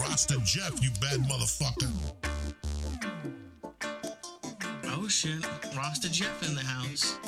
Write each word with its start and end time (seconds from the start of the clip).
Rasta 0.00 0.38
Jeff, 0.44 0.82
you 0.82 0.88
bad 1.00 1.20
motherfucker. 1.28 1.90
Oh 4.86 5.06
shit, 5.08 5.46
Rasta 5.76 6.10
Jeff 6.10 6.42
in 6.48 6.54
the 6.54 6.62
house. 6.62 7.18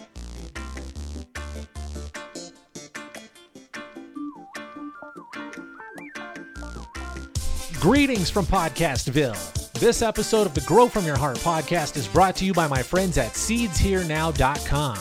Greetings 7.79 8.31
from 8.31 8.47
Podcastville. 8.47 9.73
This 9.75 10.01
episode 10.01 10.47
of 10.47 10.55
the 10.55 10.61
Grow 10.63 10.89
From 10.89 11.05
Your 11.05 11.19
Heart 11.19 11.39
podcast 11.39 11.97
is 11.97 12.09
brought 12.09 12.37
to 12.37 12.45
you 12.47 12.55
by 12.55 12.69
my 12.69 12.83
friends 12.83 13.19
at 13.19 13.33
SeedsHereNow.com. 13.33 14.97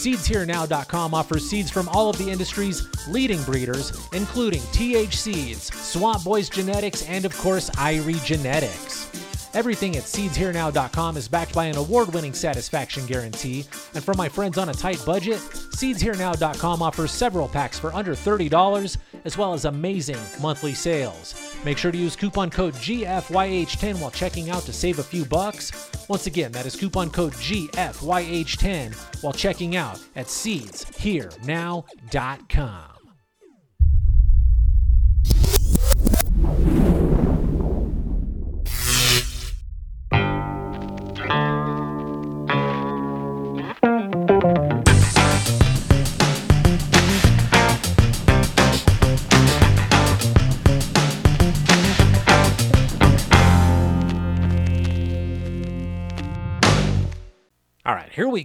SeedsHereNow.com 0.00 1.12
offers 1.12 1.48
seeds 1.48 1.70
from 1.70 1.86
all 1.90 2.08
of 2.08 2.16
the 2.16 2.30
industry's 2.30 2.88
leading 3.06 3.42
breeders, 3.42 3.92
including 4.12 4.62
TH 4.72 5.14
Seeds, 5.14 5.70
Swamp 5.90 6.22
Boys 6.22 6.48
Genetics, 6.48 7.04
and 7.08 7.24
of 7.24 7.36
course, 7.36 7.68
Irie 7.70 8.24
Genetics. 8.24 9.10
Everything 9.54 9.96
at 9.96 10.04
SeedsHereNow.com 10.04 11.16
is 11.16 11.26
backed 11.26 11.52
by 11.52 11.64
an 11.64 11.76
award 11.76 12.14
winning 12.14 12.32
satisfaction 12.32 13.04
guarantee. 13.06 13.64
And 13.94 14.04
for 14.04 14.14
my 14.14 14.28
friends 14.28 14.56
on 14.56 14.68
a 14.68 14.72
tight 14.72 15.02
budget, 15.04 15.40
SeedsHereNow.com 15.40 16.80
offers 16.80 17.10
several 17.10 17.48
packs 17.48 17.76
for 17.76 17.92
under 17.92 18.14
$30, 18.14 18.98
as 19.24 19.36
well 19.36 19.52
as 19.52 19.64
amazing 19.64 20.20
monthly 20.40 20.74
sales. 20.74 21.34
Make 21.64 21.76
sure 21.76 21.90
to 21.90 21.98
use 21.98 22.14
coupon 22.14 22.50
code 22.50 22.74
GFYH10 22.74 24.00
while 24.00 24.12
checking 24.12 24.48
out 24.48 24.62
to 24.62 24.72
save 24.72 25.00
a 25.00 25.02
few 25.02 25.24
bucks. 25.24 25.90
Once 26.08 26.28
again, 26.28 26.52
that 26.52 26.66
is 26.66 26.76
coupon 26.76 27.10
code 27.10 27.32
GFYH10 27.32 28.94
while 29.24 29.32
checking 29.32 29.74
out 29.74 29.98
at 30.14 30.26
SeedsHereNow.com. 30.26 32.89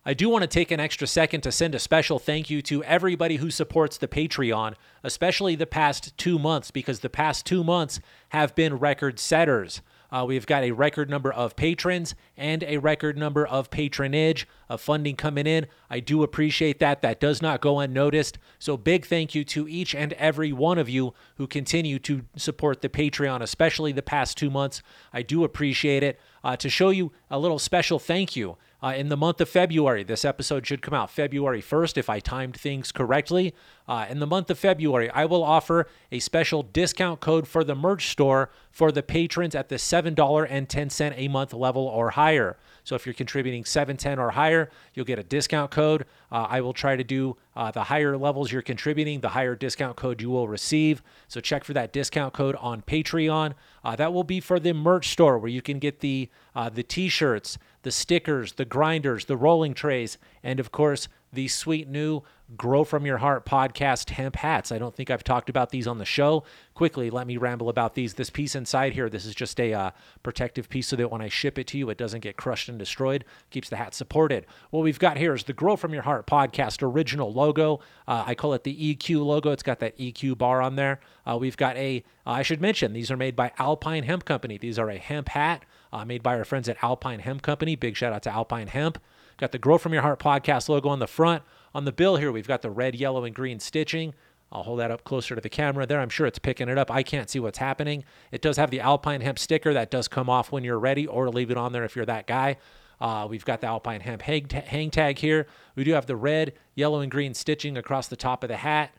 I 0.04 0.16
do 0.16 0.30
want 0.30 0.42
to 0.42 0.48
take 0.48 0.72
an 0.72 0.80
extra 0.80 1.06
second 1.06 1.42
to 1.42 1.52
send 1.52 1.76
a 1.76 1.80
special 1.80 2.18
thank 2.18 2.50
you 2.50 2.64
to 2.64 2.84
everybody 2.86 3.36
who 3.36 3.52
supports 3.52 3.98
the 3.98 4.08
Patreon, 4.08 4.74
especially 5.04 5.56
the 5.56 5.68
past 5.68 6.18
two 6.18 6.40
months, 6.40 6.72
because 6.72 7.02
the 7.02 7.10
past 7.10 7.46
two 7.46 7.64
months 7.64 8.00
have 8.30 8.56
been 8.56 8.80
record 8.80 9.20
setters. 9.20 9.84
Uh, 10.12 10.26
we've 10.28 10.48
got 10.48 10.64
a 10.64 10.72
record 10.72 11.10
number 11.10 11.32
of 11.32 11.56
patrons 11.56 12.16
and 12.36 12.64
a 12.64 12.78
record 12.80 13.16
number 13.16 13.46
of 13.46 13.70
patronage 13.70 14.48
of 14.70 14.82
funding 14.82 15.16
coming 15.16 15.48
in. 15.48 15.68
I 15.90 16.00
do 16.00 16.24
appreciate 16.24 16.80
that. 16.80 17.02
That 17.02 17.20
does 17.20 17.42
not 17.42 17.62
go 17.62 17.80
unnoticed. 17.80 18.38
So, 18.60 18.76
big 18.76 19.06
thank 19.06 19.34
you 19.36 19.46
to 19.46 19.70
each 19.70 19.96
and 19.96 20.14
every 20.14 20.52
one 20.52 20.80
of 20.80 20.90
you 20.90 21.14
who 21.36 21.48
continue 21.48 21.98
to 22.00 22.24
support 22.36 22.82
the 22.82 22.90
Patreon, 22.90 23.42
especially 23.42 23.92
the 23.94 24.02
past 24.02 24.36
two 24.36 24.50
months. 24.50 24.82
I 25.14 25.22
do 25.22 25.44
appreciate 25.44 26.04
it. 26.04 26.20
Uh, 26.44 26.58
to 26.58 26.70
show 26.70 26.90
you 26.90 27.12
a 27.30 27.40
little 27.40 27.60
special 27.60 28.00
thank 28.00 28.36
you, 28.36 28.58
uh, 28.84 28.94
in 28.96 29.10
the 29.10 29.18
month 29.18 29.40
of 29.42 29.50
February. 29.50 30.04
This 30.04 30.26
episode 30.26 30.66
should 30.66 30.82
come 30.82 30.94
out 30.94 31.12
February 31.12 31.62
1st 31.62 31.98
if 31.98 32.10
I 32.10 32.20
timed 32.20 32.58
things 32.58 32.92
correctly. 32.92 33.54
Uh, 33.88 34.06
in 34.10 34.20
the 34.20 34.28
month 34.28 34.50
of 34.50 34.60
February, 34.60 35.10
I 35.10 35.26
will 35.26 35.44
offer 35.44 35.88
a 36.12 36.20
special 36.20 36.64
discount 36.64 37.20
code 37.20 37.48
for 37.48 37.64
the 37.64 37.76
merch 37.76 38.10
store 38.10 38.50
for 38.72 38.92
the 38.92 39.04
patrons 39.04 39.56
at 39.56 39.70
the 39.70 39.76
$7.10 39.76 41.14
a 41.18 41.28
month 41.28 41.54
level 41.54 41.84
or 41.88 42.12
higher. 42.12 42.58
So 42.84 42.96
if 42.96 43.06
you're 43.06 43.14
contributing 43.14 43.66
710 43.66 44.20
or 44.20 44.32
higher, 44.32 44.70
you'll 44.94 45.06
get 45.06 45.20
a 45.20 45.24
discount 45.24 45.72
code. 45.72 46.06
Uh, 46.32 46.48
I 46.50 46.62
will 46.62 46.74
try 46.74 46.96
to 46.96 47.04
do 47.04 47.38
uh, 47.56 47.72
the 47.72 47.84
higher 47.84 48.18
levels 48.18 48.52
you're 48.52 48.62
contributing, 48.62 49.20
the 49.20 49.30
higher 49.30 49.56
discount 49.56 49.98
code 49.98 50.22
you 50.22 50.30
will 50.30 50.48
receive. 50.48 51.04
So 51.28 51.40
check 51.42 51.64
for 51.64 51.74
that 51.74 51.94
discount 51.94 52.34
code 52.34 52.56
on 52.56 52.82
Patreon. 52.82 53.54
Uh, 53.84 53.96
that 53.96 54.14
will 54.14 54.24
be 54.24 54.40
for 54.40 54.60
the 54.60 54.74
merch 54.74 55.10
store 55.10 55.38
where 55.38 55.50
you 55.50 55.62
can 55.62 55.80
get 55.80 56.00
the 56.00 56.30
uh, 56.56 56.70
the 56.70 56.84
t-shirts, 56.84 57.58
the 57.84 57.92
stickers, 57.92 58.54
the 58.54 58.66
grinders, 58.66 59.26
the 59.26 59.38
rolling 59.38 59.74
trays, 59.74 60.18
and 60.44 60.60
of 60.60 60.72
course 60.72 61.08
the 61.34 61.48
sweet 61.48 61.88
new 61.88 62.24
Grow 62.58 62.84
From 62.84 63.06
Your 63.06 63.20
Heart 63.20 63.46
podcast 63.46 64.10
hemp 64.10 64.36
hats. 64.36 64.74
I 64.74 64.78
don't 64.78 64.94
think 64.94 65.10
I've 65.10 65.24
talked 65.24 65.50
about 65.50 65.70
these 65.70 65.88
on 65.88 66.00
the 66.00 66.06
show. 66.06 66.44
Quickly, 66.74 67.10
let 67.10 67.26
me 67.26 67.38
ramble 67.38 67.70
about 67.70 67.96
these. 67.96 68.16
This 68.16 68.30
piece 68.30 68.56
inside 68.56 68.92
here, 68.92 69.10
this 69.10 69.26
is 69.26 69.34
just 69.34 69.58
a 69.60 69.74
uh, 69.74 69.92
protective 70.22 70.68
piece 70.68 70.90
so 70.90 70.98
that 70.98 71.10
when 71.10 71.22
I 71.22 71.30
ship 71.30 71.58
it 71.58 71.68
to 71.68 71.78
you, 71.78 71.90
it 71.90 71.98
doesn't 71.98 72.20
get 72.20 72.36
crushed 72.36 72.68
and 72.68 72.78
destroyed, 72.78 73.24
keeps 73.52 73.70
the 73.70 73.78
hat 73.78 73.94
supported. 73.94 74.46
What 74.70 74.84
we've 74.84 75.00
got 75.00 75.16
here 75.18 75.34
is 75.34 75.46
the 75.46 75.54
Grow 75.54 75.78
From 75.78 75.94
Your 75.94 76.04
Heart 76.04 76.28
podcast 76.28 76.84
original 76.84 77.32
logo. 77.32 77.80
Uh, 78.06 78.26
I 78.28 78.36
call 78.36 78.54
it 78.54 78.66
the 78.66 78.96
EQ 78.96 79.26
logo. 79.26 79.52
It's 79.52 79.64
got 79.64 79.80
that 79.80 79.98
EQ 79.98 80.38
bar 80.38 80.62
on 80.62 80.76
there. 80.76 81.00
Uh, 81.26 81.38
we've 81.40 81.58
got 81.58 81.78
a, 81.78 82.04
uh, 82.28 82.32
I 82.32 82.42
should 82.42 82.60
mention, 82.60 82.92
these 82.92 83.10
are 83.10 83.18
made 83.18 83.36
by 83.38 83.54
Alpine 83.60 84.04
Hemp 84.04 84.26
Company. 84.26 84.58
These 84.58 84.78
are 84.78 84.90
a 84.90 84.98
hemp 84.98 85.30
hat 85.30 85.64
uh, 85.94 86.04
made 86.04 86.22
by 86.22 86.36
our 86.38 86.46
friends 86.46 86.68
at 86.68 86.84
Alpine 86.84 87.20
Hemp 87.20 87.42
Company. 87.42 87.78
Big 87.78 87.96
shout 87.96 88.12
out 88.12 88.24
to 88.24 88.32
Alpine 88.32 88.68
Hemp. 88.68 88.98
Got 89.42 89.52
the 89.52 89.58
Grow 89.58 89.80
From 89.80 89.92
Your 89.92 90.04
Heart 90.04 90.20
podcast 90.20 90.70
logo 90.70 90.88
on 90.90 91.00
the 91.00 91.08
front. 91.08 91.42
On 91.74 91.84
the 91.84 91.92
bill 91.92 92.18
here, 92.18 92.32
we've 92.32 92.48
got 92.48 92.62
the 92.62 92.70
red, 92.70 92.94
yellow, 92.94 93.24
and 93.24 93.34
green 93.34 93.60
stitching. 93.60 94.14
I'll 94.52 94.62
hold 94.62 94.78
that 94.80 94.92
up 94.92 95.04
closer 95.04 95.34
to 95.34 95.42
the 95.42 95.50
camera 95.50 95.88
there. 95.88 96.00
I'm 96.00 96.12
sure 96.12 96.28
it's 96.28 96.38
picking 96.38 96.70
it 96.70 96.78
up. 96.78 96.92
I 96.92 97.02
can't 97.02 97.28
see 97.28 97.40
what's 97.40 97.58
happening. 97.58 98.04
It 98.32 98.44
does 98.44 98.58
have 98.58 98.70
the 98.70 98.82
Alpine 98.82 99.22
Hemp 99.22 99.40
sticker 99.40 99.74
that 99.74 99.90
does 99.90 100.08
come 100.08 100.30
off 100.30 100.52
when 100.52 100.64
you're 100.64 100.78
ready, 100.78 101.08
or 101.08 101.28
leave 101.30 101.50
it 101.50 101.58
on 101.58 101.72
there 101.72 101.84
if 101.84 101.96
you're 101.96 102.06
that 102.06 102.28
guy. 102.28 102.58
Uh, 103.00 103.26
we've 103.28 103.44
got 103.44 103.62
the 103.62 103.68
Alpine 103.68 104.02
Hemp 104.02 104.22
hang, 104.22 104.46
ta- 104.46 104.62
hang 104.62 104.92
tag 104.92 105.18
here. 105.18 105.48
We 105.74 105.86
do 105.86 105.94
have 105.94 106.06
the 106.06 106.16
red, 106.16 106.54
yellow, 106.76 107.00
and 107.00 107.10
green 107.10 107.34
stitching 107.34 107.78
across 107.78 108.10
the 108.10 108.16
top 108.16 108.44
of 108.44 108.48
the 108.48 108.58
hat. 108.58 108.94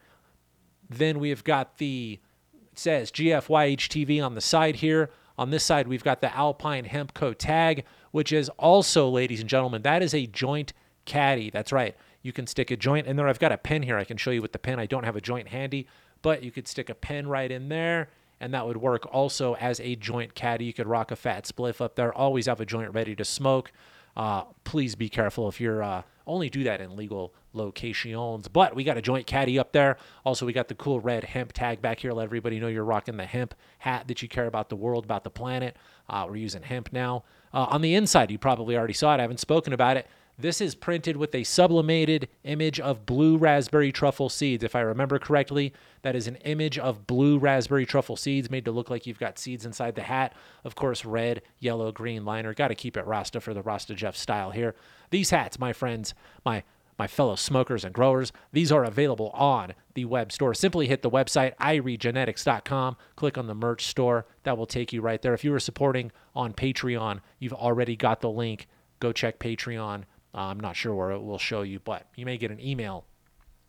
Then 0.90 1.20
we've 1.20 1.44
got 1.44 1.78
the, 1.78 2.18
it 2.52 2.78
says 2.80 3.12
GFYHTV 3.12 4.20
on 4.20 4.34
the 4.34 4.40
side 4.40 4.74
here. 4.74 5.10
On 5.38 5.50
this 5.50 5.62
side, 5.62 5.86
we've 5.86 6.02
got 6.02 6.20
the 6.20 6.34
Alpine 6.36 6.84
Hemp 6.84 7.14
Co. 7.14 7.32
tag, 7.32 7.84
which 8.12 8.32
is 8.32 8.48
also, 8.50 9.08
ladies 9.08 9.40
and 9.40 9.48
gentlemen, 9.48 9.82
that 9.82 10.02
is 10.02 10.14
a 10.14 10.26
joint 10.26 10.72
caddy. 11.04 11.50
That's 11.50 11.72
right. 11.72 11.96
You 12.22 12.32
can 12.32 12.46
stick 12.46 12.70
a 12.70 12.76
joint 12.76 13.08
in 13.08 13.16
there. 13.16 13.26
I've 13.26 13.40
got 13.40 13.50
a 13.50 13.58
pen 13.58 13.82
here. 13.82 13.98
I 13.98 14.04
can 14.04 14.16
show 14.16 14.30
you 14.30 14.40
with 14.40 14.52
the 14.52 14.58
pen. 14.58 14.78
I 14.78 14.86
don't 14.86 15.04
have 15.04 15.16
a 15.16 15.20
joint 15.20 15.48
handy, 15.48 15.88
but 16.22 16.44
you 16.44 16.52
could 16.52 16.68
stick 16.68 16.88
a 16.88 16.94
pen 16.94 17.26
right 17.26 17.50
in 17.50 17.68
there, 17.68 18.10
and 18.40 18.54
that 18.54 18.66
would 18.66 18.76
work 18.76 19.12
also 19.12 19.56
as 19.56 19.80
a 19.80 19.96
joint 19.96 20.34
caddy. 20.34 20.66
You 20.66 20.72
could 20.72 20.86
rock 20.86 21.10
a 21.10 21.16
fat 21.16 21.44
spliff 21.44 21.80
up 21.80 21.96
there. 21.96 22.14
Always 22.14 22.46
have 22.46 22.60
a 22.60 22.66
joint 22.66 22.94
ready 22.94 23.16
to 23.16 23.24
smoke. 23.24 23.72
Uh, 24.16 24.44
please 24.64 24.94
be 24.94 25.08
careful 25.08 25.48
if 25.48 25.60
you're 25.60 25.82
uh, 25.82 26.02
only 26.26 26.48
do 26.48 26.64
that 26.64 26.80
in 26.80 26.96
legal 26.96 27.34
locations. 27.52 28.48
But 28.48 28.74
we 28.74 28.84
got 28.84 28.96
a 28.96 29.02
joint 29.02 29.26
caddy 29.26 29.58
up 29.58 29.72
there. 29.72 29.96
Also, 30.24 30.46
we 30.46 30.52
got 30.52 30.68
the 30.68 30.74
cool 30.74 31.00
red 31.00 31.24
hemp 31.24 31.52
tag 31.52 31.82
back 31.82 32.00
here. 32.00 32.12
Let 32.12 32.24
everybody 32.24 32.60
know 32.60 32.68
you're 32.68 32.84
rocking 32.84 33.16
the 33.16 33.26
hemp 33.26 33.54
hat 33.78 34.08
that 34.08 34.22
you 34.22 34.28
care 34.28 34.46
about 34.46 34.68
the 34.68 34.76
world, 34.76 35.04
about 35.04 35.24
the 35.24 35.30
planet. 35.30 35.76
Uh, 36.08 36.26
we're 36.28 36.36
using 36.36 36.62
hemp 36.62 36.92
now. 36.92 37.24
Uh, 37.52 37.66
on 37.70 37.82
the 37.82 37.94
inside, 37.94 38.30
you 38.30 38.38
probably 38.38 38.76
already 38.76 38.92
saw 38.92 39.14
it. 39.14 39.18
I 39.18 39.22
haven't 39.22 39.40
spoken 39.40 39.72
about 39.72 39.96
it. 39.96 40.06
This 40.38 40.60
is 40.60 40.74
printed 40.74 41.16
with 41.16 41.34
a 41.34 41.44
sublimated 41.44 42.28
image 42.42 42.80
of 42.80 43.04
blue 43.04 43.36
raspberry 43.36 43.92
truffle 43.92 44.28
seeds. 44.28 44.64
If 44.64 44.74
I 44.74 44.80
remember 44.80 45.18
correctly, 45.18 45.74
that 46.00 46.16
is 46.16 46.26
an 46.26 46.36
image 46.36 46.78
of 46.78 47.06
blue 47.06 47.38
raspberry 47.38 47.84
truffle 47.84 48.16
seeds 48.16 48.50
made 48.50 48.64
to 48.64 48.72
look 48.72 48.88
like 48.88 49.06
you've 49.06 49.18
got 49.20 49.38
seeds 49.38 49.66
inside 49.66 49.94
the 49.94 50.02
hat. 50.02 50.34
Of 50.64 50.74
course, 50.74 51.04
red, 51.04 51.42
yellow, 51.58 51.92
green 51.92 52.24
liner. 52.24 52.54
Got 52.54 52.68
to 52.68 52.74
keep 52.74 52.96
it 52.96 53.06
Rasta 53.06 53.40
for 53.40 53.52
the 53.52 53.62
Rasta 53.62 53.94
Jeff 53.94 54.16
style 54.16 54.50
here. 54.50 54.74
These 55.10 55.30
hats, 55.30 55.58
my 55.58 55.72
friends, 55.72 56.14
my 56.44 56.64
my 56.98 57.06
fellow 57.06 57.36
smokers 57.36 57.84
and 57.84 57.94
growers, 57.94 58.32
these 58.52 58.70
are 58.70 58.84
available 58.84 59.30
on 59.30 59.72
the 59.94 60.04
web 60.04 60.30
store. 60.30 60.54
Simply 60.54 60.86
hit 60.86 61.02
the 61.02 61.10
website 61.10 61.56
iriegenetics.com, 61.56 62.96
click 63.16 63.38
on 63.38 63.46
the 63.46 63.54
merch 63.54 63.86
store. 63.86 64.26
That 64.44 64.58
will 64.58 64.66
take 64.66 64.92
you 64.92 65.00
right 65.00 65.20
there. 65.20 65.34
If 65.34 65.42
you 65.42 65.54
are 65.54 65.60
supporting 65.60 66.12
on 66.34 66.52
Patreon, 66.52 67.20
you've 67.38 67.54
already 67.54 67.96
got 67.96 68.20
the 68.20 68.30
link. 68.30 68.68
Go 69.00 69.10
check 69.10 69.38
Patreon. 69.38 70.04
Uh, 70.34 70.40
I'm 70.40 70.60
not 70.60 70.76
sure 70.76 70.94
where 70.94 71.10
it 71.10 71.22
will 71.22 71.38
show 71.38 71.62
you, 71.62 71.78
but 71.80 72.06
you 72.16 72.24
may 72.24 72.38
get 72.38 72.50
an 72.50 72.60
email. 72.60 73.04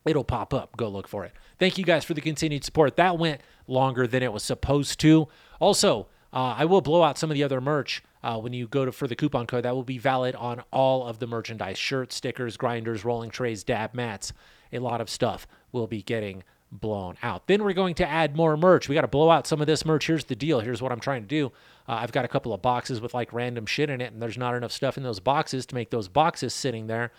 It'll 0.06 0.24
pop 0.24 0.54
up. 0.54 0.75
Go 0.77 0.89
look 0.89 1.07
for 1.07 1.24
it. 1.25 1.31
Thank 1.60 1.77
you 1.77 1.86
guys 1.86 2.04
for 2.04 2.13
the 2.13 2.21
continued 2.21 2.63
support. 2.63 2.95
That 2.98 3.18
went 3.18 3.42
longer 3.68 4.07
than 4.07 4.24
it 4.24 4.33
was 4.33 4.44
supposed 4.44 5.00
to. 5.01 5.27
Also, 5.60 6.07
uh, 6.33 6.56
I 6.57 6.65
will 6.65 6.81
blow 6.81 7.04
out 7.04 7.18
some 7.18 7.30
of 7.31 7.36
the 7.36 7.44
other 7.44 7.62
merch 7.62 8.04
uh, 8.24 8.38
when 8.39 8.54
you 8.54 8.68
go 8.68 8.86
to 8.86 8.92
for 8.92 9.07
the 9.07 9.15
coupon 9.15 9.45
code. 9.45 9.63
That 9.63 9.75
will 9.75 9.83
be 9.83 9.98
valid 9.98 10.36
on 10.36 10.63
all 10.71 11.06
of 11.06 11.19
the 11.19 11.27
merchandise: 11.27 11.77
shirts, 11.77 12.15
stickers, 12.15 12.57
grinders, 12.57 13.06
rolling 13.06 13.30
trays, 13.30 13.63
dab 13.63 13.94
mats. 13.94 14.33
A 14.71 14.80
lot 14.80 15.00
of 15.00 15.10
stuff 15.10 15.48
will 15.71 15.88
be 15.88 16.01
getting 16.01 16.44
blown 16.71 17.15
out. 17.21 17.48
Then 17.48 17.63
we're 17.63 17.74
going 17.74 17.95
to 17.95 18.07
add 18.07 18.36
more 18.36 18.57
merch. 18.57 18.89
We 18.89 18.95
got 18.95 19.01
to 19.01 19.07
blow 19.07 19.30
out 19.30 19.45
some 19.45 19.62
of 19.62 19.68
this 19.68 19.86
merch. 19.86 20.07
Here's 20.07 20.25
the 20.25 20.36
deal. 20.36 20.60
Here's 20.60 20.81
what 20.81 20.92
I'm 20.92 21.00
trying 21.00 21.21
to 21.21 21.27
do. 21.27 21.51
Uh, 21.88 21.94
I've 21.94 22.12
got 22.12 22.26
a 22.26 22.30
couple 22.30 22.54
of 22.54 22.62
boxes 22.62 23.02
with 23.02 23.14
like 23.14 23.34
random 23.34 23.66
shit 23.66 23.90
in 23.90 24.02
it, 24.02 24.14
and 24.14 24.22
there's 24.22 24.38
not 24.38 24.56
enough 24.56 24.72
stuff 24.72 24.98
in 24.98 25.04
those 25.04 25.20
boxes 25.20 25.66
to 25.68 25.76
make 25.76 25.90
those 25.90 26.08
boxes 26.08 26.54
sitting 26.54 26.88
there. 26.88 27.12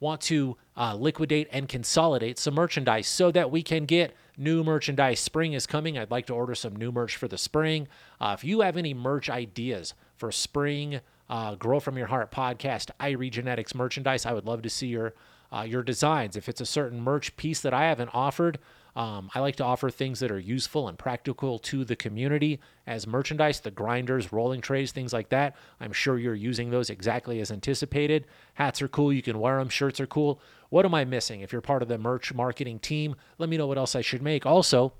Want 0.00 0.20
to 0.22 0.56
uh, 0.76 0.96
liquidate 0.96 1.48
and 1.52 1.68
consolidate 1.68 2.38
some 2.38 2.54
merchandise 2.54 3.06
so 3.06 3.30
that 3.30 3.50
we 3.52 3.62
can 3.62 3.84
get 3.84 4.14
new 4.36 4.64
merchandise. 4.64 5.20
Spring 5.20 5.52
is 5.52 5.66
coming. 5.66 5.96
I'd 5.96 6.10
like 6.10 6.26
to 6.26 6.34
order 6.34 6.56
some 6.56 6.74
new 6.74 6.90
merch 6.90 7.16
for 7.16 7.28
the 7.28 7.38
spring. 7.38 7.86
Uh, 8.20 8.34
if 8.36 8.42
you 8.42 8.60
have 8.60 8.76
any 8.76 8.94
merch 8.94 9.30
ideas 9.30 9.94
for 10.16 10.32
spring, 10.32 11.00
uh, 11.30 11.54
Grow 11.54 11.78
from 11.78 11.96
Your 11.96 12.08
Heart 12.08 12.32
podcast, 12.32 12.90
Irie 12.98 13.30
Genetics 13.30 13.74
merchandise, 13.74 14.26
I 14.26 14.32
would 14.32 14.44
love 14.44 14.62
to 14.62 14.70
see 14.70 14.88
your 14.88 15.14
uh, 15.52 15.62
your 15.62 15.82
designs. 15.82 16.36
If 16.36 16.48
it's 16.48 16.60
a 16.60 16.66
certain 16.66 17.00
merch 17.00 17.36
piece 17.36 17.60
that 17.60 17.74
I 17.74 17.84
haven't 17.84 18.10
offered, 18.14 18.58
um, 18.94 19.30
I 19.34 19.40
like 19.40 19.56
to 19.56 19.64
offer 19.64 19.88
things 19.88 20.20
that 20.20 20.30
are 20.30 20.38
useful 20.38 20.86
and 20.86 20.98
practical 20.98 21.58
to 21.60 21.84
the 21.84 21.96
community 21.96 22.60
as 22.86 23.06
merchandise, 23.06 23.60
the 23.60 23.70
grinders, 23.70 24.32
rolling 24.32 24.60
trays, 24.60 24.92
things 24.92 25.14
like 25.14 25.30
that. 25.30 25.56
I'm 25.80 25.92
sure 25.92 26.18
you're 26.18 26.34
using 26.34 26.70
those 26.70 26.90
exactly 26.90 27.40
as 27.40 27.50
anticipated. 27.50 28.26
Hats 28.54 28.82
are 28.82 28.88
cool. 28.88 29.12
You 29.12 29.22
can 29.22 29.38
wear 29.38 29.58
them. 29.58 29.70
Shirts 29.70 29.98
are 29.98 30.06
cool. 30.06 30.40
What 30.68 30.84
am 30.84 30.94
I 30.94 31.06
missing? 31.06 31.40
If 31.40 31.52
you're 31.52 31.62
part 31.62 31.82
of 31.82 31.88
the 31.88 31.96
merch 31.96 32.34
marketing 32.34 32.80
team, 32.80 33.16
let 33.38 33.48
me 33.48 33.56
know 33.56 33.66
what 33.66 33.78
else 33.78 33.94
I 33.96 34.02
should 34.02 34.22
make. 34.22 34.44
Also, 34.44 34.92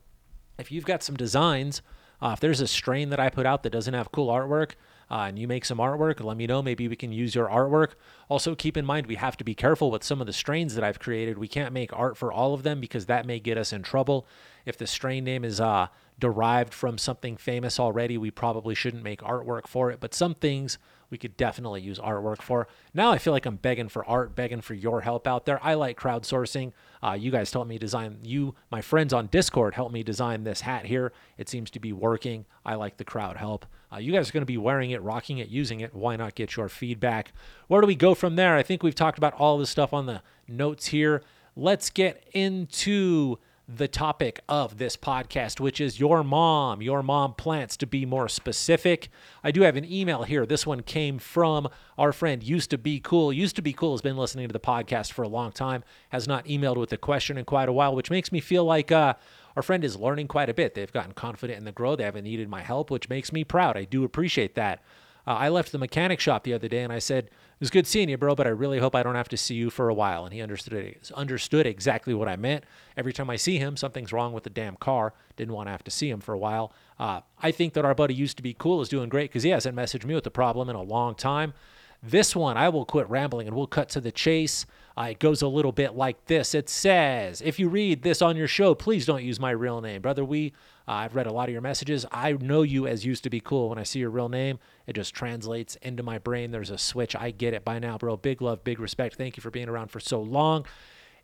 if 0.58 0.72
you've 0.72 0.86
got 0.86 1.02
some 1.02 1.16
designs, 1.16 1.82
uh, 2.22 2.30
if 2.32 2.40
there's 2.40 2.60
a 2.60 2.66
strain 2.66 3.10
that 3.10 3.20
I 3.20 3.28
put 3.28 3.46
out 3.46 3.62
that 3.62 3.70
doesn't 3.70 3.94
have 3.94 4.12
cool 4.12 4.28
artwork, 4.28 4.72
uh, 5.12 5.26
and 5.28 5.38
you 5.38 5.46
make 5.46 5.66
some 5.66 5.76
artwork, 5.76 6.24
let 6.24 6.38
me 6.38 6.46
know. 6.46 6.62
Maybe 6.62 6.88
we 6.88 6.96
can 6.96 7.12
use 7.12 7.34
your 7.34 7.48
artwork. 7.48 7.90
Also, 8.30 8.54
keep 8.54 8.78
in 8.78 8.86
mind 8.86 9.06
we 9.06 9.16
have 9.16 9.36
to 9.36 9.44
be 9.44 9.54
careful 9.54 9.90
with 9.90 10.02
some 10.02 10.22
of 10.22 10.26
the 10.26 10.32
strains 10.32 10.74
that 10.74 10.82
I've 10.82 10.98
created. 10.98 11.36
We 11.36 11.48
can't 11.48 11.74
make 11.74 11.92
art 11.92 12.16
for 12.16 12.32
all 12.32 12.54
of 12.54 12.62
them 12.62 12.80
because 12.80 13.04
that 13.06 13.26
may 13.26 13.38
get 13.38 13.58
us 13.58 13.74
in 13.74 13.82
trouble. 13.82 14.26
If 14.64 14.78
the 14.78 14.86
strain 14.86 15.22
name 15.22 15.44
is 15.44 15.60
uh, 15.60 15.88
derived 16.18 16.72
from 16.72 16.96
something 16.96 17.36
famous 17.36 17.78
already, 17.78 18.16
we 18.16 18.30
probably 18.30 18.74
shouldn't 18.74 19.02
make 19.02 19.20
artwork 19.20 19.66
for 19.66 19.90
it. 19.90 20.00
But 20.00 20.14
some 20.14 20.34
things 20.34 20.78
we 21.10 21.18
could 21.18 21.36
definitely 21.36 21.82
use 21.82 21.98
artwork 21.98 22.40
for. 22.40 22.66
Now 22.94 23.10
I 23.10 23.18
feel 23.18 23.34
like 23.34 23.44
I'm 23.44 23.56
begging 23.56 23.90
for 23.90 24.06
art, 24.06 24.34
begging 24.34 24.62
for 24.62 24.72
your 24.72 25.02
help 25.02 25.26
out 25.26 25.44
there. 25.44 25.62
I 25.62 25.74
like 25.74 26.00
crowdsourcing. 26.00 26.72
Uh, 27.02 27.12
you 27.12 27.30
guys 27.30 27.52
helped 27.52 27.68
me 27.68 27.76
design, 27.76 28.20
you, 28.22 28.54
my 28.70 28.80
friends 28.80 29.12
on 29.12 29.26
Discord, 29.26 29.74
helped 29.74 29.92
me 29.92 30.02
design 30.02 30.44
this 30.44 30.62
hat 30.62 30.86
here. 30.86 31.12
It 31.36 31.50
seems 31.50 31.70
to 31.72 31.80
be 31.80 31.92
working. 31.92 32.46
I 32.64 32.76
like 32.76 32.96
the 32.96 33.04
crowd 33.04 33.36
help. 33.36 33.66
Uh, 33.92 33.98
you 33.98 34.12
guys 34.12 34.28
are 34.28 34.32
going 34.32 34.42
to 34.42 34.46
be 34.46 34.56
wearing 34.56 34.90
it, 34.90 35.02
rocking 35.02 35.38
it, 35.38 35.48
using 35.48 35.80
it. 35.80 35.94
Why 35.94 36.16
not 36.16 36.34
get 36.34 36.56
your 36.56 36.68
feedback? 36.68 37.32
Where 37.68 37.80
do 37.80 37.86
we 37.86 37.94
go 37.94 38.14
from 38.14 38.36
there? 38.36 38.56
I 38.56 38.62
think 38.62 38.82
we've 38.82 38.94
talked 38.94 39.18
about 39.18 39.34
all 39.34 39.58
this 39.58 39.70
stuff 39.70 39.92
on 39.92 40.06
the 40.06 40.22
notes 40.48 40.86
here. 40.86 41.22
Let's 41.54 41.90
get 41.90 42.24
into 42.32 43.38
the 43.68 43.88
topic 43.88 44.40
of 44.48 44.78
this 44.78 44.96
podcast, 44.96 45.60
which 45.60 45.80
is 45.80 46.00
your 46.00 46.24
mom, 46.24 46.82
your 46.82 47.02
mom 47.02 47.34
plants 47.34 47.76
to 47.76 47.86
be 47.86 48.04
more 48.04 48.28
specific. 48.28 49.08
I 49.44 49.50
do 49.50 49.62
have 49.62 49.76
an 49.76 49.90
email 49.90 50.24
here. 50.24 50.44
This 50.44 50.66
one 50.66 50.82
came 50.82 51.18
from 51.18 51.68
our 51.96 52.12
friend 52.12 52.42
Used 52.42 52.70
to 52.70 52.78
Be 52.78 52.98
Cool. 52.98 53.32
Used 53.32 53.56
to 53.56 53.62
Be 53.62 53.72
Cool 53.72 53.92
has 53.92 54.02
been 54.02 54.16
listening 54.16 54.48
to 54.48 54.52
the 54.52 54.60
podcast 54.60 55.12
for 55.12 55.22
a 55.22 55.28
long 55.28 55.52
time, 55.52 55.84
has 56.10 56.26
not 56.26 56.44
emailed 56.46 56.76
with 56.76 56.92
a 56.92 56.96
question 56.96 57.38
in 57.38 57.44
quite 57.44 57.68
a 57.68 57.72
while, 57.72 57.94
which 57.94 58.10
makes 58.10 58.32
me 58.32 58.40
feel 58.40 58.64
like 58.64 58.90
uh, 58.90 59.14
our 59.56 59.62
friend 59.62 59.84
is 59.84 59.96
learning 59.96 60.28
quite 60.28 60.48
a 60.48 60.54
bit. 60.54 60.74
They've 60.74 60.92
gotten 60.92 61.12
confident 61.12 61.58
in 61.58 61.64
the 61.64 61.72
grow. 61.72 61.96
They 61.96 62.04
haven't 62.04 62.24
needed 62.24 62.48
my 62.48 62.62
help, 62.62 62.90
which 62.90 63.08
makes 63.08 63.32
me 63.32 63.44
proud. 63.44 63.76
I 63.76 63.84
do 63.84 64.04
appreciate 64.04 64.54
that. 64.54 64.82
Uh, 65.26 65.34
I 65.34 65.48
left 65.50 65.70
the 65.70 65.78
mechanic 65.78 66.18
shop 66.18 66.44
the 66.44 66.52
other 66.52 66.68
day 66.68 66.82
and 66.82 66.92
I 66.92 66.98
said, 66.98 67.26
It 67.26 67.60
was 67.60 67.70
good 67.70 67.86
seeing 67.86 68.08
you, 68.08 68.16
bro, 68.16 68.34
but 68.34 68.46
I 68.46 68.50
really 68.50 68.80
hope 68.80 68.94
I 68.94 69.02
don't 69.02 69.14
have 69.14 69.28
to 69.28 69.36
see 69.36 69.54
you 69.54 69.70
for 69.70 69.88
a 69.88 69.94
while. 69.94 70.24
And 70.24 70.34
he 70.34 70.42
understood 70.42 70.96
understood 71.14 71.66
exactly 71.66 72.12
what 72.12 72.28
I 72.28 72.36
meant. 72.36 72.64
Every 72.96 73.12
time 73.12 73.30
I 73.30 73.36
see 73.36 73.58
him, 73.58 73.76
something's 73.76 74.12
wrong 74.12 74.32
with 74.32 74.44
the 74.44 74.50
damn 74.50 74.76
car. 74.76 75.14
Didn't 75.36 75.54
want 75.54 75.68
to 75.68 75.72
have 75.72 75.84
to 75.84 75.90
see 75.90 76.10
him 76.10 76.20
for 76.20 76.32
a 76.32 76.38
while. 76.38 76.72
Uh, 76.98 77.20
I 77.40 77.52
think 77.52 77.74
that 77.74 77.84
our 77.84 77.94
buddy 77.94 78.14
used 78.14 78.36
to 78.38 78.42
be 78.42 78.54
cool 78.54 78.80
is 78.80 78.88
doing 78.88 79.08
great 79.08 79.30
because 79.30 79.44
he 79.44 79.50
hasn't 79.50 79.76
messaged 79.76 80.04
me 80.04 80.14
with 80.14 80.24
the 80.24 80.30
problem 80.30 80.68
in 80.68 80.76
a 80.76 80.82
long 80.82 81.14
time. 81.14 81.54
This 82.02 82.34
one, 82.34 82.56
I 82.56 82.68
will 82.68 82.84
quit 82.84 83.08
rambling 83.08 83.46
and 83.46 83.56
we'll 83.56 83.68
cut 83.68 83.88
to 83.90 84.00
the 84.00 84.10
chase. 84.10 84.66
Uh, 84.98 85.08
it 85.10 85.20
goes 85.20 85.40
a 85.40 85.46
little 85.46 85.70
bit 85.70 85.94
like 85.94 86.26
this. 86.26 86.52
It 86.52 86.68
says, 86.68 87.40
if 87.40 87.60
you 87.60 87.68
read 87.68 88.02
this 88.02 88.20
on 88.20 88.36
your 88.36 88.48
show, 88.48 88.74
please 88.74 89.06
don't 89.06 89.22
use 89.22 89.38
my 89.38 89.52
real 89.52 89.80
name. 89.80 90.02
Brother, 90.02 90.24
we, 90.24 90.52
uh, 90.88 90.92
I've 90.92 91.14
read 91.14 91.28
a 91.28 91.32
lot 91.32 91.48
of 91.48 91.52
your 91.52 91.62
messages. 91.62 92.04
I 92.10 92.32
know 92.32 92.62
you 92.62 92.88
as 92.88 93.06
used 93.06 93.22
to 93.22 93.30
be 93.30 93.38
cool. 93.40 93.68
When 93.68 93.78
I 93.78 93.84
see 93.84 94.00
your 94.00 94.10
real 94.10 94.28
name, 94.28 94.58
it 94.86 94.94
just 94.94 95.14
translates 95.14 95.76
into 95.76 96.02
my 96.02 96.18
brain. 96.18 96.50
There's 96.50 96.70
a 96.70 96.76
switch. 96.76 97.14
I 97.14 97.30
get 97.30 97.54
it 97.54 97.64
by 97.64 97.78
now, 97.78 97.98
bro. 97.98 98.16
Big 98.16 98.42
love, 98.42 98.64
big 98.64 98.80
respect. 98.80 99.14
Thank 99.14 99.36
you 99.36 99.40
for 99.40 99.50
being 99.50 99.68
around 99.68 99.92
for 99.92 100.00
so 100.00 100.20
long. 100.20 100.66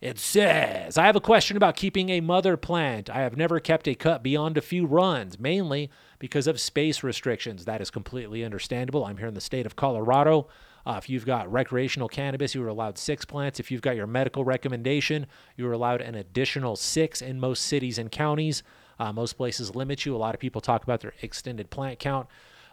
It 0.01 0.21
says, 0.21 0.97
I 0.97 1.07
have 1.07 1.17
a 1.17 1.21
question 1.21 1.57
about 1.57 1.75
keeping 1.75 2.09
a 2.11 2.21
mother 2.21 2.57
plant. 2.57 3.11
I 3.11 3.23
have 3.23 3.37
never 3.37 3.59
kept 3.59 3.89
a 3.89 3.97
cut 3.97 4.23
beyond 4.23 4.57
a 4.57 4.61
few 4.61 4.87
runs, 4.87 5.41
mainly 5.41 5.91
because 6.21 6.47
of 6.47 6.61
space 6.61 7.03
restrictions. 7.03 7.65
That 7.65 7.81
is 7.81 7.91
completely 7.91 8.45
understandable. 8.45 9.05
I'm 9.05 9.17
here 9.17 9.27
in 9.27 9.35
the 9.35 9.41
state 9.41 9.67
of 9.67 9.75
Colorado. 9.75 10.47
Uh, 10.89 10.97
if 10.97 11.11
you've 11.11 11.27
got 11.27 11.53
recreational 11.53 12.09
cannabis, 12.09 12.55
you 12.55 12.65
are 12.65 12.69
allowed 12.69 12.97
six 12.97 13.27
plants. 13.27 13.61
If 13.61 13.71
you've 13.71 13.83
got 13.83 13.95
your 13.95 14.07
medical 14.07 14.43
recommendation, 14.43 15.27
you 15.55 15.69
are 15.69 15.73
allowed 15.73 16.01
an 16.01 16.15
additional 16.15 16.77
six 16.77 17.21
in 17.21 17.39
most 17.39 17.67
cities 17.67 17.99
and 17.99 18.11
counties. 18.11 18.63
Uh, 18.99 19.13
most 19.13 19.35
places 19.35 19.77
limit 19.77 20.07
you. 20.07 20.17
A 20.17 20.19
lot 20.19 20.35
of 20.35 20.41
people 20.41 20.63
talk 20.63 20.83
about 20.83 21.01
their 21.01 21.13
extended 21.21 21.69
plant 21.69 21.99
count. 21.99 22.27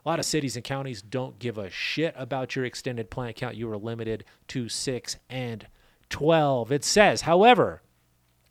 A 0.05 0.07
lot 0.07 0.19
of 0.19 0.25
cities 0.25 0.55
and 0.55 0.63
counties 0.63 1.01
don't 1.01 1.39
give 1.39 1.57
a 1.57 1.69
shit 1.69 2.15
about 2.17 2.55
your 2.55 2.63
extended 2.63 3.09
plant 3.09 3.35
count. 3.35 3.57
You 3.57 3.69
are 3.69 3.77
limited 3.77 4.23
to 4.47 4.69
six 4.69 5.17
and 5.29 5.67
12. 6.09 6.71
It 6.71 6.85
says, 6.85 7.21
however, 7.21 7.81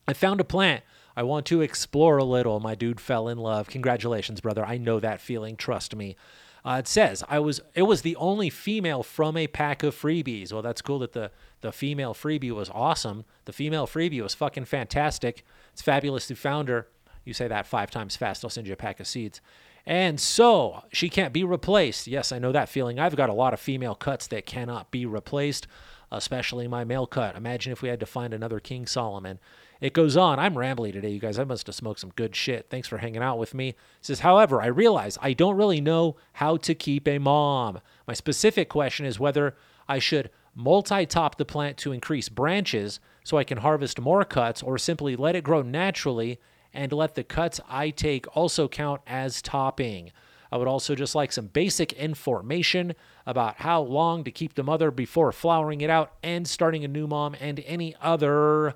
I 0.07 0.13
found 0.13 0.39
a 0.39 0.43
plant 0.45 0.83
I 1.17 1.23
want 1.23 1.45
to 1.47 1.61
explore 1.61 2.17
a 2.17 2.23
little. 2.23 2.59
My 2.59 2.75
dude 2.75 2.99
fell 2.99 3.29
in 3.29 3.37
love. 3.39 3.69
Congratulations, 3.69 4.41
brother. 4.41 4.65
I 4.65 4.77
know 4.77 4.99
that 4.99 5.21
feeling. 5.21 5.55
Trust 5.55 5.95
me. 5.95 6.17
Uh, 6.65 6.77
it 6.79 6.87
says 6.87 7.23
I 7.29 7.37
was 7.39 7.61
it 7.75 7.83
was 7.83 8.01
the 8.01 8.15
only 8.15 8.49
female 8.49 9.03
from 9.03 9.37
a 9.37 9.45
pack 9.45 9.83
of 9.83 9.95
freebies. 9.95 10.51
Well, 10.51 10.63
that's 10.63 10.81
cool 10.81 10.99
that 10.99 11.13
the 11.13 11.29
the 11.61 11.71
female 11.71 12.15
freebie 12.15 12.51
was 12.51 12.71
awesome. 12.71 13.23
The 13.45 13.53
female 13.53 13.85
freebie 13.85 14.21
was 14.21 14.33
fucking 14.33 14.65
fantastic. 14.65 15.45
It's 15.73 15.83
fabulous 15.83 16.25
to 16.27 16.35
found 16.35 16.69
her. 16.69 16.87
You 17.23 17.33
say 17.33 17.47
that 17.47 17.67
five 17.67 17.91
times 17.91 18.15
fast, 18.15 18.43
I'll 18.43 18.49
send 18.49 18.65
you 18.67 18.73
a 18.73 18.77
pack 18.77 18.99
of 18.99 19.07
seeds. 19.07 19.41
And 19.85 20.19
so 20.19 20.83
she 20.91 21.09
can't 21.09 21.33
be 21.33 21.43
replaced. 21.43 22.07
Yes, 22.07 22.31
I 22.31 22.39
know 22.39 22.51
that 22.51 22.69
feeling. 22.69 22.99
I've 22.99 23.15
got 23.15 23.29
a 23.29 23.33
lot 23.33 23.53
of 23.53 23.59
female 23.59 23.93
cuts 23.93 24.25
that 24.27 24.47
cannot 24.47 24.89
be 24.89 25.05
replaced, 25.05 25.67
especially 26.11 26.67
my 26.67 26.83
male 26.83 27.05
cut. 27.05 27.35
Imagine 27.35 27.71
if 27.71 27.83
we 27.83 27.89
had 27.89 27.99
to 27.99 28.07
find 28.07 28.33
another 28.33 28.59
King 28.59 28.87
Solomon. 28.87 29.39
It 29.81 29.93
goes 29.93 30.15
on. 30.15 30.39
I'm 30.39 30.57
rambling 30.57 30.93
today, 30.93 31.09
you 31.09 31.19
guys. 31.19 31.37
I 31.37 31.43
must 31.43 31.67
have 31.67 31.75
smoked 31.75 31.99
some 31.99 32.13
good 32.15 32.35
shit. 32.35 32.67
Thanks 32.69 32.87
for 32.87 32.97
hanging 32.97 33.21
out 33.21 33.37
with 33.37 33.53
me. 33.53 33.69
It 33.69 33.75
says, 34.01 34.21
however, 34.21 34.61
I 34.61 34.67
realize 34.67 35.17
I 35.21 35.33
don't 35.33 35.57
really 35.57 35.81
know 35.81 36.15
how 36.33 36.57
to 36.57 36.73
keep 36.73 37.07
a 37.07 37.17
mom. 37.17 37.79
My 38.07 38.13
specific 38.13 38.69
question 38.69 39.05
is 39.05 39.19
whether 39.19 39.55
I 39.87 39.99
should 39.99 40.29
multi 40.55 41.05
top 41.05 41.37
the 41.37 41.45
plant 41.45 41.77
to 41.77 41.91
increase 41.91 42.29
branches 42.29 42.99
so 43.23 43.37
I 43.37 43.43
can 43.43 43.57
harvest 43.57 43.99
more 43.99 44.23
cuts 44.23 44.63
or 44.63 44.77
simply 44.77 45.15
let 45.15 45.35
it 45.35 45.43
grow 45.43 45.61
naturally 45.61 46.39
and 46.73 46.91
let 46.91 47.15
the 47.15 47.23
cuts 47.23 47.59
I 47.69 47.89
take 47.89 48.25
also 48.35 48.67
count 48.67 49.01
as 49.05 49.41
topping. 49.41 50.11
I 50.51 50.57
would 50.57 50.67
also 50.67 50.95
just 50.95 51.15
like 51.15 51.33
some 51.33 51.47
basic 51.47 51.91
information 51.93 52.93
about 53.25 53.57
how 53.57 53.81
long 53.81 54.23
to 54.23 54.31
keep 54.31 54.53
the 54.53 54.63
mother 54.63 54.89
before 54.89 55.31
flowering 55.31 55.81
it 55.81 55.89
out 55.89 56.13
and 56.23 56.47
starting 56.47 56.85
a 56.85 56.87
new 56.87 57.07
mom 57.07 57.35
and 57.41 57.59
any 57.65 57.95
other. 58.01 58.75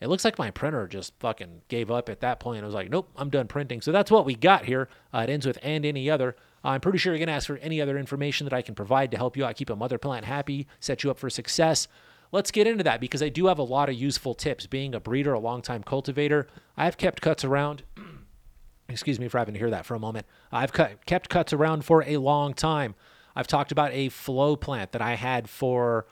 It 0.00 0.08
looks 0.08 0.24
like 0.24 0.38
my 0.38 0.50
printer 0.50 0.86
just 0.86 1.12
fucking 1.18 1.62
gave 1.68 1.90
up 1.90 2.08
at 2.08 2.20
that 2.20 2.38
point. 2.38 2.62
I 2.62 2.66
was 2.66 2.74
like, 2.74 2.88
nope, 2.88 3.10
I'm 3.16 3.30
done 3.30 3.48
printing. 3.48 3.80
So 3.80 3.90
that's 3.90 4.10
what 4.10 4.24
we 4.24 4.34
got 4.36 4.64
here. 4.64 4.88
Uh, 5.12 5.24
it 5.28 5.30
ends 5.30 5.46
with 5.46 5.58
and 5.62 5.84
any 5.84 6.08
other. 6.08 6.36
I'm 6.62 6.80
pretty 6.80 6.98
sure 6.98 7.12
you're 7.12 7.18
going 7.18 7.28
to 7.28 7.32
ask 7.32 7.48
for 7.48 7.56
any 7.58 7.80
other 7.80 7.98
information 7.98 8.44
that 8.44 8.52
I 8.52 8.62
can 8.62 8.74
provide 8.74 9.10
to 9.10 9.16
help 9.16 9.36
you 9.36 9.44
out, 9.44 9.56
keep 9.56 9.70
a 9.70 9.76
mother 9.76 9.98
plant 9.98 10.24
happy, 10.24 10.68
set 10.78 11.02
you 11.02 11.10
up 11.10 11.18
for 11.18 11.28
success. 11.28 11.88
Let's 12.30 12.50
get 12.50 12.66
into 12.66 12.84
that 12.84 13.00
because 13.00 13.22
I 13.22 13.28
do 13.28 13.46
have 13.46 13.58
a 13.58 13.64
lot 13.64 13.88
of 13.88 13.96
useful 13.96 14.34
tips. 14.34 14.66
Being 14.66 14.94
a 14.94 15.00
breeder, 15.00 15.32
a 15.32 15.38
longtime 15.40 15.82
cultivator, 15.82 16.46
I 16.76 16.84
have 16.84 16.96
kept 16.96 17.20
cuts 17.20 17.44
around. 17.44 17.82
Excuse 18.88 19.18
me 19.18 19.28
for 19.28 19.38
having 19.38 19.54
to 19.54 19.60
hear 19.60 19.70
that 19.70 19.84
for 19.84 19.94
a 19.94 19.98
moment. 19.98 20.26
I've 20.52 20.72
cut, 20.72 21.04
kept 21.06 21.28
cuts 21.28 21.52
around 21.52 21.84
for 21.84 22.04
a 22.06 22.18
long 22.18 22.54
time. 22.54 22.94
I've 23.34 23.46
talked 23.46 23.72
about 23.72 23.92
a 23.92 24.08
Flo 24.10 24.56
plant 24.56 24.92
that 24.92 25.02
I 25.02 25.14
had 25.14 25.48
for 25.48 26.06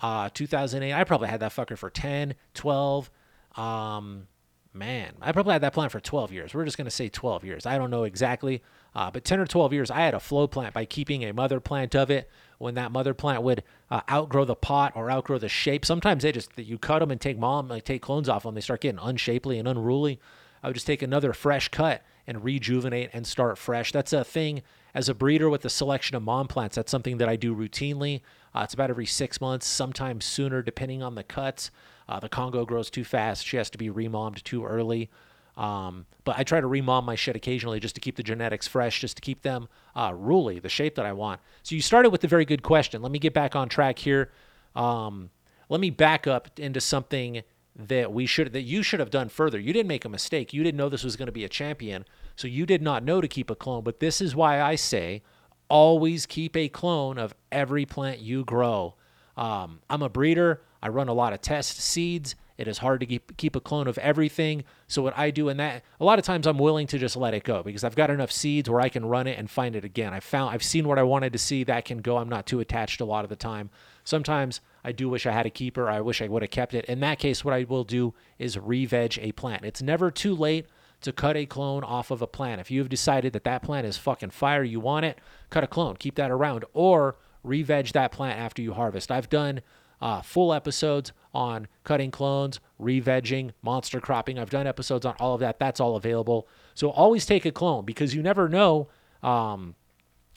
uh, 0.00 0.28
2008. 0.32 0.92
I 0.92 1.04
probably 1.04 1.28
had 1.28 1.40
that 1.40 1.52
fucker 1.52 1.76
for 1.76 1.90
10, 1.90 2.34
12. 2.54 3.10
Um, 3.56 4.26
man, 4.72 5.14
I 5.20 5.32
probably 5.32 5.52
had 5.52 5.62
that 5.62 5.74
plant 5.74 5.92
for 5.92 6.00
12 6.00 6.32
years. 6.32 6.54
We're 6.54 6.64
just 6.64 6.76
going 6.76 6.86
to 6.86 6.90
say 6.90 7.08
12 7.08 7.44
years. 7.44 7.66
I 7.66 7.78
don't 7.78 7.90
know 7.90 8.04
exactly, 8.04 8.62
uh, 8.94 9.10
but 9.10 9.24
10 9.24 9.40
or 9.40 9.46
12 9.46 9.72
years, 9.72 9.90
I 9.90 10.00
had 10.00 10.14
a 10.14 10.20
Flo 10.20 10.46
plant 10.46 10.74
by 10.74 10.84
keeping 10.84 11.24
a 11.24 11.32
mother 11.32 11.60
plant 11.60 11.94
of 11.94 12.10
it. 12.10 12.30
When 12.58 12.74
that 12.74 12.92
mother 12.92 13.12
plant 13.12 13.42
would 13.42 13.64
uh, 13.90 14.02
outgrow 14.08 14.44
the 14.44 14.54
pot 14.54 14.92
or 14.94 15.10
outgrow 15.10 15.38
the 15.38 15.48
shape, 15.48 15.84
sometimes 15.84 16.22
they 16.22 16.30
just 16.30 16.56
you 16.56 16.78
cut 16.78 17.00
them 17.00 17.10
and 17.10 17.20
take 17.20 17.36
mom 17.36 17.66
like 17.66 17.84
take 17.84 18.02
clones 18.02 18.28
off 18.28 18.44
them. 18.44 18.54
They 18.54 18.60
start 18.60 18.82
getting 18.82 19.00
unshapely 19.02 19.58
and 19.58 19.66
unruly. 19.66 20.20
I 20.62 20.68
would 20.68 20.74
just 20.74 20.86
take 20.86 21.02
another 21.02 21.32
fresh 21.32 21.68
cut 21.68 22.02
and 22.24 22.44
rejuvenate 22.44 23.10
and 23.12 23.26
start 23.26 23.58
fresh. 23.58 23.90
That's 23.90 24.12
a 24.12 24.22
thing 24.22 24.62
as 24.94 25.08
a 25.08 25.14
breeder 25.14 25.50
with 25.50 25.64
a 25.64 25.70
selection 25.70 26.16
of 26.16 26.22
mom 26.22 26.46
plants. 26.46 26.76
That's 26.76 26.90
something 26.90 27.18
that 27.18 27.28
I 27.28 27.34
do 27.34 27.54
routinely. 27.54 28.20
Uh, 28.54 28.60
it's 28.60 28.74
about 28.74 28.90
every 28.90 29.06
six 29.06 29.40
months, 29.40 29.66
sometimes 29.66 30.24
sooner, 30.24 30.62
depending 30.62 31.02
on 31.02 31.16
the 31.16 31.24
cuts. 31.24 31.72
Uh, 32.08 32.20
the 32.20 32.28
Congo 32.28 32.64
grows 32.64 32.90
too 32.90 33.04
fast. 33.04 33.46
She 33.46 33.56
has 33.56 33.70
to 33.70 33.78
be 33.78 33.88
remommed 33.88 34.42
too 34.42 34.64
early. 34.64 35.10
Um, 35.56 36.06
but 36.24 36.38
I 36.38 36.44
try 36.44 36.60
to 36.60 36.66
remom 36.66 37.04
my 37.04 37.14
shit 37.14 37.36
occasionally 37.36 37.78
just 37.78 37.94
to 37.96 38.00
keep 38.00 38.16
the 38.16 38.22
genetics 38.22 38.66
fresh, 38.66 39.00
just 39.00 39.16
to 39.16 39.20
keep 39.20 39.42
them 39.42 39.68
uh, 39.94 40.12
ruly, 40.16 40.58
the 40.58 40.68
shape 40.68 40.94
that 40.94 41.06
I 41.06 41.12
want. 41.12 41.40
So 41.62 41.74
you 41.74 41.82
started 41.82 42.10
with 42.10 42.24
a 42.24 42.28
very 42.28 42.44
good 42.44 42.62
question. 42.62 43.02
Let 43.02 43.12
me 43.12 43.18
get 43.18 43.34
back 43.34 43.54
on 43.54 43.68
track 43.68 43.98
here. 43.98 44.30
Um, 44.74 45.30
let 45.68 45.80
me 45.80 45.90
back 45.90 46.26
up 46.26 46.58
into 46.58 46.80
something 46.80 47.42
that 47.74 48.12
we 48.12 48.26
should 48.26 48.52
that 48.52 48.62
you 48.62 48.82
should 48.82 49.00
have 49.00 49.10
done 49.10 49.28
further. 49.28 49.58
You 49.58 49.72
didn't 49.72 49.88
make 49.88 50.04
a 50.04 50.08
mistake. 50.08 50.52
You 50.52 50.62
didn't 50.62 50.76
know 50.76 50.88
this 50.88 51.04
was 51.04 51.16
going 51.16 51.26
to 51.26 51.32
be 51.32 51.44
a 51.44 51.48
champion, 51.48 52.04
so 52.36 52.46
you 52.46 52.66
did 52.66 52.82
not 52.82 53.02
know 53.02 53.20
to 53.20 53.28
keep 53.28 53.50
a 53.50 53.54
clone. 53.54 53.82
But 53.82 54.00
this 54.00 54.20
is 54.20 54.34
why 54.34 54.60
I 54.60 54.74
say 54.74 55.22
always 55.68 56.26
keep 56.26 56.56
a 56.56 56.68
clone 56.68 57.18
of 57.18 57.34
every 57.50 57.86
plant 57.86 58.20
you 58.20 58.44
grow. 58.44 58.94
Um, 59.36 59.80
I'm 59.88 60.02
a 60.02 60.10
breeder. 60.10 60.60
I 60.82 60.88
run 60.88 61.08
a 61.08 61.14
lot 61.14 61.32
of 61.32 61.40
test 61.40 61.80
seeds. 61.80 62.34
It 62.58 62.68
is 62.68 62.78
hard 62.78 63.00
to 63.00 63.06
keep 63.06 63.36
keep 63.36 63.56
a 63.56 63.60
clone 63.60 63.88
of 63.88 63.98
everything. 63.98 64.64
So 64.86 65.02
what 65.02 65.16
I 65.16 65.30
do 65.30 65.48
in 65.48 65.56
that, 65.56 65.82
a 65.98 66.04
lot 66.04 66.18
of 66.18 66.24
times 66.24 66.46
I'm 66.46 66.58
willing 66.58 66.86
to 66.88 66.98
just 66.98 67.16
let 67.16 67.34
it 67.34 67.44
go 67.44 67.62
because 67.62 67.82
I've 67.82 67.96
got 67.96 68.10
enough 68.10 68.30
seeds 68.30 68.68
where 68.68 68.80
I 68.80 68.88
can 68.88 69.06
run 69.06 69.26
it 69.26 69.38
and 69.38 69.50
find 69.50 69.74
it 69.74 69.84
again. 69.84 70.12
I 70.12 70.20
found 70.20 70.54
I've 70.54 70.62
seen 70.62 70.86
what 70.86 70.98
I 70.98 71.02
wanted 71.02 71.32
to 71.32 71.38
see 71.38 71.64
that 71.64 71.84
can 71.84 71.98
go. 71.98 72.18
I'm 72.18 72.28
not 72.28 72.46
too 72.46 72.60
attached 72.60 73.00
a 73.00 73.04
lot 73.04 73.24
of 73.24 73.30
the 73.30 73.36
time. 73.36 73.70
Sometimes 74.04 74.60
I 74.84 74.92
do 74.92 75.08
wish 75.08 75.26
I 75.26 75.32
had 75.32 75.46
a 75.46 75.50
keeper. 75.50 75.88
I 75.88 76.00
wish 76.00 76.20
I 76.20 76.28
would 76.28 76.42
have 76.42 76.50
kept 76.50 76.74
it. 76.74 76.84
In 76.84 77.00
that 77.00 77.18
case, 77.18 77.44
what 77.44 77.54
I 77.54 77.64
will 77.64 77.84
do 77.84 78.14
is 78.38 78.58
re-veg 78.58 79.18
a 79.20 79.32
plant. 79.32 79.64
It's 79.64 79.82
never 79.82 80.10
too 80.10 80.34
late 80.34 80.66
to 81.00 81.12
cut 81.12 81.36
a 81.36 81.46
clone 81.46 81.82
off 81.82 82.10
of 82.10 82.22
a 82.22 82.26
plant. 82.26 82.60
If 82.60 82.70
you 82.70 82.80
have 82.80 82.88
decided 82.88 83.32
that 83.32 83.44
that 83.44 83.62
plant 83.62 83.86
is 83.86 83.96
fucking 83.96 84.30
fire, 84.30 84.62
you 84.62 84.78
want 84.78 85.04
it, 85.04 85.18
cut 85.50 85.64
a 85.64 85.68
clone, 85.68 85.96
keep 85.96 86.14
that 86.16 86.30
around, 86.30 86.64
or 86.74 87.16
re-veg 87.42 87.88
that 87.88 88.12
plant 88.12 88.38
after 88.38 88.62
you 88.62 88.74
harvest. 88.74 89.10
I've 89.10 89.28
done 89.28 89.62
uh, 90.02 90.20
full 90.20 90.52
episodes 90.52 91.12
on 91.32 91.68
cutting 91.84 92.10
clones, 92.10 92.60
re-vegging, 92.78 93.52
monster 93.62 94.00
cropping. 94.00 94.38
I've 94.38 94.50
done 94.50 94.66
episodes 94.66 95.06
on 95.06 95.14
all 95.20 95.34
of 95.34 95.40
that. 95.40 95.58
That's 95.60 95.80
all 95.80 95.96
available. 95.96 96.48
So 96.74 96.90
always 96.90 97.24
take 97.24 97.46
a 97.46 97.52
clone 97.52 97.84
because 97.84 98.14
you 98.14 98.20
never 98.20 98.48
know 98.48 98.88
um, 99.22 99.76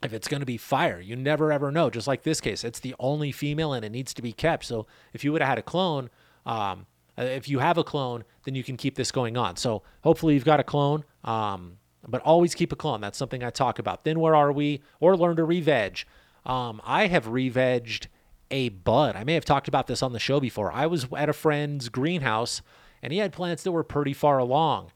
if 0.03 0.13
it's 0.13 0.27
going 0.27 0.41
to 0.41 0.45
be 0.45 0.57
fire. 0.57 1.01
You 1.01 1.15
never 1.15 1.51
ever 1.51 1.71
know. 1.71 1.89
Just 1.89 2.07
like 2.07 2.21
this 2.21 2.39
case, 2.39 2.63
it's 2.63 2.79
the 2.79 2.95
only 2.99 3.31
female 3.31 3.73
and 3.73 3.83
it 3.83 3.91
needs 3.91 4.13
to 4.13 4.21
be 4.21 4.31
kept. 4.31 4.65
So 4.65 4.85
if 5.13 5.23
you 5.23 5.31
would 5.33 5.41
have 5.41 5.49
had 5.49 5.57
a 5.57 5.63
clone, 5.63 6.11
um, 6.45 6.85
if 7.17 7.49
you 7.49 7.59
have 7.59 7.79
a 7.79 7.83
clone, 7.83 8.23
then 8.43 8.53
you 8.53 8.63
can 8.63 8.77
keep 8.77 8.95
this 8.95 9.11
going 9.11 9.35
on. 9.35 9.55
So 9.55 9.81
hopefully 10.03 10.35
you've 10.35 10.45
got 10.45 10.59
a 10.59 10.63
clone. 10.63 11.03
Um, 11.23 11.77
but 12.07 12.21
always 12.21 12.53
keep 12.53 12.71
a 12.71 12.75
clone. 12.75 13.01
That's 13.01 13.17
something 13.17 13.43
I 13.43 13.49
talk 13.49 13.79
about. 13.79 14.03
Then 14.03 14.19
where 14.19 14.35
are 14.35 14.51
we? 14.51 14.83
Or 14.99 15.17
learn 15.17 15.37
to 15.37 15.43
re-veg. 15.43 16.03
Um, 16.45 16.79
I 16.85 17.07
have 17.07 17.27
re-vegged 17.27 18.05
a 18.51 18.69
bud. 18.69 19.15
I 19.15 19.23
may 19.23 19.33
have 19.33 19.45
talked 19.45 19.67
about 19.67 19.87
this 19.87 20.03
on 20.03 20.13
the 20.13 20.19
show 20.19 20.39
before. 20.39 20.71
I 20.71 20.85
was 20.85 21.07
at 21.15 21.29
a 21.29 21.33
friend's 21.33 21.89
greenhouse 21.89 22.61
and 23.01 23.11
he 23.11 23.19
had 23.19 23.33
plants 23.33 23.63
that 23.63 23.71
were 23.71 23.83
pretty 23.83 24.13
far 24.13 24.37
along. 24.37 24.91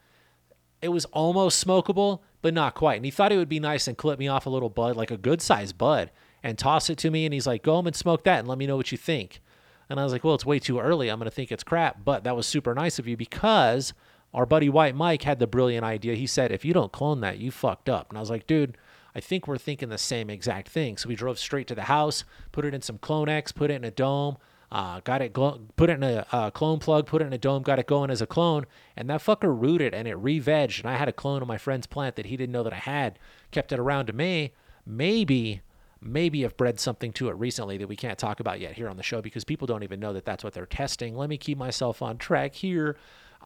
It 0.81 0.89
was 0.89 1.05
almost 1.05 1.65
smokable, 1.65 2.21
but 2.41 2.53
not 2.53 2.75
quite. 2.75 2.95
And 2.95 3.05
he 3.05 3.11
thought 3.11 3.31
it 3.31 3.37
would 3.37 3.49
be 3.49 3.59
nice 3.59 3.87
and 3.87 3.97
clip 3.97 4.17
me 4.17 4.27
off 4.27 4.45
a 4.45 4.49
little 4.49 4.69
bud, 4.69 4.95
like 4.95 5.11
a 5.11 5.17
good 5.17 5.41
sized 5.41 5.77
bud, 5.77 6.09
and 6.41 6.57
toss 6.57 6.89
it 6.89 6.97
to 6.99 7.11
me. 7.11 7.25
And 7.25 7.33
he's 7.33 7.47
like, 7.47 7.63
go 7.63 7.75
home 7.75 7.87
and 7.87 7.95
smoke 7.95 8.23
that 8.23 8.39
and 8.39 8.47
let 8.47 8.57
me 8.57 8.65
know 8.65 8.77
what 8.77 8.91
you 8.91 8.97
think. 8.97 9.41
And 9.89 9.99
I 9.99 10.03
was 10.03 10.13
like, 10.13 10.23
well, 10.23 10.35
it's 10.35 10.45
way 10.45 10.59
too 10.59 10.79
early. 10.79 11.09
I'm 11.09 11.19
going 11.19 11.29
to 11.29 11.35
think 11.35 11.51
it's 11.51 11.63
crap. 11.63 12.05
But 12.05 12.23
that 12.23 12.35
was 12.35 12.47
super 12.47 12.73
nice 12.73 12.99
of 12.99 13.07
you 13.07 13.17
because 13.17 13.93
our 14.33 14.45
buddy 14.45 14.69
White 14.69 14.95
Mike 14.95 15.23
had 15.23 15.39
the 15.39 15.47
brilliant 15.47 15.83
idea. 15.83 16.15
He 16.15 16.27
said, 16.27 16.51
if 16.51 16.63
you 16.63 16.73
don't 16.73 16.91
clone 16.91 17.21
that, 17.21 17.39
you 17.39 17.51
fucked 17.51 17.89
up. 17.89 18.09
And 18.09 18.17
I 18.17 18.21
was 18.21 18.29
like, 18.29 18.47
dude, 18.47 18.77
I 19.15 19.19
think 19.19 19.47
we're 19.47 19.57
thinking 19.57 19.89
the 19.89 19.97
same 19.97 20.29
exact 20.29 20.69
thing. 20.69 20.97
So 20.97 21.09
we 21.09 21.15
drove 21.15 21.39
straight 21.39 21.67
to 21.67 21.75
the 21.75 21.83
house, 21.83 22.23
put 22.51 22.65
it 22.65 22.73
in 22.73 22.81
some 22.81 22.97
Clonex, 22.97 23.53
put 23.53 23.71
it 23.71 23.75
in 23.75 23.83
a 23.83 23.91
dome, 23.91 24.37
uh, 24.71 24.99
got 25.03 25.21
it, 25.21 25.33
put 25.33 25.89
it 25.89 25.93
in 25.93 26.03
a 26.03 26.51
clone 26.53 26.79
plug, 26.79 27.07
put 27.07 27.21
it 27.21 27.25
in 27.25 27.33
a 27.33 27.37
dome, 27.37 27.63
got 27.63 27.79
it 27.79 27.87
going 27.87 28.11
as 28.11 28.21
a 28.21 28.27
clone, 28.27 28.65
and 28.95 29.09
that 29.09 29.21
fucker 29.21 29.59
rooted 29.59 29.93
and 29.95 30.07
it 30.07 30.15
re-vegged. 30.15 30.81
And 30.81 30.89
I 30.89 30.95
had 30.95 31.09
a 31.09 31.13
clone 31.13 31.41
of 31.41 31.47
my 31.47 31.57
friend's 31.57 31.87
plant 31.87 32.15
that 32.17 32.27
he 32.27 32.37
didn't 32.37 32.53
know 32.53 32.63
that 32.63 32.73
I 32.73 32.77
had, 32.77 33.17
kept 33.51 33.71
it 33.71 33.79
around 33.79 34.05
to 34.07 34.13
me. 34.13 34.53
Maybe, 34.85 35.61
maybe 36.01 36.45
I've 36.45 36.55
bred 36.55 36.79
something 36.79 37.11
to 37.13 37.29
it 37.29 37.35
recently 37.35 37.77
that 37.77 37.87
we 37.87 37.95
can't 37.95 38.19
talk 38.19 38.39
about 38.39 38.59
yet 38.59 38.73
here 38.73 38.89
on 38.89 38.97
the 38.97 39.03
show 39.03 39.21
because 39.21 39.43
people 39.43 39.65
don't 39.65 39.83
even 39.83 39.99
know 39.99 40.13
that 40.13 40.25
that's 40.25 40.43
what 40.43 40.53
they're 40.53 40.67
testing. 40.67 41.15
Let 41.15 41.29
me 41.29 41.37
keep 41.37 41.57
myself 41.57 42.03
on 42.03 42.19
track 42.19 42.53
here. 42.53 42.95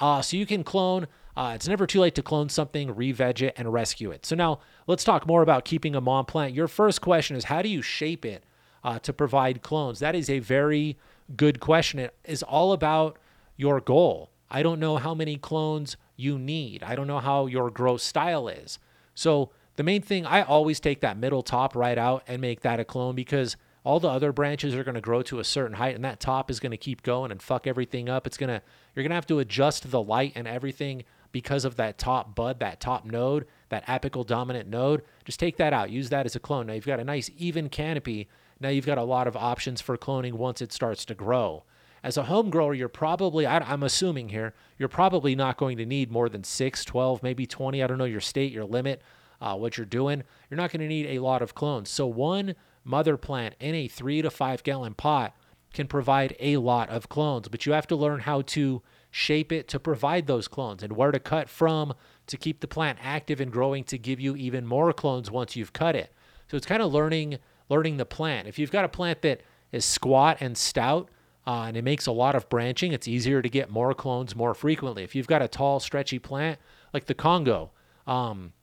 Uh, 0.01 0.21
so 0.21 0.35
you 0.35 0.45
can 0.45 0.63
clone. 0.63 1.07
Uh, 1.35 1.53
it's 1.55 1.67
never 1.67 1.87
too 1.87 1.99
late 1.99 2.15
to 2.15 2.21
clone 2.21 2.49
something, 2.49 2.95
re-veg 2.95 3.41
it, 3.41 3.53
and 3.57 3.73
rescue 3.73 4.11
it. 4.11 4.25
So 4.25 4.35
now 4.35 4.59
let's 4.85 5.03
talk 5.03 5.25
more 5.25 5.41
about 5.41 5.65
keeping 5.65 5.95
a 5.95 6.01
mom 6.01 6.25
plant. 6.25 6.53
Your 6.53 6.67
first 6.67 7.01
question 7.01 7.35
is 7.35 7.45
how 7.45 7.61
do 7.61 7.69
you 7.69 7.81
shape 7.81 8.23
it 8.23 8.43
uh, 8.83 8.99
to 8.99 9.13
provide 9.13 9.61
clones? 9.61 9.99
That 9.99 10.15
is 10.15 10.29
a 10.29 10.39
very 10.39 10.97
good 11.35 11.59
question. 11.59 11.99
It 11.99 12.15
is 12.23 12.43
all 12.43 12.71
about 12.71 13.17
your 13.57 13.79
goal. 13.81 14.29
I 14.49 14.61
don't 14.61 14.79
know 14.79 14.97
how 14.97 15.15
many 15.15 15.37
clones 15.37 15.97
you 16.15 16.37
need. 16.37 16.83
I 16.83 16.95
don't 16.95 17.07
know 17.07 17.19
how 17.19 17.47
your 17.47 17.71
growth 17.71 18.01
style 18.01 18.47
is. 18.47 18.77
So 19.15 19.49
the 19.75 19.83
main 19.83 20.03
thing, 20.03 20.25
I 20.25 20.43
always 20.43 20.79
take 20.79 21.01
that 21.01 21.17
middle 21.17 21.41
top 21.41 21.75
right 21.75 21.97
out 21.97 22.23
and 22.27 22.41
make 22.41 22.61
that 22.61 22.79
a 22.79 22.85
clone 22.85 23.15
because 23.15 23.57
all 23.83 23.99
the 23.99 24.07
other 24.07 24.31
branches 24.31 24.75
are 24.75 24.83
going 24.83 24.95
to 24.95 25.01
grow 25.01 25.21
to 25.23 25.39
a 25.39 25.43
certain 25.43 25.75
height 25.77 25.95
and 25.95 26.05
that 26.05 26.19
top 26.19 26.49
is 26.49 26.59
going 26.59 26.71
to 26.71 26.77
keep 26.77 27.03
going 27.03 27.31
and 27.31 27.41
fuck 27.41 27.67
everything 27.67 28.09
up. 28.09 28.27
It's 28.27 28.37
going 28.37 28.49
to 28.49 28.61
you're 28.95 29.03
going 29.03 29.09
to 29.09 29.15
have 29.15 29.27
to 29.27 29.39
adjust 29.39 29.89
the 29.89 30.01
light 30.01 30.33
and 30.35 30.47
everything 30.47 31.03
because 31.33 31.65
of 31.65 31.75
that 31.75 31.97
top 31.97 32.35
bud, 32.35 32.61
that 32.61 32.79
top 32.79 33.03
node, 33.03 33.45
that 33.67 33.85
apical 33.87 34.25
dominant 34.25 34.69
node. 34.69 35.01
Just 35.25 35.39
take 35.39 35.57
that 35.57 35.73
out. 35.73 35.89
Use 35.89 36.09
that 36.09 36.25
as 36.25 36.37
a 36.37 36.39
clone. 36.39 36.67
Now 36.67 36.73
you've 36.73 36.85
got 36.85 37.01
a 37.01 37.03
nice 37.03 37.29
even 37.37 37.67
canopy. 37.67 38.29
Now 38.61 38.69
you've 38.69 38.85
got 38.85 38.97
a 38.97 39.03
lot 39.03 39.27
of 39.27 39.35
options 39.35 39.81
for 39.81 39.97
cloning 39.97 40.33
once 40.33 40.61
it 40.61 40.71
starts 40.71 41.03
to 41.05 41.15
grow. 41.15 41.63
As 42.03 42.17
a 42.17 42.23
home 42.23 42.49
grower, 42.49 42.73
you're 42.73 42.87
probably, 42.87 43.47
I'm 43.47 43.83
assuming 43.83 44.29
here, 44.29 44.53
you're 44.77 44.89
probably 44.89 45.35
not 45.35 45.57
going 45.57 45.77
to 45.77 45.85
need 45.85 46.11
more 46.11 46.29
than 46.29 46.43
6, 46.43 46.85
12, 46.85 47.23
maybe 47.23 47.47
20. 47.47 47.81
I 47.81 47.87
don't 47.87 47.97
know 47.97 48.03
your 48.05 48.21
state, 48.21 48.51
your 48.51 48.65
limit, 48.65 49.01
uh, 49.41 49.55
what 49.55 49.77
you're 49.77 49.85
doing. 49.85 50.23
You're 50.49 50.57
not 50.57 50.71
going 50.71 50.81
to 50.81 50.87
need 50.87 51.07
a 51.07 51.19
lot 51.19 51.41
of 51.41 51.55
clones. 51.55 51.89
So 51.89 52.05
one 52.05 52.55
mother 52.83 53.17
plant 53.17 53.55
in 53.59 53.73
a 53.73 53.87
three 53.87 54.21
to 54.21 54.29
five 54.29 54.63
gallon 54.63 54.93
pot 54.93 55.35
can 55.73 55.87
provide 55.87 56.35
a 56.39 56.57
lot 56.57 56.89
of 56.89 57.09
clones, 57.09 57.47
but 57.47 57.65
you 57.65 57.71
have 57.71 57.87
to 57.87 57.95
learn 57.95 58.19
how 58.19 58.41
to 58.41 58.83
shape 59.15 59.51
it 59.51 59.67
to 59.67 59.79
provide 59.79 60.25
those 60.25 60.47
clones 60.47 60.81
and 60.81 60.91
where 60.93 61.11
to 61.11 61.19
cut 61.19 61.47
from 61.47 61.93
to 62.25 62.35
keep 62.35 62.61
the 62.61 62.67
plant 62.67 62.97
active 62.99 63.39
and 63.39 63.51
growing 63.51 63.83
to 63.83 63.95
give 63.95 64.19
you 64.19 64.35
even 64.35 64.65
more 64.65 64.91
clones 64.91 65.29
once 65.29 65.55
you've 65.55 65.71
cut 65.71 65.95
it. 65.95 66.11
So 66.49 66.57
it's 66.57 66.65
kind 66.65 66.81
of 66.81 66.91
learning 66.91 67.37
learning 67.69 67.97
the 67.97 68.05
plant. 68.05 68.47
If 68.47 68.57
you've 68.57 68.71
got 68.71 68.85
a 68.85 68.89
plant 68.89 69.21
that 69.21 69.41
is 69.71 69.85
squat 69.85 70.37
and 70.39 70.57
stout 70.57 71.09
uh, 71.45 71.65
and 71.67 71.77
it 71.77 71.83
makes 71.83 72.07
a 72.07 72.11
lot 72.11 72.33
of 72.33 72.49
branching, 72.49 72.91
it's 72.91 73.07
easier 73.07 73.43
to 73.43 73.49
get 73.49 73.69
more 73.69 73.93
clones 73.93 74.35
more 74.35 74.55
frequently. 74.55 75.03
If 75.03 75.13
you've 75.13 75.27
got 75.27 75.43
a 75.43 75.47
tall, 75.47 75.79
stretchy 75.79 76.17
plant 76.17 76.57
like 76.91 77.05
the 77.05 77.13
Congo, 77.13 77.69
um, 78.07 78.53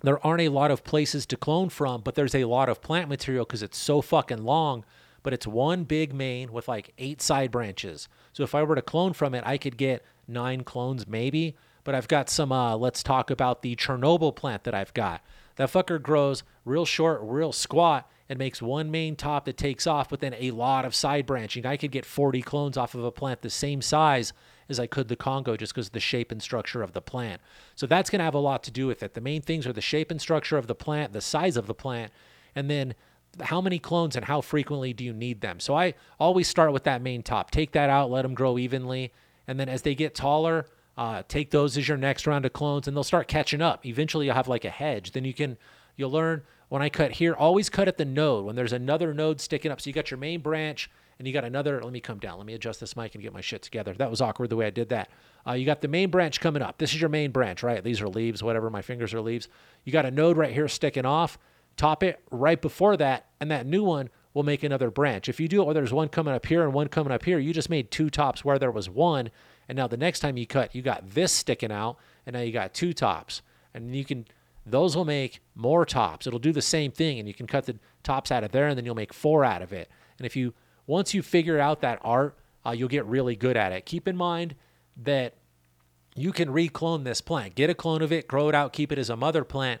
there 0.00 0.24
aren't 0.26 0.40
a 0.40 0.48
lot 0.48 0.70
of 0.70 0.82
places 0.82 1.26
to 1.26 1.36
clone 1.36 1.68
from, 1.68 2.00
but 2.00 2.14
there's 2.14 2.34
a 2.34 2.46
lot 2.46 2.70
of 2.70 2.80
plant 2.80 3.10
material 3.10 3.44
because 3.44 3.62
it's 3.62 3.76
so 3.76 4.00
fucking 4.00 4.44
long. 4.44 4.82
But 5.22 5.32
it's 5.32 5.46
one 5.46 5.84
big 5.84 6.14
main 6.14 6.52
with 6.52 6.68
like 6.68 6.92
eight 6.98 7.20
side 7.20 7.50
branches. 7.50 8.08
So 8.32 8.42
if 8.42 8.54
I 8.54 8.62
were 8.62 8.74
to 8.74 8.82
clone 8.82 9.12
from 9.12 9.34
it, 9.34 9.44
I 9.46 9.58
could 9.58 9.76
get 9.76 10.04
nine 10.26 10.64
clones 10.64 11.06
maybe. 11.06 11.56
But 11.84 11.94
I've 11.94 12.08
got 12.08 12.28
some, 12.28 12.52
uh, 12.52 12.76
let's 12.76 13.02
talk 13.02 13.30
about 13.30 13.62
the 13.62 13.74
Chernobyl 13.76 14.34
plant 14.34 14.64
that 14.64 14.74
I've 14.74 14.94
got. 14.94 15.22
That 15.56 15.70
fucker 15.70 16.00
grows 16.00 16.42
real 16.64 16.84
short, 16.84 17.20
real 17.22 17.52
squat, 17.52 18.10
and 18.30 18.38
makes 18.38 18.62
one 18.62 18.90
main 18.90 19.16
top 19.16 19.44
that 19.44 19.56
takes 19.56 19.86
off, 19.86 20.08
but 20.08 20.20
then 20.20 20.34
a 20.38 20.52
lot 20.52 20.84
of 20.84 20.94
side 20.94 21.26
branching. 21.26 21.66
I 21.66 21.76
could 21.76 21.90
get 21.90 22.06
40 22.06 22.42
clones 22.42 22.76
off 22.76 22.94
of 22.94 23.02
a 23.02 23.10
plant 23.10 23.42
the 23.42 23.50
same 23.50 23.82
size 23.82 24.32
as 24.68 24.78
I 24.78 24.86
could 24.86 25.08
the 25.08 25.16
Congo 25.16 25.56
just 25.56 25.74
because 25.74 25.88
of 25.88 25.92
the 25.92 26.00
shape 26.00 26.30
and 26.30 26.40
structure 26.40 26.80
of 26.80 26.92
the 26.92 27.02
plant. 27.02 27.42
So 27.74 27.86
that's 27.86 28.08
going 28.08 28.20
to 28.20 28.24
have 28.24 28.34
a 28.34 28.38
lot 28.38 28.62
to 28.62 28.70
do 28.70 28.86
with 28.86 29.02
it. 29.02 29.14
The 29.14 29.20
main 29.20 29.42
things 29.42 29.66
are 29.66 29.72
the 29.72 29.80
shape 29.80 30.12
and 30.12 30.20
structure 30.20 30.56
of 30.56 30.68
the 30.68 30.76
plant, 30.76 31.12
the 31.12 31.20
size 31.20 31.56
of 31.56 31.66
the 31.66 31.74
plant, 31.74 32.12
and 32.54 32.70
then 32.70 32.94
how 33.40 33.60
many 33.60 33.78
clones 33.78 34.16
and 34.16 34.24
how 34.24 34.40
frequently 34.40 34.92
do 34.92 35.04
you 35.04 35.12
need 35.12 35.40
them. 35.40 35.60
So 35.60 35.74
I 35.74 35.94
always 36.18 36.48
start 36.48 36.72
with 36.72 36.84
that 36.84 37.02
main 37.02 37.22
top. 37.22 37.50
Take 37.50 37.72
that 37.72 37.90
out, 37.90 38.10
let 38.10 38.22
them 38.22 38.34
grow 38.34 38.58
evenly, 38.58 39.12
and 39.46 39.58
then 39.58 39.68
as 39.68 39.82
they 39.82 39.94
get 39.94 40.14
taller, 40.14 40.66
uh, 40.96 41.22
take 41.28 41.50
those 41.50 41.76
as 41.76 41.88
your 41.88 41.96
next 41.96 42.26
round 42.26 42.44
of 42.44 42.52
clones, 42.52 42.86
and 42.86 42.96
they'll 42.96 43.04
start 43.04 43.28
catching 43.28 43.62
up. 43.62 43.86
Eventually, 43.86 44.26
you'll 44.26 44.34
have 44.34 44.48
like 44.48 44.64
a 44.64 44.70
hedge. 44.70 45.12
Then 45.12 45.24
you 45.24 45.34
can 45.34 45.56
you'll 45.96 46.10
learn 46.10 46.42
when 46.68 46.82
I 46.82 46.88
cut 46.88 47.12
here, 47.12 47.34
always 47.34 47.68
cut 47.68 47.88
at 47.88 47.96
the 47.96 48.04
node 48.04 48.44
when 48.44 48.54
there's 48.54 48.72
another 48.72 49.12
node 49.12 49.40
sticking 49.40 49.72
up. 49.72 49.80
So 49.80 49.90
you 49.90 49.94
got 49.94 50.10
your 50.10 50.18
main 50.18 50.40
branch 50.40 50.88
and 51.18 51.26
you 51.26 51.34
got 51.34 51.44
another. 51.44 51.82
Let 51.82 51.92
me 51.92 52.00
come 52.00 52.18
down. 52.18 52.38
Let 52.38 52.46
me 52.46 52.54
adjust 52.54 52.80
this 52.80 52.96
mic 52.96 53.14
and 53.14 53.22
get 53.22 53.32
my 53.32 53.40
shit 53.40 53.60
together. 53.60 53.92
That 53.92 54.08
was 54.08 54.20
awkward 54.20 54.50
the 54.50 54.56
way 54.56 54.66
I 54.66 54.70
did 54.70 54.88
that. 54.90 55.10
Uh, 55.46 55.52
you 55.52 55.66
got 55.66 55.80
the 55.80 55.88
main 55.88 56.10
branch 56.10 56.40
coming 56.40 56.62
up. 56.62 56.78
This 56.78 56.94
is 56.94 57.00
your 57.00 57.10
main 57.10 57.32
branch, 57.32 57.62
right? 57.62 57.82
These 57.82 58.00
are 58.00 58.08
leaves, 58.08 58.42
whatever. 58.42 58.70
My 58.70 58.82
fingers 58.82 59.12
are 59.12 59.20
leaves. 59.20 59.48
You 59.84 59.92
got 59.92 60.06
a 60.06 60.10
node 60.10 60.36
right 60.36 60.52
here 60.52 60.68
sticking 60.68 61.04
off. 61.04 61.38
Top 61.80 62.02
it 62.02 62.20
right 62.30 62.60
before 62.60 62.98
that, 62.98 63.24
and 63.40 63.50
that 63.50 63.64
new 63.64 63.82
one 63.82 64.10
will 64.34 64.42
make 64.42 64.62
another 64.62 64.90
branch. 64.90 65.30
If 65.30 65.40
you 65.40 65.48
do 65.48 65.62
it 65.62 65.64
where 65.64 65.72
there's 65.72 65.94
one 65.94 66.10
coming 66.10 66.34
up 66.34 66.44
here 66.44 66.62
and 66.62 66.74
one 66.74 66.88
coming 66.88 67.10
up 67.10 67.24
here, 67.24 67.38
you 67.38 67.54
just 67.54 67.70
made 67.70 67.90
two 67.90 68.10
tops 68.10 68.44
where 68.44 68.58
there 68.58 68.70
was 68.70 68.90
one. 68.90 69.30
And 69.66 69.76
now 69.76 69.86
the 69.86 69.96
next 69.96 70.20
time 70.20 70.36
you 70.36 70.46
cut, 70.46 70.74
you 70.74 70.82
got 70.82 71.08
this 71.14 71.32
sticking 71.32 71.72
out, 71.72 71.96
and 72.26 72.34
now 72.34 72.40
you 72.40 72.52
got 72.52 72.74
two 72.74 72.92
tops. 72.92 73.40
And 73.72 73.96
you 73.96 74.04
can 74.04 74.26
those 74.66 74.94
will 74.94 75.06
make 75.06 75.40
more 75.54 75.86
tops. 75.86 76.26
It'll 76.26 76.38
do 76.38 76.52
the 76.52 76.60
same 76.60 76.92
thing, 76.92 77.18
and 77.18 77.26
you 77.26 77.32
can 77.32 77.46
cut 77.46 77.64
the 77.64 77.78
tops 78.02 78.30
out 78.30 78.44
of 78.44 78.52
there, 78.52 78.68
and 78.68 78.76
then 78.76 78.84
you'll 78.84 78.94
make 78.94 79.14
four 79.14 79.42
out 79.42 79.62
of 79.62 79.72
it. 79.72 79.88
And 80.18 80.26
if 80.26 80.36
you 80.36 80.52
once 80.86 81.14
you 81.14 81.22
figure 81.22 81.58
out 81.58 81.80
that 81.80 81.98
art, 82.04 82.36
uh, 82.66 82.72
you'll 82.72 82.90
get 82.90 83.06
really 83.06 83.36
good 83.36 83.56
at 83.56 83.72
it. 83.72 83.86
Keep 83.86 84.06
in 84.06 84.18
mind 84.18 84.54
that 84.98 85.32
you 86.14 86.30
can 86.30 86.50
reclone 86.50 87.04
this 87.04 87.22
plant. 87.22 87.54
Get 87.54 87.70
a 87.70 87.74
clone 87.74 88.02
of 88.02 88.12
it, 88.12 88.28
grow 88.28 88.50
it 88.50 88.54
out, 88.54 88.74
keep 88.74 88.92
it 88.92 88.98
as 88.98 89.08
a 89.08 89.16
mother 89.16 89.44
plant. 89.44 89.80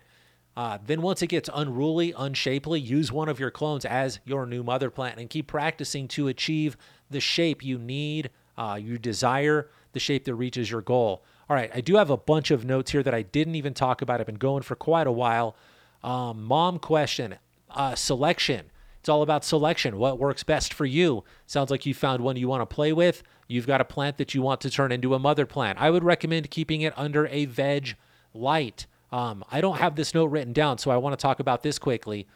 Uh, 0.56 0.78
then 0.84 1.00
once 1.00 1.22
it 1.22 1.28
gets 1.28 1.48
unruly, 1.54 2.12
unshapely, 2.16 2.80
use 2.80 3.12
one 3.12 3.28
of 3.28 3.38
your 3.38 3.50
clones 3.50 3.84
as 3.84 4.20
your 4.24 4.46
new 4.46 4.62
mother 4.62 4.90
plant 4.90 5.18
and 5.18 5.30
keep 5.30 5.46
practicing 5.46 6.08
to 6.08 6.28
achieve 6.28 6.76
the 7.08 7.20
shape 7.20 7.64
you 7.64 7.78
need, 7.78 8.30
uh, 8.58 8.78
you 8.80 8.98
desire, 8.98 9.68
the 9.92 10.00
shape 10.00 10.24
that 10.24 10.34
reaches 10.34 10.70
your 10.70 10.82
goal. 10.82 11.22
All 11.48 11.56
right, 11.56 11.70
I 11.74 11.80
do 11.80 11.96
have 11.96 12.10
a 12.10 12.16
bunch 12.16 12.50
of 12.50 12.64
notes 12.64 12.90
here 12.90 13.02
that 13.02 13.14
I 13.14 13.22
didn't 13.22 13.54
even 13.54 13.74
talk 13.74 14.02
about. 14.02 14.20
I've 14.20 14.26
been 14.26 14.36
going 14.36 14.62
for 14.62 14.76
quite 14.76 15.06
a 15.06 15.12
while. 15.12 15.56
Um, 16.02 16.44
mom 16.44 16.78
question, 16.78 17.36
uh, 17.70 17.94
selection. 17.94 18.66
It's 19.00 19.08
all 19.08 19.22
about 19.22 19.44
selection. 19.44 19.96
What 19.96 20.18
works 20.18 20.42
best 20.42 20.74
for 20.74 20.84
you? 20.84 21.24
Sounds 21.46 21.70
like 21.70 21.86
you 21.86 21.94
found 21.94 22.22
one 22.22 22.36
you 22.36 22.48
want 22.48 22.60
to 22.60 22.72
play 22.72 22.92
with. 22.92 23.22
You've 23.48 23.66
got 23.66 23.80
a 23.80 23.84
plant 23.84 24.18
that 24.18 24.34
you 24.34 24.42
want 24.42 24.60
to 24.60 24.70
turn 24.70 24.92
into 24.92 25.14
a 25.14 25.18
mother 25.18 25.46
plant. 25.46 25.80
I 25.80 25.90
would 25.90 26.04
recommend 26.04 26.50
keeping 26.50 26.82
it 26.82 26.92
under 26.96 27.26
a 27.28 27.46
veg 27.46 27.96
light. 28.34 28.86
Um, 29.12 29.44
I 29.50 29.60
don't 29.60 29.78
have 29.78 29.96
this 29.96 30.14
note 30.14 30.26
written 30.26 30.52
down, 30.52 30.78
so 30.78 30.90
I 30.90 30.96
want 30.96 31.18
to 31.18 31.22
talk 31.22 31.40
about 31.40 31.62
this 31.62 31.78
quickly. 31.78 32.26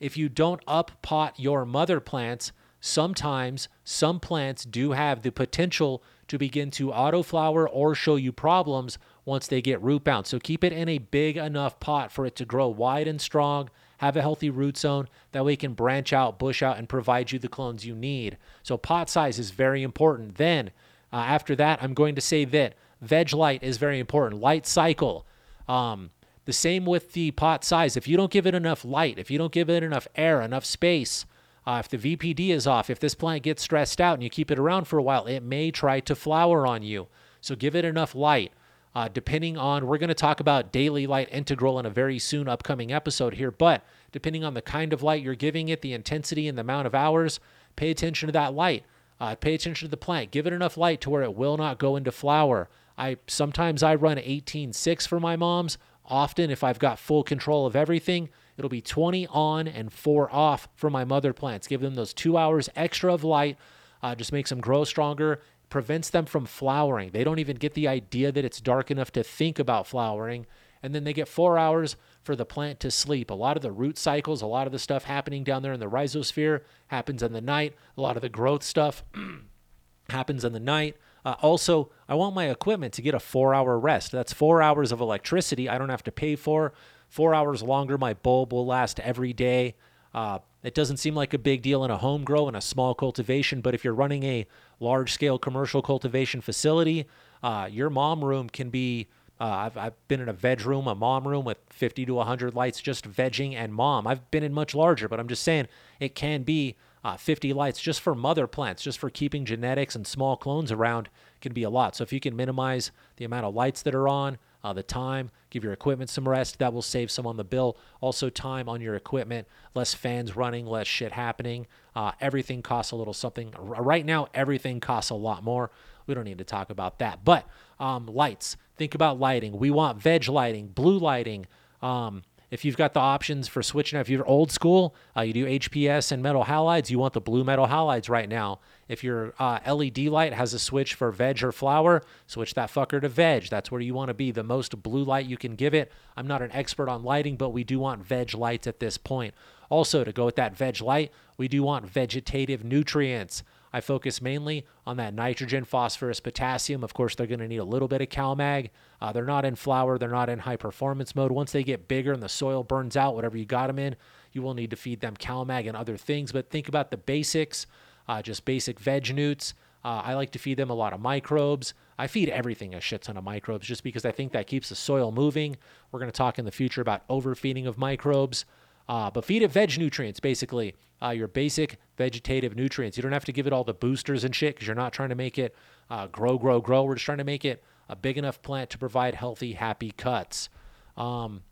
If 0.00 0.16
you 0.16 0.28
don't 0.28 0.62
up 0.66 1.02
pot 1.02 1.38
your 1.38 1.64
mother 1.64 2.00
plants, 2.00 2.52
sometimes 2.80 3.68
some 3.84 4.18
plants 4.18 4.64
do 4.64 4.92
have 4.92 5.22
the 5.22 5.30
potential 5.30 6.02
to 6.28 6.38
begin 6.38 6.70
to 6.72 6.88
autoflower 6.88 7.68
or 7.70 7.94
show 7.94 8.16
you 8.16 8.32
problems 8.32 8.98
once 9.24 9.46
they 9.46 9.62
get 9.62 9.82
root 9.82 10.02
bound. 10.02 10.26
So 10.26 10.38
keep 10.38 10.64
it 10.64 10.72
in 10.72 10.88
a 10.88 10.98
big 10.98 11.36
enough 11.36 11.78
pot 11.78 12.10
for 12.10 12.26
it 12.26 12.34
to 12.36 12.44
grow 12.44 12.68
wide 12.68 13.06
and 13.06 13.20
strong, 13.20 13.70
have 13.98 14.16
a 14.16 14.22
healthy 14.22 14.50
root 14.50 14.76
zone. 14.76 15.08
That 15.30 15.44
way 15.44 15.52
it 15.52 15.60
can 15.60 15.74
branch 15.74 16.12
out, 16.12 16.38
bush 16.38 16.62
out, 16.62 16.78
and 16.78 16.88
provide 16.88 17.30
you 17.30 17.38
the 17.38 17.48
clones 17.48 17.86
you 17.86 17.94
need. 17.94 18.38
So 18.62 18.76
pot 18.76 19.08
size 19.08 19.38
is 19.38 19.50
very 19.50 19.82
important. 19.82 20.36
Then 20.36 20.70
uh, 21.12 21.16
after 21.16 21.54
that, 21.56 21.80
I'm 21.82 21.94
going 21.94 22.16
to 22.16 22.20
say 22.20 22.44
that 22.46 22.74
veg 23.00 23.32
light 23.32 23.62
is 23.62 23.76
very 23.76 24.00
important. 24.00 24.40
Light 24.40 24.66
cycle. 24.66 25.26
Um, 25.68 26.10
the 26.44 26.52
same 26.52 26.84
with 26.84 27.12
the 27.12 27.30
pot 27.30 27.64
size. 27.64 27.96
If 27.96 28.08
you 28.08 28.16
don't 28.16 28.32
give 28.32 28.46
it 28.46 28.54
enough 28.54 28.84
light, 28.84 29.18
if 29.18 29.30
you 29.30 29.38
don't 29.38 29.52
give 29.52 29.70
it 29.70 29.82
enough 29.82 30.08
air, 30.16 30.40
enough 30.40 30.64
space, 30.64 31.24
uh, 31.66 31.80
if 31.84 31.88
the 31.88 32.16
VPD 32.16 32.50
is 32.50 32.66
off, 32.66 32.90
if 32.90 32.98
this 32.98 33.14
plant 33.14 33.44
gets 33.44 33.62
stressed 33.62 34.00
out 34.00 34.14
and 34.14 34.22
you 34.22 34.30
keep 34.30 34.50
it 34.50 34.58
around 34.58 34.86
for 34.86 34.98
a 34.98 35.02
while, 35.02 35.26
it 35.26 35.42
may 35.42 35.70
try 35.70 36.00
to 36.00 36.14
flower 36.14 36.66
on 36.66 36.82
you. 36.82 37.06
So 37.40 37.54
give 37.54 37.76
it 37.76 37.84
enough 37.84 38.14
light. 38.14 38.52
Uh, 38.94 39.08
depending 39.08 39.56
on, 39.56 39.86
we're 39.86 39.98
going 39.98 40.08
to 40.08 40.14
talk 40.14 40.40
about 40.40 40.72
daily 40.72 41.06
light 41.06 41.28
integral 41.32 41.78
in 41.78 41.86
a 41.86 41.90
very 41.90 42.18
soon 42.18 42.48
upcoming 42.48 42.92
episode 42.92 43.34
here, 43.34 43.50
but 43.50 43.82
depending 44.10 44.44
on 44.44 44.54
the 44.54 44.60
kind 44.60 44.92
of 44.92 45.02
light 45.02 45.22
you're 45.22 45.34
giving 45.34 45.68
it, 45.68 45.80
the 45.80 45.94
intensity 45.94 46.46
and 46.46 46.58
the 46.58 46.62
amount 46.62 46.86
of 46.86 46.94
hours, 46.94 47.40
pay 47.76 47.90
attention 47.90 48.26
to 48.26 48.32
that 48.32 48.54
light. 48.54 48.84
Uh, 49.18 49.34
pay 49.36 49.54
attention 49.54 49.86
to 49.86 49.90
the 49.90 49.96
plant. 49.96 50.32
Give 50.32 50.46
it 50.46 50.52
enough 50.52 50.76
light 50.76 51.00
to 51.02 51.10
where 51.10 51.22
it 51.22 51.34
will 51.34 51.56
not 51.56 51.78
go 51.78 51.96
into 51.96 52.10
flower. 52.10 52.68
I 52.98 53.18
sometimes 53.26 53.82
I 53.82 53.94
run 53.94 54.16
18.6 54.16 55.06
for 55.06 55.20
my 55.20 55.36
moms. 55.36 55.78
Often, 56.04 56.50
if 56.50 56.64
I've 56.64 56.78
got 56.78 56.98
full 56.98 57.22
control 57.22 57.66
of 57.66 57.76
everything, 57.76 58.28
It'll 58.56 58.68
be 58.68 58.82
20 58.82 59.26
on 59.28 59.66
and 59.66 59.92
4 59.92 60.32
off 60.34 60.68
for 60.74 60.90
my 60.90 61.04
mother 61.04 61.32
plants. 61.32 61.66
Give 61.66 61.80
them 61.80 61.94
those 61.94 62.14
two 62.14 62.36
hours 62.36 62.68
extra 62.76 63.12
of 63.12 63.24
light, 63.24 63.56
uh, 64.02 64.14
just 64.14 64.32
makes 64.32 64.50
them 64.50 64.60
grow 64.60 64.84
stronger, 64.84 65.40
prevents 65.70 66.10
them 66.10 66.26
from 66.26 66.44
flowering. 66.44 67.10
They 67.10 67.24
don't 67.24 67.38
even 67.38 67.56
get 67.56 67.74
the 67.74 67.88
idea 67.88 68.30
that 68.30 68.44
it's 68.44 68.60
dark 68.60 68.90
enough 68.90 69.10
to 69.12 69.22
think 69.22 69.58
about 69.58 69.86
flowering. 69.86 70.46
And 70.82 70.94
then 70.94 71.04
they 71.04 71.12
get 71.12 71.28
four 71.28 71.56
hours 71.56 71.96
for 72.22 72.36
the 72.36 72.44
plant 72.44 72.80
to 72.80 72.90
sleep. 72.90 73.30
A 73.30 73.34
lot 73.34 73.56
of 73.56 73.62
the 73.62 73.72
root 73.72 73.96
cycles, 73.96 74.42
a 74.42 74.46
lot 74.46 74.66
of 74.66 74.72
the 74.72 74.78
stuff 74.78 75.04
happening 75.04 75.44
down 75.44 75.62
there 75.62 75.72
in 75.72 75.80
the 75.80 75.88
rhizosphere 75.88 76.60
happens 76.88 77.22
in 77.22 77.32
the 77.32 77.40
night. 77.40 77.74
A 77.96 78.00
lot 78.00 78.16
of 78.16 78.22
the 78.22 78.28
growth 78.28 78.62
stuff 78.62 79.04
happens 80.10 80.44
in 80.44 80.52
the 80.52 80.60
night. 80.60 80.96
Uh, 81.24 81.36
also, 81.40 81.90
I 82.08 82.14
want 82.14 82.34
my 82.34 82.50
equipment 82.50 82.92
to 82.94 83.02
get 83.02 83.14
a 83.14 83.20
four 83.20 83.54
hour 83.54 83.78
rest. 83.78 84.12
That's 84.12 84.32
four 84.32 84.60
hours 84.60 84.92
of 84.92 85.00
electricity 85.00 85.68
I 85.68 85.78
don't 85.78 85.88
have 85.88 86.02
to 86.04 86.12
pay 86.12 86.36
for 86.36 86.72
four 87.08 87.34
hours 87.34 87.62
longer. 87.62 87.98
My 87.98 88.14
bulb 88.14 88.52
will 88.52 88.66
last 88.66 88.98
every 89.00 89.32
day. 89.32 89.74
Uh, 90.14 90.38
it 90.62 90.74
doesn't 90.74 90.98
seem 90.98 91.14
like 91.14 91.34
a 91.34 91.38
big 91.38 91.62
deal 91.62 91.84
in 91.84 91.90
a 91.90 91.96
home 91.96 92.24
grow 92.24 92.48
and 92.48 92.56
a 92.56 92.60
small 92.60 92.94
cultivation, 92.94 93.60
but 93.60 93.74
if 93.74 93.84
you're 93.84 93.94
running 93.94 94.22
a 94.22 94.46
large 94.80 95.12
scale 95.12 95.38
commercial 95.38 95.82
cultivation 95.82 96.40
facility, 96.40 97.06
uh, 97.42 97.68
your 97.70 97.90
mom 97.90 98.24
room 98.24 98.48
can 98.48 98.70
be. 98.70 99.08
Uh, 99.40 99.44
I've, 99.44 99.76
I've 99.76 100.08
been 100.08 100.20
in 100.20 100.28
a 100.28 100.32
veg 100.32 100.62
room, 100.62 100.86
a 100.86 100.94
mom 100.94 101.26
room 101.26 101.44
with 101.44 101.58
50 101.70 102.06
to 102.06 102.14
100 102.14 102.54
lights, 102.54 102.80
just 102.80 103.10
vegging 103.10 103.54
and 103.54 103.74
mom. 103.74 104.06
I've 104.06 104.30
been 104.30 104.44
in 104.44 104.52
much 104.52 104.72
larger, 104.72 105.08
but 105.08 105.18
I'm 105.18 105.26
just 105.26 105.42
saying 105.42 105.66
it 105.98 106.14
can 106.14 106.44
be 106.44 106.76
uh, 107.04 107.16
50 107.16 107.52
lights 107.52 107.80
just 107.80 108.00
for 108.00 108.14
mother 108.14 108.46
plants, 108.46 108.82
just 108.82 108.98
for 108.98 109.10
keeping 109.10 109.44
genetics 109.44 109.94
and 109.94 110.06
small 110.06 110.36
clones 110.36 110.70
around 110.70 111.08
can 111.40 111.52
be 111.52 111.62
a 111.62 111.70
lot. 111.70 111.96
So 111.96 112.02
if 112.02 112.12
you 112.12 112.20
can 112.20 112.36
minimize 112.36 112.92
the 113.16 113.24
amount 113.24 113.46
of 113.46 113.54
lights 113.54 113.82
that 113.82 113.94
are 113.94 114.08
on, 114.08 114.38
uh, 114.64 114.72
the 114.72 114.82
time, 114.82 115.30
give 115.50 115.64
your 115.64 115.72
equipment 115.72 116.08
some 116.08 116.28
rest. 116.28 116.58
That 116.58 116.72
will 116.72 116.82
save 116.82 117.10
some 117.10 117.26
on 117.26 117.36
the 117.36 117.44
bill. 117.44 117.76
Also, 118.00 118.30
time 118.30 118.68
on 118.68 118.80
your 118.80 118.94
equipment, 118.94 119.48
less 119.74 119.92
fans 119.92 120.36
running, 120.36 120.66
less 120.66 120.86
shit 120.86 121.12
happening. 121.12 121.66
Uh, 121.96 122.12
everything 122.20 122.62
costs 122.62 122.92
a 122.92 122.96
little 122.96 123.12
something. 123.12 123.52
Right 123.58 124.06
now, 124.06 124.28
everything 124.34 124.78
costs 124.78 125.10
a 125.10 125.16
lot 125.16 125.42
more. 125.42 125.70
We 126.06 126.14
don't 126.14 126.24
need 126.24 126.38
to 126.38 126.44
talk 126.44 126.70
about 126.70 127.00
that. 127.00 127.24
But 127.24 127.46
um, 127.80 128.06
lights, 128.06 128.56
think 128.76 128.94
about 128.94 129.18
lighting. 129.18 129.58
We 129.58 129.70
want 129.70 130.00
veg 130.00 130.28
lighting, 130.28 130.68
blue 130.68 130.98
lighting. 130.98 131.46
Um, 131.80 132.22
if 132.52 132.66
you've 132.66 132.76
got 132.76 132.92
the 132.92 133.00
options 133.00 133.48
for 133.48 133.62
switching, 133.62 133.98
if 133.98 134.10
you're 134.10 134.26
old 134.26 134.52
school, 134.52 134.94
uh, 135.16 135.22
you 135.22 135.32
do 135.32 135.46
HPS 135.46 136.12
and 136.12 136.22
metal 136.22 136.44
halides, 136.44 136.90
you 136.90 136.98
want 136.98 137.14
the 137.14 137.20
blue 137.20 137.44
metal 137.44 137.66
halides 137.66 138.10
right 138.10 138.28
now. 138.28 138.60
If 138.88 139.02
your 139.02 139.32
uh, 139.38 139.58
LED 139.66 140.00
light 140.00 140.34
has 140.34 140.52
a 140.52 140.58
switch 140.58 140.92
for 140.92 141.10
veg 141.10 141.42
or 141.42 141.50
flower, 141.50 142.02
switch 142.26 142.52
that 142.52 142.70
fucker 142.70 143.00
to 143.00 143.08
veg. 143.08 143.48
That's 143.48 143.70
where 143.70 143.80
you 143.80 143.94
want 143.94 144.08
to 144.08 144.14
be. 144.14 144.32
The 144.32 144.44
most 144.44 144.82
blue 144.82 145.02
light 145.02 145.24
you 145.24 145.38
can 145.38 145.54
give 145.54 145.72
it. 145.72 145.90
I'm 146.14 146.26
not 146.26 146.42
an 146.42 146.52
expert 146.52 146.90
on 146.90 147.02
lighting, 147.02 147.36
but 147.36 147.54
we 147.54 147.64
do 147.64 147.78
want 147.78 148.04
veg 148.04 148.34
lights 148.34 148.66
at 148.66 148.80
this 148.80 148.98
point. 148.98 149.32
Also, 149.70 150.04
to 150.04 150.12
go 150.12 150.26
with 150.26 150.36
that 150.36 150.54
veg 150.54 150.82
light, 150.82 151.10
we 151.38 151.48
do 151.48 151.62
want 151.62 151.86
vegetative 151.86 152.62
nutrients. 152.62 153.42
I 153.72 153.80
focus 153.80 154.20
mainly 154.20 154.66
on 154.86 154.98
that 154.98 155.14
nitrogen, 155.14 155.64
phosphorus, 155.64 156.20
potassium. 156.20 156.84
Of 156.84 156.94
course, 156.94 157.14
they're 157.14 157.26
going 157.26 157.40
to 157.40 157.48
need 157.48 157.56
a 157.56 157.64
little 157.64 157.88
bit 157.88 158.02
of 158.02 158.08
CalMag. 158.08 158.70
Uh, 159.00 159.12
they're 159.12 159.24
not 159.24 159.44
in 159.44 159.54
flower, 159.54 159.98
they're 159.98 160.10
not 160.10 160.28
in 160.28 160.40
high 160.40 160.56
performance 160.56 161.16
mode. 161.16 161.32
Once 161.32 161.52
they 161.52 161.64
get 161.64 161.88
bigger 161.88 162.12
and 162.12 162.22
the 162.22 162.28
soil 162.28 162.62
burns 162.62 162.96
out, 162.96 163.14
whatever 163.14 163.36
you 163.36 163.44
got 163.44 163.68
them 163.68 163.78
in, 163.78 163.96
you 164.32 164.42
will 164.42 164.54
need 164.54 164.70
to 164.70 164.76
feed 164.76 165.00
them 165.00 165.16
CalMag 165.16 165.66
and 165.66 165.76
other 165.76 165.96
things. 165.96 166.32
But 166.32 166.50
think 166.50 166.68
about 166.68 166.90
the 166.90 166.96
basics, 166.96 167.66
uh, 168.08 168.22
just 168.22 168.44
basic 168.44 168.78
veg 168.78 169.14
newts. 169.14 169.54
Uh, 169.84 170.02
I 170.04 170.14
like 170.14 170.30
to 170.32 170.38
feed 170.38 170.58
them 170.58 170.70
a 170.70 170.74
lot 170.74 170.92
of 170.92 171.00
microbes. 171.00 171.74
I 171.98 172.06
feed 172.06 172.28
everything 172.28 172.74
a 172.74 172.80
shit 172.80 173.02
ton 173.02 173.16
of 173.16 173.24
microbes 173.24 173.66
just 173.66 173.82
because 173.82 174.04
I 174.04 174.12
think 174.12 174.32
that 174.32 174.46
keeps 174.46 174.68
the 174.68 174.76
soil 174.76 175.10
moving. 175.10 175.56
We're 175.90 175.98
going 175.98 176.10
to 176.10 176.16
talk 176.16 176.38
in 176.38 176.44
the 176.44 176.52
future 176.52 176.80
about 176.80 177.02
overfeeding 177.08 177.66
of 177.66 177.78
microbes. 177.78 178.44
Uh, 178.88 179.10
but 179.10 179.24
feed 179.24 179.42
it 179.42 179.50
veg 179.50 179.78
nutrients, 179.78 180.20
basically, 180.20 180.74
uh, 181.02 181.10
your 181.10 181.28
basic 181.28 181.78
vegetative 181.96 182.56
nutrients. 182.56 182.96
You 182.96 183.02
don't 183.02 183.12
have 183.12 183.24
to 183.24 183.32
give 183.32 183.46
it 183.46 183.52
all 183.52 183.64
the 183.64 183.74
boosters 183.74 184.24
and 184.24 184.34
shit 184.34 184.54
because 184.54 184.66
you're 184.66 184.76
not 184.76 184.92
trying 184.92 185.08
to 185.10 185.14
make 185.14 185.38
it 185.38 185.54
uh, 185.90 186.06
grow, 186.06 186.38
grow, 186.38 186.60
grow. 186.60 186.84
We're 186.84 186.94
just 186.94 187.04
trying 187.04 187.18
to 187.18 187.24
make 187.24 187.44
it 187.44 187.62
a 187.88 187.96
big 187.96 188.18
enough 188.18 188.42
plant 188.42 188.70
to 188.70 188.78
provide 188.78 189.14
healthy, 189.14 189.52
happy 189.52 189.92
cuts. 189.92 190.48
Um, 190.96 191.42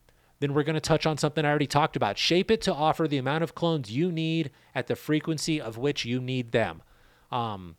then 0.41 0.55
we're 0.55 0.63
going 0.63 0.75
to 0.75 0.81
touch 0.81 1.07
on 1.07 1.19
something 1.19 1.45
I 1.45 1.49
already 1.51 1.67
talked 1.67 1.97
about. 1.97 2.17
Shape 2.17 2.51
it 2.51 2.63
to 2.63 2.75
offer 2.75 3.07
the 3.07 3.19
amount 3.19 3.45
of 3.45 3.55
clones 3.55 3.91
you 3.91 4.11
need 4.11 4.51
at 4.75 4.87
the 4.87 4.97
frequency 4.97 5.61
of 5.61 5.77
which 5.77 6.05
you 6.05 6.21
need 6.21 6.53
them. 6.53 6.83
Um, 7.31 7.77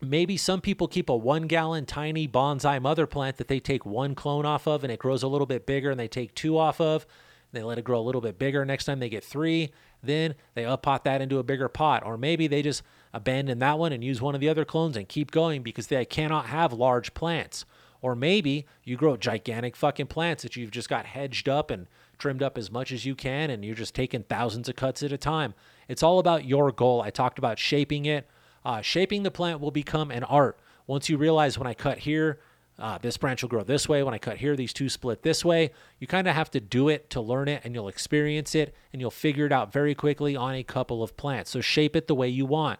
maybe 0.00 0.36
some 0.36 0.60
people 0.60 0.88
keep 0.88 1.08
a 1.08 1.16
one 1.16 1.46
gallon 1.46 1.86
tiny 1.86 2.26
bonsai 2.26 2.82
mother 2.82 3.06
plant 3.06 3.36
that 3.36 3.48
they 3.48 3.60
take 3.60 3.86
one 3.86 4.14
clone 4.14 4.44
off 4.44 4.66
of 4.66 4.82
and 4.82 4.92
it 4.92 4.98
grows 4.98 5.22
a 5.22 5.28
little 5.28 5.46
bit 5.46 5.66
bigger 5.66 5.90
and 5.90 6.00
they 6.00 6.08
take 6.08 6.34
two 6.34 6.58
off 6.58 6.80
of. 6.80 7.06
They 7.52 7.62
let 7.62 7.78
it 7.78 7.84
grow 7.84 8.00
a 8.00 8.02
little 8.02 8.20
bit 8.20 8.38
bigger. 8.38 8.64
Next 8.64 8.84
time 8.84 9.00
they 9.00 9.08
get 9.08 9.24
three, 9.24 9.70
then 10.02 10.34
they 10.54 10.64
up 10.64 10.82
pot 10.82 11.04
that 11.04 11.22
into 11.22 11.38
a 11.38 11.42
bigger 11.42 11.68
pot. 11.68 12.04
Or 12.04 12.18
maybe 12.18 12.46
they 12.46 12.62
just 12.62 12.82
abandon 13.12 13.58
that 13.60 13.78
one 13.78 13.92
and 13.92 14.04
use 14.04 14.20
one 14.20 14.34
of 14.34 14.40
the 14.40 14.48
other 14.48 14.64
clones 14.64 14.96
and 14.96 15.08
keep 15.08 15.30
going 15.30 15.62
because 15.62 15.86
they 15.86 16.04
cannot 16.04 16.46
have 16.46 16.72
large 16.72 17.14
plants. 17.14 17.64
Or 18.00 18.14
maybe 18.14 18.66
you 18.84 18.96
grow 18.96 19.16
gigantic 19.16 19.74
fucking 19.76 20.06
plants 20.06 20.42
that 20.42 20.56
you've 20.56 20.70
just 20.70 20.88
got 20.88 21.06
hedged 21.06 21.48
up 21.48 21.70
and 21.70 21.86
trimmed 22.18 22.42
up 22.42 22.58
as 22.58 22.70
much 22.70 22.92
as 22.92 23.04
you 23.04 23.14
can 23.14 23.50
and 23.50 23.64
you're 23.64 23.74
just 23.74 23.94
taking 23.94 24.22
thousands 24.24 24.68
of 24.68 24.76
cuts 24.76 25.02
at 25.02 25.12
a 25.12 25.18
time. 25.18 25.54
It's 25.88 26.02
all 26.02 26.18
about 26.18 26.44
your 26.44 26.70
goal. 26.70 27.00
I 27.00 27.10
talked 27.10 27.38
about 27.38 27.58
shaping 27.58 28.04
it. 28.04 28.28
Uh, 28.64 28.82
shaping 28.82 29.22
the 29.22 29.30
plant 29.30 29.60
will 29.60 29.70
become 29.70 30.10
an 30.10 30.24
art. 30.24 30.58
Once 30.86 31.08
you 31.08 31.16
realize 31.16 31.58
when 31.58 31.66
I 31.66 31.74
cut 31.74 31.98
here, 31.98 32.38
uh, 32.78 32.98
this 32.98 33.16
branch 33.16 33.42
will 33.42 33.48
grow 33.48 33.64
this 33.64 33.88
way. 33.88 34.02
When 34.02 34.14
I 34.14 34.18
cut 34.18 34.36
here, 34.36 34.54
these 34.54 34.72
two 34.72 34.88
split 34.88 35.22
this 35.22 35.44
way. 35.44 35.72
You 35.98 36.06
kind 36.06 36.28
of 36.28 36.34
have 36.34 36.50
to 36.52 36.60
do 36.60 36.88
it 36.88 37.10
to 37.10 37.20
learn 37.20 37.48
it, 37.48 37.62
and 37.64 37.74
you'll 37.74 37.88
experience 37.88 38.54
it, 38.54 38.74
and 38.92 39.00
you'll 39.00 39.10
figure 39.10 39.46
it 39.46 39.52
out 39.52 39.72
very 39.72 39.94
quickly 39.94 40.36
on 40.36 40.54
a 40.54 40.62
couple 40.62 41.02
of 41.02 41.16
plants. 41.16 41.50
So 41.50 41.60
shape 41.60 41.96
it 41.96 42.06
the 42.06 42.14
way 42.14 42.28
you 42.28 42.46
want. 42.46 42.78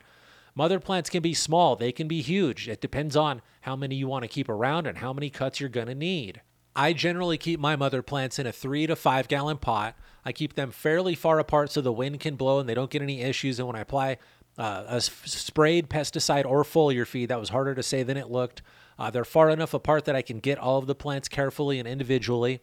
Mother 0.55 0.81
plants 0.81 1.11
can 1.11 1.23
be 1.23 1.35
small, 1.35 1.77
they 1.77 1.93
can 1.93 2.09
be 2.09 2.21
huge. 2.21 2.69
It 2.69 2.81
depends 2.81 3.17
on 3.17 3.43
how 3.63 3.77
many 3.77 3.95
you 3.95 4.09
want 4.09 4.23
to 4.23 4.29
keep 4.29 4.49
around 4.49 4.87
and 4.87 4.99
how 4.99 5.13
many 5.13 5.31
cuts 5.31 5.61
you're 5.61 5.69
going 5.69 5.87
to 5.87 5.95
need. 5.95 6.43
I 6.75 6.93
generally 6.93 7.39
keep 7.39 7.59
my 7.59 7.75
mother 7.75 8.03
plants 8.03 8.39
in 8.39 8.47
a 8.47 8.53
three 8.53 8.87
to 8.87 8.95
five 8.95 9.27
gallon 9.27 9.59
pot. 9.59 9.97
I 10.25 10.33
keep 10.33 10.55
them 10.55 10.71
fairly 10.71 11.15
far 11.17 11.39
apart 11.39 11.73
so 11.73 11.81
the 11.81 11.93
wind 11.93 12.21
can 12.21 12.37
blow 12.37 12.61
and 12.61 12.69
they 12.69 12.75
don't 12.75 12.91
get 12.91 13.03
any 13.03 13.21
issues. 13.21 13.59
And 13.59 13.67
when 13.67 13.77
I 13.77 13.81
apply 13.81 14.19
uh, 14.57 14.85
a 14.89 15.01
sprayed 15.01 15.89
pesticide 15.89 16.45
or 16.45 16.63
foliar 16.63 17.07
feed, 17.07 17.31
that 17.31 17.41
was 17.41 17.49
harder 17.49 17.75
to 17.75 17.83
say 17.83 18.03
than 18.05 18.17
it 18.17 18.31
looked. 18.31 18.63
Uh, 18.99 19.11
they're 19.11 19.25
far 19.25 19.49
enough 19.49 19.75
apart 19.75 20.05
that 20.07 20.17
I 20.17 20.23
can 20.23 20.41
get 20.41 20.59
all 20.59 20.79
of 20.79 20.87
the 20.87 20.95
plants 20.95 21.29
carefully 21.29 21.79
and 21.79 21.87
individually. 21.87 22.61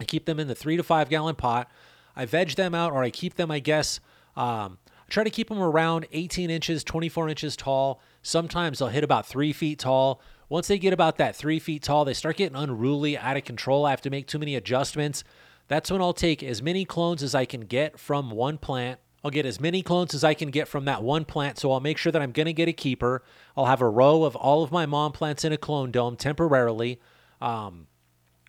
I 0.00 0.04
keep 0.04 0.24
them 0.24 0.40
in 0.40 0.48
the 0.48 0.54
three 0.54 0.76
to 0.76 0.82
five 0.82 1.10
gallon 1.10 1.34
pot. 1.34 1.70
I 2.16 2.24
veg 2.24 2.50
them 2.54 2.74
out, 2.74 2.92
or 2.92 3.02
I 3.02 3.10
keep 3.10 3.34
them, 3.34 3.50
I 3.50 3.58
guess. 3.58 4.00
Um, 4.36 4.78
I 4.88 5.10
try 5.10 5.24
to 5.24 5.30
keep 5.30 5.48
them 5.48 5.60
around 5.60 6.06
18 6.12 6.50
inches, 6.50 6.82
24 6.82 7.28
inches 7.28 7.56
tall. 7.56 8.00
Sometimes 8.22 8.78
they'll 8.78 8.88
hit 8.88 9.04
about 9.04 9.26
three 9.26 9.52
feet 9.52 9.78
tall. 9.78 10.20
Once 10.48 10.68
they 10.68 10.78
get 10.78 10.92
about 10.92 11.18
that 11.18 11.36
three 11.36 11.58
feet 11.58 11.82
tall, 11.82 12.04
they 12.04 12.14
start 12.14 12.36
getting 12.36 12.56
unruly, 12.56 13.16
out 13.16 13.36
of 13.36 13.44
control. 13.44 13.86
I 13.86 13.90
have 13.90 14.00
to 14.02 14.10
make 14.10 14.26
too 14.26 14.38
many 14.38 14.56
adjustments. 14.56 15.22
That's 15.68 15.90
when 15.90 16.00
I'll 16.00 16.12
take 16.12 16.42
as 16.42 16.62
many 16.62 16.84
clones 16.84 17.22
as 17.22 17.34
I 17.34 17.44
can 17.44 17.60
get 17.60 17.98
from 17.98 18.30
one 18.30 18.58
plant 18.58 18.98
I'll 19.22 19.30
get 19.30 19.44
as 19.44 19.60
many 19.60 19.82
clones 19.82 20.14
as 20.14 20.24
I 20.24 20.34
can 20.34 20.50
get 20.50 20.66
from 20.66 20.86
that 20.86 21.02
one 21.02 21.24
plant, 21.24 21.58
so 21.58 21.72
I'll 21.72 21.80
make 21.80 21.98
sure 21.98 22.10
that 22.10 22.22
I'm 22.22 22.32
going 22.32 22.46
to 22.46 22.52
get 22.52 22.68
a 22.68 22.72
keeper. 22.72 23.22
I'll 23.56 23.66
have 23.66 23.82
a 23.82 23.88
row 23.88 24.24
of 24.24 24.34
all 24.34 24.62
of 24.62 24.72
my 24.72 24.86
mom 24.86 25.12
plants 25.12 25.44
in 25.44 25.52
a 25.52 25.58
clone 25.58 25.90
dome 25.90 26.16
temporarily. 26.16 27.00
Um, 27.40 27.86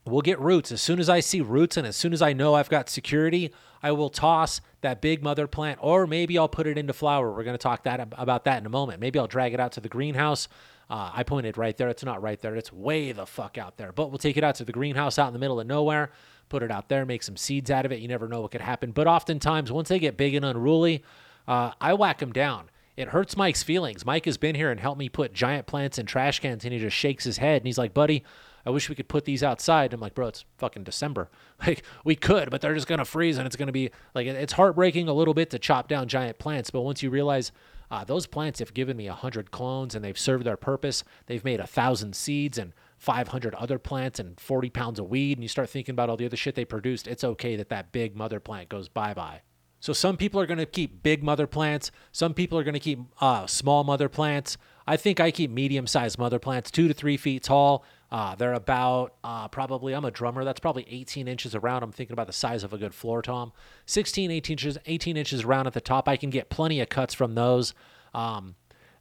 we'll 0.05 0.21
get 0.21 0.39
roots. 0.39 0.71
As 0.71 0.81
soon 0.81 0.99
as 0.99 1.09
I 1.09 1.19
see 1.19 1.41
roots 1.41 1.75
and 1.75 1.85
as 1.85 1.95
soon 1.97 2.13
as 2.13 2.21
I 2.21 2.31
know 2.33 2.53
I've 2.53 2.69
got 2.69 2.89
security, 2.89 3.53
I 3.83 3.91
will 3.91 4.09
toss 4.09 4.61
that 4.79 5.01
big 5.01 5.21
mother 5.21 5.45
plant, 5.45 5.79
or 5.81 6.07
maybe 6.07 6.37
I'll 6.37 6.47
put 6.47 6.67
it 6.67 6.77
into 6.77 6.93
flower. 6.93 7.31
We're 7.31 7.43
going 7.43 7.57
to 7.57 7.61
talk 7.61 7.83
that 7.83 8.07
about 8.17 8.45
that 8.45 8.59
in 8.59 8.65
a 8.65 8.69
moment. 8.69 9.01
Maybe 9.01 9.19
I'll 9.19 9.27
drag 9.27 9.53
it 9.53 9.59
out 9.59 9.73
to 9.73 9.81
the 9.81 9.89
greenhouse. 9.89 10.47
Uh, 10.89 11.11
I 11.13 11.23
pointed 11.23 11.57
right 11.57 11.75
there. 11.75 11.89
It's 11.89 12.03
not 12.03 12.21
right 12.21 12.39
there. 12.39 12.55
It's 12.55 12.71
way 12.71 13.11
the 13.11 13.25
fuck 13.25 13.57
out 13.57 13.77
there. 13.77 13.91
But 13.91 14.09
we'll 14.09 14.19
take 14.19 14.37
it 14.37 14.43
out 14.43 14.55
to 14.55 14.65
the 14.65 14.73
greenhouse 14.73 15.19
out 15.19 15.27
in 15.27 15.33
the 15.33 15.39
middle 15.39 15.59
of 15.59 15.67
nowhere 15.67 16.11
put 16.51 16.61
it 16.61 16.69
out 16.69 16.89
there, 16.89 17.05
make 17.05 17.23
some 17.23 17.37
seeds 17.37 17.71
out 17.71 17.85
of 17.85 17.93
it. 17.93 17.99
You 17.99 18.09
never 18.09 18.27
know 18.27 18.41
what 18.41 18.51
could 18.51 18.61
happen. 18.61 18.91
But 18.91 19.07
oftentimes, 19.07 19.71
once 19.71 19.87
they 19.87 19.99
get 19.99 20.17
big 20.17 20.35
and 20.35 20.45
unruly, 20.45 21.01
uh, 21.47 21.71
I 21.79 21.93
whack 21.93 22.19
them 22.19 22.33
down. 22.33 22.69
It 22.97 23.07
hurts 23.07 23.37
Mike's 23.37 23.63
feelings. 23.63 24.05
Mike 24.05 24.25
has 24.25 24.37
been 24.37 24.53
here 24.53 24.69
and 24.69 24.79
helped 24.79 24.99
me 24.99 25.07
put 25.07 25.33
giant 25.33 25.65
plants 25.65 25.97
in 25.97 26.05
trash 26.05 26.41
cans, 26.41 26.65
and 26.65 26.73
he 26.73 26.79
just 26.79 26.95
shakes 26.95 27.23
his 27.23 27.37
head 27.37 27.61
and 27.61 27.65
he's 27.65 27.77
like, 27.77 27.93
"Buddy, 27.93 28.25
I 28.65 28.69
wish 28.69 28.89
we 28.89 28.95
could 28.95 29.07
put 29.07 29.23
these 29.23 29.43
outside." 29.43 29.93
I'm 29.93 30.01
like, 30.01 30.13
"Bro, 30.13 30.27
it's 30.27 30.45
fucking 30.57 30.83
December. 30.83 31.29
Like 31.65 31.83
we 32.03 32.15
could, 32.15 32.49
but 32.49 32.59
they're 32.59 32.73
just 32.73 32.87
gonna 32.87 33.05
freeze, 33.05 33.37
and 33.37 33.45
it's 33.45 33.55
gonna 33.55 33.71
be 33.71 33.91
like 34.15 34.25
it's 34.25 34.53
heartbreaking 34.53 35.07
a 35.07 35.13
little 35.13 35.35
bit 35.35 35.51
to 35.51 35.59
chop 35.59 35.87
down 35.87 36.07
giant 36.07 36.39
plants. 36.39 36.71
But 36.71 36.81
once 36.81 37.03
you 37.03 37.11
realize 37.11 37.51
uh, 37.91 38.03
those 38.03 38.25
plants 38.25 38.57
have 38.59 38.73
given 38.73 38.97
me 38.97 39.07
a 39.07 39.13
hundred 39.13 39.51
clones 39.51 39.93
and 39.93 40.03
they've 40.03 40.17
served 40.17 40.43
their 40.43 40.57
purpose, 40.57 41.03
they've 41.27 41.45
made 41.45 41.59
a 41.59 41.67
thousand 41.67 42.15
seeds 42.15 42.57
and 42.57 42.73
500 43.01 43.55
other 43.55 43.79
plants 43.79 44.19
and 44.19 44.39
40 44.39 44.69
pounds 44.69 44.99
of 44.99 45.09
weed 45.09 45.35
and 45.35 45.43
you 45.43 45.47
start 45.47 45.71
thinking 45.71 45.93
about 45.93 46.11
all 46.11 46.17
the 46.17 46.25
other 46.27 46.37
shit 46.37 46.53
they 46.53 46.65
produced, 46.65 47.07
it's 47.07 47.23
okay 47.23 47.55
that 47.55 47.69
that 47.69 47.91
big 47.91 48.15
mother 48.15 48.39
plant 48.39 48.69
goes 48.69 48.89
bye 48.89 49.15
bye. 49.15 49.41
So 49.79 49.91
some 49.91 50.17
people 50.17 50.39
are 50.39 50.45
going 50.45 50.59
to 50.59 50.67
keep 50.67 51.01
big 51.01 51.23
mother 51.23 51.47
plants. 51.47 51.89
Some 52.11 52.35
people 52.35 52.59
are 52.59 52.63
going 52.63 52.75
to 52.75 52.79
keep 52.79 52.99
uh, 53.19 53.47
small 53.47 53.83
mother 53.83 54.07
plants. 54.07 54.55
I 54.85 54.97
think 54.97 55.19
I 55.19 55.31
keep 55.31 55.49
medium 55.49 55.87
sized 55.87 56.19
mother 56.19 56.37
plants, 56.37 56.69
two 56.69 56.87
to 56.87 56.93
three 56.93 57.17
feet 57.17 57.41
tall. 57.41 57.83
Uh, 58.11 58.35
they're 58.35 58.53
about 58.53 59.15
uh, 59.23 59.47
probably, 59.47 59.93
I'm 59.93 60.05
a 60.05 60.11
drummer, 60.11 60.43
that's 60.43 60.59
probably 60.59 60.85
18 60.87 61.27
inches 61.27 61.55
around. 61.55 61.81
I'm 61.81 61.91
thinking 61.91 62.13
about 62.13 62.27
the 62.27 62.33
size 62.33 62.63
of 62.63 62.71
a 62.71 62.77
good 62.77 62.93
floor 62.93 63.23
tom. 63.23 63.51
16, 63.87 64.29
18 64.29 64.53
inches, 64.53 64.77
18 64.85 65.17
inches 65.17 65.43
around 65.43 65.65
at 65.65 65.73
the 65.73 65.81
top. 65.81 66.07
I 66.07 66.17
can 66.17 66.29
get 66.29 66.51
plenty 66.51 66.79
of 66.79 66.89
cuts 66.89 67.15
from 67.15 67.33
those. 67.33 67.73
Um, 68.13 68.53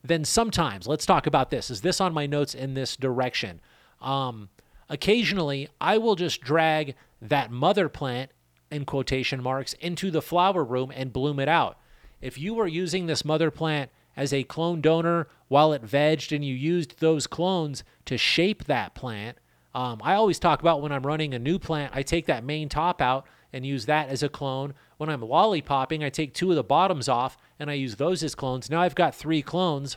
then 0.02 0.24
sometimes, 0.24 0.86
let's 0.86 1.04
talk 1.04 1.26
about 1.26 1.50
this. 1.50 1.70
Is 1.70 1.82
this 1.82 2.00
on 2.00 2.14
my 2.14 2.24
notes 2.24 2.54
in 2.54 2.72
this 2.72 2.96
direction? 2.96 3.60
Um, 4.00 4.48
occasionally, 4.88 5.68
I 5.80 5.98
will 5.98 6.16
just 6.16 6.40
drag 6.40 6.94
that 7.20 7.50
mother 7.50 7.88
plant 7.88 8.30
in 8.70 8.84
quotation 8.84 9.42
marks 9.42 9.72
into 9.74 10.10
the 10.10 10.22
flower 10.22 10.64
room 10.64 10.92
and 10.94 11.12
bloom 11.12 11.40
it 11.40 11.48
out. 11.48 11.78
If 12.20 12.38
you 12.38 12.54
were 12.54 12.68
using 12.68 13.06
this 13.06 13.24
mother 13.24 13.50
plant 13.50 13.90
as 14.16 14.32
a 14.32 14.44
clone 14.44 14.80
donor 14.80 15.28
while 15.48 15.72
it 15.72 15.84
vegged 15.84 16.34
and 16.34 16.44
you 16.44 16.54
used 16.54 17.00
those 17.00 17.26
clones 17.26 17.82
to 18.04 18.16
shape 18.16 18.64
that 18.64 18.94
plant, 18.94 19.38
um, 19.74 20.00
I 20.02 20.14
always 20.14 20.38
talk 20.38 20.60
about 20.60 20.82
when 20.82 20.92
I'm 20.92 21.06
running 21.06 21.32
a 21.34 21.38
new 21.38 21.58
plant, 21.58 21.92
I 21.94 22.02
take 22.02 22.26
that 22.26 22.44
main 22.44 22.68
top 22.68 23.00
out 23.00 23.26
and 23.52 23.64
use 23.66 23.86
that 23.86 24.08
as 24.08 24.22
a 24.22 24.28
clone. 24.28 24.74
When 24.96 25.08
I'm 25.08 25.22
lollipopping, 25.22 26.04
I 26.04 26.10
take 26.10 26.34
two 26.34 26.50
of 26.50 26.56
the 26.56 26.64
bottoms 26.64 27.08
off 27.08 27.36
and 27.58 27.70
I 27.70 27.74
use 27.74 27.96
those 27.96 28.22
as 28.22 28.34
clones. 28.34 28.70
Now 28.70 28.80
I've 28.80 28.94
got 28.94 29.14
three 29.14 29.42
clones. 29.42 29.96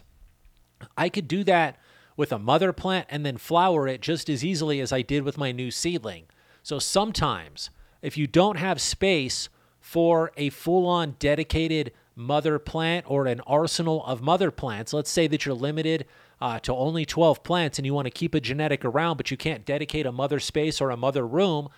I 0.98 1.10
could 1.10 1.28
do 1.28 1.44
that 1.46 1.78
with 2.16 2.32
a 2.32 2.40
mother 2.40 2.74
plant 2.74 3.08
and 3.10 3.26
then 3.26 3.38
flower 3.38 3.88
it 3.88 4.02
just 4.02 4.30
as 4.30 4.44
easily 4.44 4.80
as 4.80 4.92
I 4.92 5.02
did 5.02 5.24
with 5.24 5.38
my 5.38 5.52
new 5.52 5.72
seedling. 5.72 6.26
So 6.62 6.80
sometimes, 6.80 7.70
if 8.02 8.18
you 8.18 8.28
don't 8.28 8.58
have 8.58 8.80
space 8.80 9.50
for 9.80 10.32
a 10.38 10.50
full 10.50 10.88
on 10.88 11.16
dedicated 11.20 11.92
mother 12.16 12.60
plant 12.60 13.06
or 13.08 13.26
an 13.26 13.42
arsenal 13.42 14.06
of 14.06 14.22
mother 14.22 14.52
plants, 14.52 14.94
let's 14.94 15.10
say 15.10 15.28
that 15.28 15.46
you're 15.46 15.56
limited 15.56 16.06
uh, 16.40 16.60
to 16.60 16.74
only 16.74 17.06
12 17.06 17.44
plants 17.44 17.80
and 17.80 17.86
you 17.86 17.94
want 17.94 18.06
to 18.06 18.12
keep 18.12 18.36
a 18.36 18.40
genetic 18.40 18.86
around, 18.86 19.18
but 19.18 19.32
you 19.32 19.38
can't 19.38 19.66
dedicate 19.66 20.06
a 20.06 20.12
mother 20.12 20.40
space 20.40 20.80
or 20.80 20.90
a 20.90 20.98
mother 20.98 21.26
room, 21.26 21.70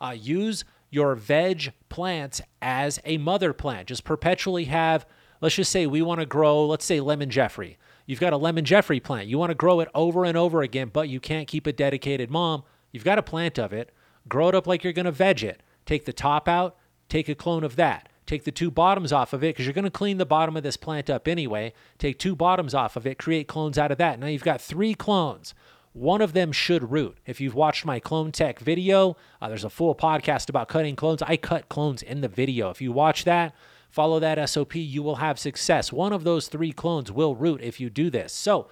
uh, 0.00 0.10
use 0.10 0.64
your 0.90 1.14
veg 1.14 1.72
plants 1.88 2.40
as 2.60 3.00
a 3.04 3.18
mother 3.18 3.52
plant. 3.52 3.88
Just 3.88 4.04
perpetually 4.04 4.64
have, 4.64 5.06
let's 5.40 5.54
just 5.54 5.72
say 5.72 5.86
we 5.86 6.02
want 6.02 6.20
to 6.20 6.26
grow, 6.26 6.66
let's 6.66 6.84
say 6.84 7.00
lemon 7.00 7.30
Jeffrey. 7.30 7.78
You've 8.06 8.20
got 8.20 8.32
a 8.32 8.36
lemon 8.36 8.64
Jeffrey 8.64 9.00
plant. 9.00 9.28
You 9.28 9.38
want 9.38 9.50
to 9.50 9.54
grow 9.54 9.80
it 9.80 9.88
over 9.94 10.24
and 10.24 10.36
over 10.36 10.62
again, 10.62 10.90
but 10.92 11.08
you 11.08 11.20
can't 11.20 11.48
keep 11.48 11.66
a 11.66 11.72
dedicated 11.72 12.30
mom. 12.30 12.64
You've 12.90 13.04
got 13.04 13.18
a 13.18 13.22
plant 13.22 13.58
of 13.58 13.72
it. 13.72 13.90
Grow 14.28 14.48
it 14.48 14.54
up 14.54 14.66
like 14.66 14.84
you're 14.84 14.92
going 14.92 15.06
to 15.06 15.12
veg 15.12 15.42
it. 15.42 15.62
Take 15.86 16.04
the 16.04 16.12
top 16.12 16.48
out, 16.48 16.76
take 17.08 17.28
a 17.28 17.34
clone 17.34 17.64
of 17.64 17.76
that. 17.76 18.08
Take 18.24 18.44
the 18.44 18.52
two 18.52 18.70
bottoms 18.70 19.12
off 19.12 19.32
of 19.32 19.42
it 19.42 19.48
because 19.48 19.66
you're 19.66 19.74
going 19.74 19.84
to 19.84 19.90
clean 19.90 20.18
the 20.18 20.26
bottom 20.26 20.56
of 20.56 20.62
this 20.62 20.76
plant 20.76 21.10
up 21.10 21.26
anyway. 21.26 21.72
Take 21.98 22.18
two 22.18 22.36
bottoms 22.36 22.72
off 22.72 22.96
of 22.96 23.06
it, 23.06 23.18
create 23.18 23.48
clones 23.48 23.78
out 23.78 23.90
of 23.90 23.98
that. 23.98 24.18
Now 24.18 24.28
you've 24.28 24.44
got 24.44 24.60
three 24.60 24.94
clones. 24.94 25.54
One 25.92 26.22
of 26.22 26.32
them 26.32 26.52
should 26.52 26.90
root. 26.90 27.18
If 27.26 27.40
you've 27.40 27.54
watched 27.54 27.84
my 27.84 28.00
clone 28.00 28.32
tech 28.32 28.60
video, 28.60 29.16
uh, 29.42 29.48
there's 29.48 29.64
a 29.64 29.70
full 29.70 29.94
podcast 29.94 30.48
about 30.48 30.68
cutting 30.68 30.96
clones. 30.96 31.20
I 31.22 31.36
cut 31.36 31.68
clones 31.68 32.02
in 32.02 32.22
the 32.22 32.28
video. 32.28 32.70
If 32.70 32.80
you 32.80 32.92
watch 32.92 33.24
that, 33.24 33.54
follow 33.92 34.18
that 34.18 34.48
SOP, 34.48 34.74
you 34.74 35.02
will 35.02 35.16
have 35.16 35.38
success. 35.38 35.92
One 35.92 36.12
of 36.12 36.24
those 36.24 36.48
three 36.48 36.72
clones 36.72 37.12
will 37.12 37.36
root 37.36 37.60
if 37.62 37.78
you 37.78 37.90
do 37.90 38.10
this. 38.10 38.32
So 38.32 38.68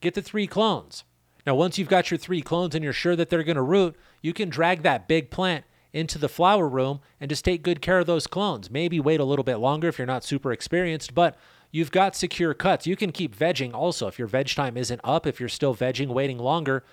get 0.00 0.14
the 0.14 0.22
three 0.22 0.46
clones. 0.46 1.04
Now, 1.46 1.56
once 1.56 1.76
you've 1.76 1.88
got 1.88 2.10
your 2.10 2.18
three 2.18 2.40
clones 2.40 2.74
and 2.74 2.84
you're 2.84 2.92
sure 2.92 3.16
that 3.16 3.28
they're 3.28 3.42
going 3.42 3.56
to 3.56 3.62
root, 3.62 3.96
you 4.22 4.32
can 4.32 4.48
drag 4.48 4.82
that 4.82 5.08
big 5.08 5.30
plant 5.30 5.64
into 5.92 6.18
the 6.18 6.28
flower 6.28 6.68
room 6.68 7.00
and 7.20 7.28
just 7.28 7.44
take 7.44 7.64
good 7.64 7.82
care 7.82 7.98
of 7.98 8.06
those 8.06 8.28
clones. 8.28 8.70
Maybe 8.70 9.00
wait 9.00 9.18
a 9.18 9.24
little 9.24 9.42
bit 9.42 9.56
longer 9.56 9.88
if 9.88 9.98
you're 9.98 10.06
not 10.06 10.22
super 10.22 10.52
experienced, 10.52 11.14
but 11.14 11.36
you've 11.72 11.90
got 11.90 12.14
secure 12.14 12.54
cuts. 12.54 12.86
You 12.86 12.94
can 12.94 13.10
keep 13.10 13.36
vegging 13.36 13.74
also 13.74 14.06
if 14.06 14.18
your 14.18 14.28
veg 14.28 14.48
time 14.48 14.76
isn't 14.76 15.00
up, 15.02 15.26
if 15.26 15.40
you're 15.40 15.48
still 15.48 15.74
vegging, 15.74 16.08
waiting 16.08 16.38
longer. 16.38 16.84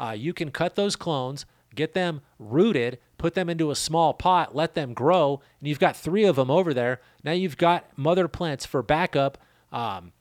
Uh, 0.00 0.14
you 0.16 0.32
can 0.32 0.50
cut 0.50 0.74
those 0.74 0.96
clones, 0.96 1.44
get 1.74 1.94
them 1.94 2.20
rooted, 2.38 2.98
put 3.18 3.34
them 3.34 3.48
into 3.48 3.70
a 3.70 3.76
small 3.76 4.14
pot, 4.14 4.54
let 4.54 4.74
them 4.74 4.94
grow, 4.94 5.40
and 5.60 5.68
you've 5.68 5.80
got 5.80 5.96
three 5.96 6.24
of 6.24 6.36
them 6.36 6.50
over 6.50 6.72
there. 6.72 7.00
Now 7.24 7.32
you've 7.32 7.56
got 7.58 7.86
mother 7.96 8.28
plants 8.28 8.66
for 8.66 8.82
backup. 8.82 9.38
Um, 9.72 10.12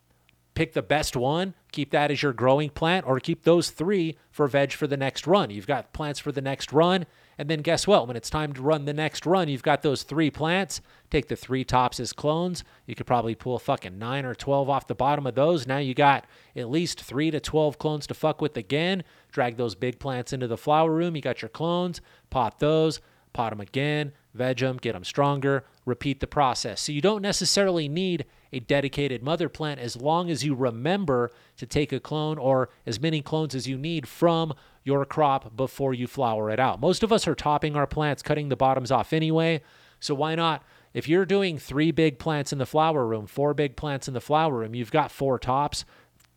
pick 0.56 0.74
the 0.74 0.82
best 0.82 1.16
one, 1.16 1.54
keep 1.72 1.92
that 1.92 2.10
as 2.10 2.24
your 2.24 2.34
growing 2.34 2.70
plant, 2.70 3.06
or 3.06 3.20
keep 3.20 3.44
those 3.44 3.70
three 3.70 4.18
for 4.32 4.48
veg 4.48 4.72
for 4.72 4.88
the 4.88 4.98
next 4.98 5.28
run. 5.28 5.50
You've 5.50 5.68
got 5.68 5.94
plants 5.94 6.20
for 6.20 6.32
the 6.32 6.42
next 6.42 6.74
run. 6.74 7.06
And 7.38 7.50
then 7.50 7.62
guess 7.62 7.86
what? 7.86 8.08
When 8.08 8.16
it's 8.16 8.30
time 8.30 8.54
to 8.54 8.62
run 8.62 8.86
the 8.86 8.94
next 8.94 9.26
run, 9.26 9.50
you've 9.50 9.62
got 9.62 9.82
those 9.82 10.04
three 10.04 10.32
plants. 10.32 10.80
Take 11.12 11.28
the 11.28 11.36
three 11.36 11.66
tops 11.66 12.00
as 12.00 12.14
clones. 12.14 12.64
You 12.86 12.96
could 12.96 13.06
probably 13.06 13.36
pull 13.36 13.60
fucking 13.60 14.00
nine 14.00 14.26
or 14.26 14.34
12 14.34 14.70
off 14.70 14.88
the 14.88 14.96
bottom 14.96 15.28
of 15.28 15.36
those. 15.36 15.68
Now 15.68 15.78
you 15.78 15.94
got 15.94 16.26
at 16.56 16.70
least 16.70 17.02
three 17.02 17.32
to 17.32 17.42
12 17.42 17.78
clones 17.78 18.08
to 18.08 18.14
fuck 18.14 18.42
with 18.42 18.56
again. 18.56 19.04
Drag 19.36 19.58
those 19.58 19.76
big 19.76 20.00
plants 20.00 20.32
into 20.32 20.48
the 20.48 20.56
flower 20.56 20.90
room. 20.90 21.14
You 21.14 21.22
got 21.22 21.42
your 21.42 21.50
clones, 21.50 22.00
pot 22.30 22.60
those, 22.60 23.02
pot 23.34 23.50
them 23.50 23.60
again, 23.60 24.14
veg 24.34 24.60
them, 24.60 24.78
get 24.78 24.94
them 24.94 25.04
stronger, 25.04 25.66
repeat 25.84 26.22
the 26.22 26.26
process. 26.26 26.80
So 26.80 26.94
you 26.94 27.02
don't 27.02 27.22
necessarily 27.22 27.90
need 27.90 28.24
a 28.54 28.62
dedicated 28.62 29.22
mother 29.22 29.50
plant 29.50 29.82
as 29.82 29.98
long 29.98 30.30
as 30.30 30.46
you 30.46 30.56
remember 30.56 31.32
to 31.58 31.66
take 31.66 31.92
a 31.92 32.00
clone 32.00 32.38
or 32.38 32.70
as 32.86 33.02
many 33.02 33.22
clones 33.22 33.54
as 33.54 33.68
you 33.68 33.78
need 33.78 34.08
from 34.08 34.54
your 34.86 35.04
crop 35.04 35.58
before 35.58 35.94
you 35.94 36.08
flower 36.08 36.50
it 36.50 36.58
out. 36.58 36.80
Most 36.80 37.04
of 37.04 37.12
us 37.12 37.28
are 37.28 37.36
topping 37.36 37.76
our 37.76 37.86
plants, 37.86 38.24
cutting 38.24 38.48
the 38.48 38.56
bottoms 38.56 38.90
off 38.90 39.12
anyway. 39.12 39.62
So 40.00 40.16
why 40.16 40.36
not? 40.36 40.64
If 40.94 41.10
you're 41.10 41.26
doing 41.26 41.58
three 41.58 41.92
big 41.92 42.20
plants 42.20 42.54
in 42.54 42.58
the 42.58 42.66
flower 42.66 43.06
room, 43.06 43.28
four 43.28 43.54
big 43.54 43.76
plants 43.76 44.08
in 44.08 44.14
the 44.14 44.22
flower 44.22 44.60
room, 44.60 44.74
you've 44.74 44.92
got 44.92 45.12
four 45.12 45.38
tops. 45.38 45.84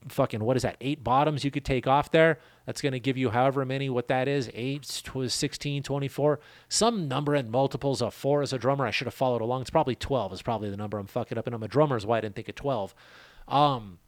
Fucking, 0.09 0.43
what 0.43 0.57
is 0.57 0.63
that? 0.63 0.79
Eight 0.81 1.05
bottoms 1.05 1.45
you 1.45 1.53
could 1.53 1.65
take 1.65 1.87
off 1.87 2.11
there. 2.11 2.41
That's 2.69 2.83
going 2.83 2.93
to 2.93 3.01
give 3.01 3.17
you 3.17 3.31
however 3.31 3.65
many, 3.65 3.89
what 3.89 4.09
that 4.09 4.29
is, 4.29 4.51
8, 4.53 4.85
16, 4.85 5.83
24, 5.83 6.39
some 6.69 7.09
number 7.09 7.35
in 7.35 7.51
multiples 7.51 8.03
of 8.03 8.13
4 8.13 8.43
as 8.43 8.53
a 8.53 8.59
drummer. 8.59 8.85
I 8.85 8.91
should 8.91 9.07
have 9.07 9.15
followed 9.15 9.41
along. 9.41 9.63
It's 9.63 9.71
probably 9.71 9.95
12 9.95 10.35
is 10.35 10.43
probably 10.43 10.69
the 10.69 10.77
number 10.77 10.99
I'm 10.99 11.07
fucking 11.07 11.39
up, 11.39 11.47
and 11.47 11.55
I'm 11.55 11.63
a 11.63 11.69
drummer 11.69 11.97
is 11.97 12.05
why 12.05 12.19
I 12.19 12.21
didn't 12.21 12.35
think 12.35 12.51
of 12.51 12.57
12. 12.57 12.95
Um, 13.49 14.01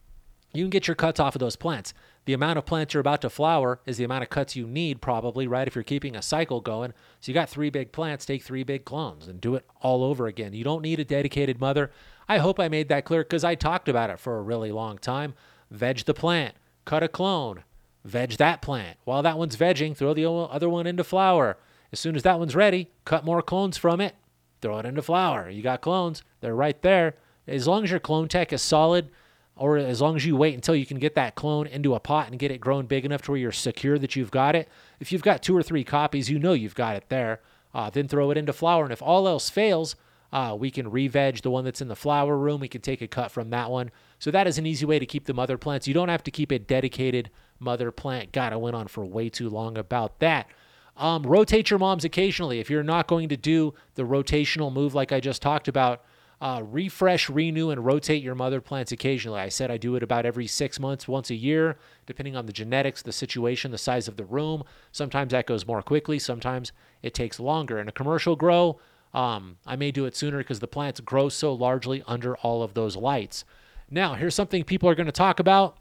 you 0.53 0.62
can 0.62 0.68
get 0.68 0.87
your 0.87 0.94
cuts 0.94 1.18
off 1.18 1.35
of 1.35 1.38
those 1.38 1.57
plants. 1.57 1.94
The 2.27 2.35
amount 2.35 2.59
of 2.59 2.66
plants 2.66 2.92
you're 2.92 3.01
about 3.01 3.23
to 3.23 3.31
flower 3.31 3.81
is 3.87 3.96
the 3.96 4.05
amount 4.05 4.25
of 4.25 4.29
cuts 4.29 4.55
you 4.55 4.66
need, 4.66 5.01
probably, 5.01 5.46
right? 5.46 5.66
If 5.66 5.75
you're 5.75 5.83
keeping 5.83 6.14
a 6.14 6.20
cycle 6.20 6.61
going. 6.61 6.92
So 7.23 7.31
you 7.31 7.35
got 7.35 7.49
three 7.49 7.70
big 7.70 7.92
plants, 7.92 8.27
take 8.27 8.42
three 8.42 8.62
big 8.62 8.85
clones 8.85 9.27
and 9.27 9.40
do 9.40 9.55
it 9.55 9.64
all 9.81 10.05
over 10.05 10.27
again. 10.27 10.53
You 10.53 10.64
don't 10.64 10.83
need 10.83 11.01
a 11.01 11.05
dedicated 11.07 11.61
mother. 11.61 11.92
I 12.29 12.37
hope 12.37 12.61
I 12.61 12.68
made 12.68 12.90
that 12.90 13.07
clear 13.07 13.23
because 13.23 13.42
I 13.42 13.55
talked 13.55 13.88
about 13.88 14.11
it 14.11 14.20
for 14.20 14.37
a 14.37 14.42
really 14.42 14.70
long 14.70 14.99
time. 14.99 15.33
Veg 15.70 16.01
the 16.01 16.12
plant, 16.12 16.57
cut 16.85 17.03
a 17.03 17.09
clone, 17.09 17.64
veg 18.05 18.33
that 18.33 18.63
plant. 18.63 18.99
While 19.05 19.23
that 19.23 19.39
one's 19.39 19.57
vegging, 19.57 19.97
throw 19.97 20.15
the 20.15 20.29
other 20.29 20.69
one 20.69 20.87
into 20.87 21.05
flower. 21.05 21.57
As 21.93 22.01
soon 22.01 22.17
as 22.17 22.23
that 22.23 22.39
one's 22.39 22.57
ready, 22.57 22.91
cut 23.05 23.25
more 23.25 23.43
clones 23.43 23.77
from 23.77 24.01
it, 24.01 24.15
throw 24.61 24.79
it 24.79 24.87
into 24.87 25.03
flower. 25.03 25.51
You 25.51 25.63
got 25.63 25.81
clones, 25.81 26.23
they're 26.41 26.55
right 26.55 26.81
there. 26.83 27.17
As 27.47 27.67
long 27.67 27.85
as 27.85 27.91
your 27.91 28.01
clone 28.01 28.29
tech 28.29 28.53
is 28.53 28.63
solid, 28.63 29.11
or 29.57 29.77
as 29.77 30.01
long 30.01 30.17
as 30.17 30.25
you 30.25 30.37
wait 30.37 30.55
until 30.55 30.75
you 30.75 30.87
can 30.87 30.99
get 30.99 31.15
that 31.17 31.35
clone 31.35 31.67
into 31.67 31.95
a 31.95 32.01
pot 32.01 32.29
and 32.29 32.39
get 32.39 32.51
it 32.51 32.61
grown 32.61 32.87
big 32.87 33.05
enough 33.05 33.21
to 33.23 33.33
where 33.33 33.41
you're 33.41 33.53
secure 33.53 33.99
that 33.99 34.17
you've 34.17 34.31
got 34.31 34.57
it. 34.57 34.69
If 35.01 35.13
you've 35.13 35.23
got 35.23 35.43
two 35.43 35.55
or 35.55 35.63
three 35.63 35.85
copies, 35.85 36.31
you 36.31 36.39
know 36.39 36.55
you've 36.55 36.75
got 36.75 36.97
it 36.97 37.05
there. 37.11 37.41
Uh, 37.75 37.91
then 37.91 38.09
throw 38.09 38.31
it 38.31 38.39
into 38.39 38.55
flower. 38.55 38.85
And 38.85 38.93
if 38.93 39.03
all 39.03 39.29
else 39.29 39.51
fails, 39.51 39.97
uh, 40.33 40.57
we 40.59 40.71
can 40.71 40.91
re-veg 40.91 41.43
the 41.43 41.51
one 41.51 41.65
that's 41.65 41.83
in 41.83 41.89
the 41.89 41.97
flower 41.97 42.39
room. 42.39 42.61
We 42.61 42.69
can 42.69 42.81
take 42.81 43.03
a 43.03 43.07
cut 43.07 43.31
from 43.31 43.51
that 43.51 43.71
one. 43.71 43.91
So 44.19 44.31
that 44.31 44.47
is 44.47 44.57
an 44.57 44.67
easy 44.67 44.87
way 44.87 44.99
to 44.99 45.07
keep 45.07 45.27
the 45.27 45.35
mother 45.35 45.59
plants. 45.59 45.87
You 45.87 45.95
don't 45.95 46.09
have 46.09 46.25
to 46.25 46.31
keep 46.31 46.51
a 46.53 46.59
dedicated 46.59 47.31
mother 47.61 47.92
plant. 47.92 48.33
God, 48.33 48.53
I 48.53 48.57
went 48.57 48.75
on 48.75 48.88
for 48.88 49.05
way 49.05 49.29
too 49.29 49.49
long 49.49 49.79
about 49.79 50.18
that. 50.18 50.49
Um, 50.96 51.23
rotate 51.23 51.70
your 51.70 51.79
moms 51.79 52.05
occasionally. 52.05 52.59
If 52.59 52.68
you're 52.68 52.83
not 52.83 53.07
going 53.07 53.29
to 53.29 53.37
do 53.37 53.75
the 53.94 54.03
rotational 54.03 54.73
move 54.73 54.94
like 54.94 55.12
I 55.12 55.20
just 55.20 55.40
talked 55.40 55.68
about, 55.68 56.03
uh, 56.40 56.62
refresh, 56.64 57.29
renew, 57.29 57.70
and 57.70 57.85
rotate 57.85 58.23
your 58.23 58.35
mother 58.35 58.61
plants 58.61 58.92
occasionally. 58.92 59.40
I 59.40 59.51
said 59.51 59.70
I 59.70 59.77
do 59.77 59.94
it 59.96 60.03
about 60.03 60.25
every 60.25 60.46
six 60.46 60.81
months, 60.81 61.07
once 61.07 61.29
a 61.31 61.35
year, 61.35 61.77
depending 62.07 62.35
on 62.35 62.46
the 62.46 62.53
genetics, 62.53 63.03
the 63.03 63.12
situation, 63.12 63.70
the 63.70 63.79
size 63.79 64.09
of 64.09 64.16
the 64.16 64.25
room. 64.25 64.64
Sometimes 64.90 65.33
that 65.33 65.46
goes 65.46 65.66
more 65.66 65.83
quickly, 65.83 66.18
sometimes 66.18 66.73
it 67.03 67.12
takes 67.12 67.38
longer. 67.38 67.79
In 67.79 67.88
a 67.88 67.92
commercial 67.92 68.37
grow, 68.37 68.79
um, 69.12 69.59
I 69.66 69.77
may 69.77 69.90
do 69.90 70.07
it 70.07 70.16
sooner 70.16 70.38
because 70.38 70.61
the 70.61 70.66
plants 70.66 71.01
grow 71.01 71.29
so 71.29 71.53
largely 71.53 72.03
under 72.07 72.37
all 72.38 72.62
of 72.62 72.73
those 72.73 72.96
lights. 72.96 73.44
Now, 73.90 74.14
here's 74.14 74.35
something 74.35 74.64
people 74.64 74.88
are 74.88 74.94
going 74.94 75.07
to 75.07 75.12
talk 75.12 75.40
about. 75.40 75.77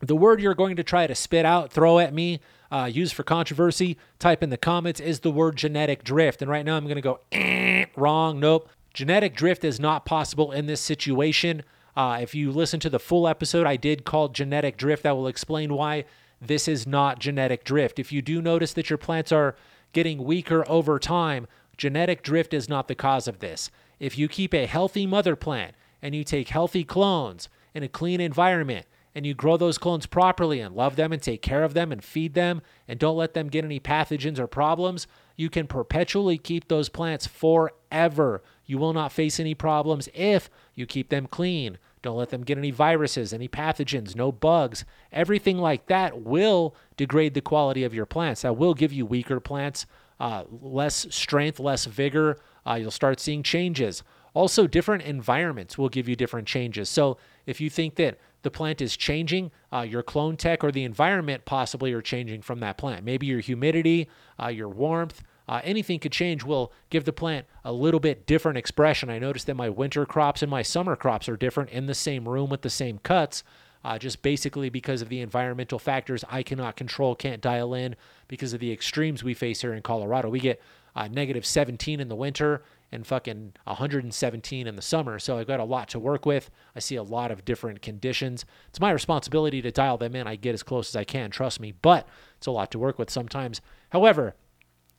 The 0.00 0.16
word 0.16 0.40
you're 0.40 0.54
going 0.54 0.76
to 0.76 0.84
try 0.84 1.06
to 1.06 1.14
spit 1.14 1.44
out, 1.44 1.72
throw 1.72 1.98
at 1.98 2.14
me, 2.14 2.40
uh, 2.70 2.88
use 2.92 3.12
for 3.12 3.22
controversy, 3.22 3.96
type 4.18 4.42
in 4.42 4.50
the 4.50 4.56
comments 4.56 5.00
is 5.00 5.20
the 5.20 5.30
word 5.30 5.56
genetic 5.56 6.04
drift. 6.04 6.40
And 6.42 6.50
right 6.50 6.64
now 6.64 6.76
I'm 6.76 6.84
going 6.84 6.96
to 6.96 7.02
go, 7.02 7.20
eh, 7.32 7.86
wrong, 7.96 8.38
nope. 8.38 8.68
Genetic 8.94 9.34
drift 9.34 9.64
is 9.64 9.80
not 9.80 10.04
possible 10.04 10.52
in 10.52 10.66
this 10.66 10.80
situation. 10.80 11.62
Uh, 11.96 12.18
if 12.20 12.34
you 12.34 12.52
listen 12.52 12.78
to 12.80 12.90
the 12.90 12.98
full 12.98 13.26
episode, 13.26 13.66
I 13.66 13.76
did 13.76 14.04
call 14.04 14.28
genetic 14.28 14.76
drift. 14.76 15.04
I 15.06 15.12
will 15.12 15.26
explain 15.26 15.74
why 15.74 16.04
this 16.40 16.68
is 16.68 16.86
not 16.86 17.18
genetic 17.18 17.64
drift. 17.64 17.98
If 17.98 18.12
you 18.12 18.22
do 18.22 18.40
notice 18.40 18.72
that 18.74 18.90
your 18.90 18.98
plants 18.98 19.32
are 19.32 19.56
getting 19.92 20.22
weaker 20.22 20.64
over 20.68 20.98
time, 20.98 21.46
genetic 21.76 22.22
drift 22.22 22.54
is 22.54 22.68
not 22.68 22.86
the 22.86 22.94
cause 22.94 23.26
of 23.26 23.40
this. 23.40 23.70
If 23.98 24.16
you 24.16 24.28
keep 24.28 24.54
a 24.54 24.66
healthy 24.66 25.06
mother 25.06 25.34
plant 25.34 25.74
and 26.00 26.14
you 26.14 26.22
take 26.22 26.48
healthy 26.48 26.84
clones 26.84 27.48
in 27.74 27.82
a 27.82 27.88
clean 27.88 28.20
environment 28.20 28.86
and 29.18 29.26
you 29.26 29.34
grow 29.34 29.56
those 29.56 29.78
clones 29.78 30.06
properly 30.06 30.60
and 30.60 30.76
love 30.76 30.94
them 30.94 31.12
and 31.12 31.20
take 31.20 31.42
care 31.42 31.64
of 31.64 31.74
them 31.74 31.90
and 31.90 32.04
feed 32.04 32.34
them 32.34 32.62
and 32.86 33.00
don't 33.00 33.16
let 33.16 33.34
them 33.34 33.48
get 33.48 33.64
any 33.64 33.80
pathogens 33.80 34.38
or 34.38 34.46
problems, 34.46 35.08
you 35.34 35.50
can 35.50 35.66
perpetually 35.66 36.38
keep 36.38 36.68
those 36.68 36.88
plants 36.88 37.26
forever. 37.26 38.44
You 38.64 38.78
will 38.78 38.92
not 38.92 39.10
face 39.10 39.40
any 39.40 39.56
problems 39.56 40.08
if 40.14 40.48
you 40.76 40.86
keep 40.86 41.08
them 41.08 41.26
clean. 41.26 41.78
Don't 42.00 42.16
let 42.16 42.28
them 42.28 42.44
get 42.44 42.58
any 42.58 42.70
viruses, 42.70 43.32
any 43.32 43.48
pathogens, 43.48 44.14
no 44.14 44.30
bugs. 44.30 44.84
Everything 45.10 45.58
like 45.58 45.86
that 45.86 46.22
will 46.22 46.76
degrade 46.96 47.34
the 47.34 47.40
quality 47.40 47.82
of 47.82 47.92
your 47.92 48.06
plants. 48.06 48.42
That 48.42 48.56
will 48.56 48.72
give 48.72 48.92
you 48.92 49.04
weaker 49.04 49.40
plants, 49.40 49.84
uh, 50.20 50.44
less 50.48 51.08
strength, 51.10 51.58
less 51.58 51.86
vigor. 51.86 52.38
Uh, 52.64 52.74
you'll 52.74 52.92
start 52.92 53.18
seeing 53.18 53.42
changes. 53.42 54.04
Also, 54.32 54.68
different 54.68 55.02
environments 55.02 55.76
will 55.76 55.88
give 55.88 56.08
you 56.08 56.14
different 56.14 56.46
changes. 56.46 56.88
So, 56.88 57.16
if 57.46 57.60
you 57.60 57.68
think 57.68 57.96
that 57.96 58.18
the 58.42 58.50
plant 58.50 58.80
is 58.80 58.96
changing, 58.96 59.50
uh, 59.72 59.80
your 59.80 60.02
clone 60.02 60.36
tech 60.36 60.62
or 60.62 60.70
the 60.70 60.84
environment 60.84 61.44
possibly 61.44 61.92
are 61.92 62.02
changing 62.02 62.42
from 62.42 62.60
that 62.60 62.78
plant. 62.78 63.04
Maybe 63.04 63.26
your 63.26 63.40
humidity, 63.40 64.08
uh, 64.40 64.48
your 64.48 64.68
warmth, 64.68 65.22
uh, 65.48 65.60
anything 65.64 65.98
could 65.98 66.12
change 66.12 66.44
will 66.44 66.72
give 66.90 67.04
the 67.04 67.12
plant 67.12 67.46
a 67.64 67.72
little 67.72 68.00
bit 68.00 68.26
different 68.26 68.58
expression. 68.58 69.08
I 69.08 69.18
noticed 69.18 69.46
that 69.46 69.54
my 69.54 69.70
winter 69.70 70.04
crops 70.04 70.42
and 70.42 70.50
my 70.50 70.62
summer 70.62 70.94
crops 70.94 71.28
are 71.28 71.36
different 71.36 71.70
in 71.70 71.86
the 71.86 71.94
same 71.94 72.28
room 72.28 72.50
with 72.50 72.62
the 72.62 72.70
same 72.70 72.98
cuts, 72.98 73.42
uh, 73.84 73.98
just 73.98 74.20
basically 74.22 74.68
because 74.68 75.00
of 75.00 75.08
the 75.08 75.20
environmental 75.20 75.78
factors 75.78 76.24
I 76.28 76.42
cannot 76.42 76.76
control, 76.76 77.14
can't 77.14 77.40
dial 77.40 77.72
in 77.72 77.96
because 78.28 78.52
of 78.52 78.60
the 78.60 78.72
extremes 78.72 79.24
we 79.24 79.34
face 79.34 79.62
here 79.62 79.72
in 79.72 79.82
Colorado. 79.82 80.28
We 80.28 80.40
get 80.40 80.60
uh, 80.94 81.08
negative 81.08 81.46
17 81.46 81.98
in 81.98 82.08
the 82.08 82.14
winter 82.14 82.62
and 82.90 83.06
fucking 83.06 83.52
117 83.64 84.66
in 84.66 84.76
the 84.76 84.82
summer. 84.82 85.18
So 85.18 85.38
I've 85.38 85.46
got 85.46 85.60
a 85.60 85.64
lot 85.64 85.88
to 85.90 85.98
work 85.98 86.24
with. 86.24 86.50
I 86.74 86.80
see 86.80 86.96
a 86.96 87.02
lot 87.02 87.30
of 87.30 87.44
different 87.44 87.82
conditions. 87.82 88.44
It's 88.68 88.80
my 88.80 88.90
responsibility 88.90 89.60
to 89.62 89.70
dial 89.70 89.98
them 89.98 90.16
in. 90.16 90.26
I 90.26 90.36
get 90.36 90.54
as 90.54 90.62
close 90.62 90.90
as 90.90 90.96
I 90.96 91.04
can, 91.04 91.30
trust 91.30 91.60
me, 91.60 91.72
but 91.72 92.08
it's 92.36 92.46
a 92.46 92.50
lot 92.50 92.70
to 92.72 92.78
work 92.78 92.98
with 92.98 93.10
sometimes. 93.10 93.60
However, 93.90 94.34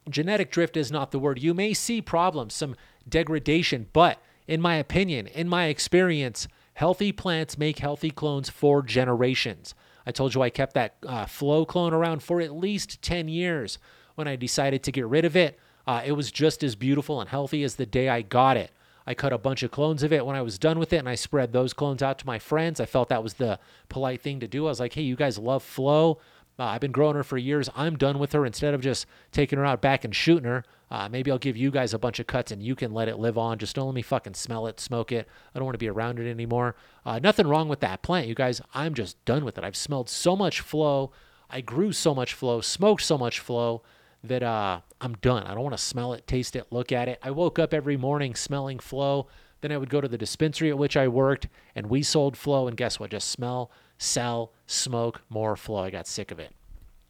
genetic 0.09 0.51
drift 0.51 0.77
is 0.77 0.91
not 0.91 1.11
the 1.11 1.19
word. 1.19 1.41
You 1.41 1.53
may 1.53 1.73
see 1.73 2.01
problems, 2.01 2.53
some 2.53 2.75
degradation, 3.07 3.87
but 3.91 4.21
in 4.47 4.61
my 4.61 4.75
opinion, 4.75 5.27
in 5.27 5.47
my 5.47 5.65
experience, 5.65 6.47
healthy 6.73 7.11
plants 7.11 7.57
make 7.57 7.79
healthy 7.79 8.11
clones 8.11 8.49
for 8.49 8.81
generations. 8.81 9.73
I 10.05 10.11
told 10.11 10.33
you 10.33 10.41
I 10.41 10.49
kept 10.49 10.73
that 10.73 10.95
uh, 11.05 11.25
Flo 11.25 11.65
clone 11.65 11.93
around 11.93 12.23
for 12.23 12.41
at 12.41 12.53
least 12.53 13.01
10 13.01 13.27
years. 13.27 13.77
When 14.15 14.27
I 14.27 14.35
decided 14.35 14.83
to 14.83 14.91
get 14.91 15.05
rid 15.07 15.23
of 15.23 15.35
it, 15.35 15.57
uh, 15.89 16.03
it 16.05 16.11
was 16.11 16.31
just 16.31 16.63
as 16.63 16.75
beautiful 16.75 17.19
and 17.19 17.31
healthy 17.31 17.63
as 17.63 17.73
the 17.73 17.85
day 17.85 18.09
I 18.09 18.21
got 18.21 18.57
it. 18.57 18.69
I 19.07 19.15
cut 19.15 19.33
a 19.33 19.39
bunch 19.39 19.63
of 19.63 19.71
clones 19.71 20.03
of 20.03 20.13
it 20.13 20.23
when 20.23 20.35
I 20.35 20.43
was 20.43 20.59
done 20.59 20.77
with 20.77 20.93
it, 20.93 20.97
and 20.97 21.09
I 21.09 21.15
spread 21.15 21.51
those 21.51 21.73
clones 21.73 22.03
out 22.03 22.19
to 22.19 22.27
my 22.27 22.37
friends. 22.37 22.79
I 22.79 22.85
felt 22.85 23.09
that 23.09 23.23
was 23.23 23.33
the 23.33 23.57
polite 23.87 24.21
thing 24.21 24.39
to 24.41 24.47
do. 24.47 24.67
I 24.67 24.69
was 24.69 24.79
like, 24.79 24.93
hey, 24.93 25.01
you 25.01 25.15
guys 25.15 25.39
love 25.39 25.63
Flo. 25.63 26.19
Uh, 26.59 26.65
I've 26.65 26.81
been 26.81 26.91
growing 26.91 27.15
her 27.15 27.23
for 27.23 27.39
years. 27.39 27.71
I'm 27.75 27.97
done 27.97 28.19
with 28.19 28.33
her. 28.33 28.45
Instead 28.45 28.75
of 28.75 28.81
just 28.81 29.07
taking 29.31 29.57
her 29.57 29.65
out 29.65 29.81
back 29.81 30.05
and 30.05 30.15
shooting 30.15 30.43
her, 30.43 30.63
uh, 30.91 31.09
maybe 31.09 31.31
I'll 31.31 31.39
give 31.39 31.57
you 31.57 31.71
guys 31.71 31.91
a 31.95 31.97
bunch 31.97 32.19
of 32.19 32.27
cuts 32.27 32.51
and 32.51 32.61
you 32.61 32.75
can 32.75 32.93
let 32.93 33.07
it 33.07 33.17
live 33.17 33.39
on. 33.39 33.57
Just 33.57 33.75
don't 33.75 33.87
let 33.87 33.95
me 33.95 34.03
fucking 34.03 34.35
smell 34.35 34.67
it, 34.67 34.79
smoke 34.79 35.11
it. 35.11 35.27
I 35.55 35.57
don't 35.57 35.65
want 35.65 35.73
to 35.73 35.79
be 35.79 35.89
around 35.89 36.19
it 36.19 36.29
anymore. 36.29 36.75
Uh, 37.03 37.17
nothing 37.17 37.47
wrong 37.47 37.67
with 37.67 37.79
that 37.79 38.03
plant, 38.03 38.27
you 38.27 38.35
guys. 38.35 38.61
I'm 38.75 38.93
just 38.93 39.25
done 39.25 39.43
with 39.43 39.57
it. 39.57 39.63
I've 39.63 39.75
smelled 39.75 40.07
so 40.07 40.35
much 40.35 40.59
Flo. 40.59 41.11
I 41.49 41.61
grew 41.61 41.93
so 41.93 42.13
much 42.13 42.35
Flo, 42.35 42.61
smoked 42.61 43.01
so 43.01 43.17
much 43.17 43.39
Flo 43.39 43.81
that 44.23 44.43
uh, 44.43 44.81
I'm 45.01 45.13
done. 45.15 45.43
I 45.43 45.53
don't 45.53 45.63
want 45.63 45.77
to 45.77 45.83
smell 45.83 46.13
it, 46.13 46.27
taste 46.27 46.55
it, 46.55 46.67
look 46.71 46.91
at 46.91 47.07
it. 47.07 47.19
I 47.21 47.31
woke 47.31 47.59
up 47.59 47.73
every 47.73 47.97
morning 47.97 48.35
smelling 48.35 48.79
Flo. 48.79 49.27
Then 49.61 49.71
I 49.71 49.77
would 49.77 49.89
go 49.89 49.99
to 50.01 50.07
the 50.07 50.17
dispensary 50.17 50.69
at 50.69 50.77
which 50.77 50.95
I 50.95 51.07
worked 51.07 51.47
and 51.75 51.87
we 51.87 52.03
sold 52.03 52.37
Flo. 52.37 52.67
And 52.67 52.77
guess 52.77 52.99
what? 52.99 53.11
Just 53.11 53.29
smell, 53.29 53.71
sell, 53.97 54.53
smoke 54.67 55.21
more 55.29 55.55
Flo. 55.55 55.83
I 55.83 55.89
got 55.89 56.07
sick 56.07 56.31
of 56.31 56.39
it. 56.39 56.53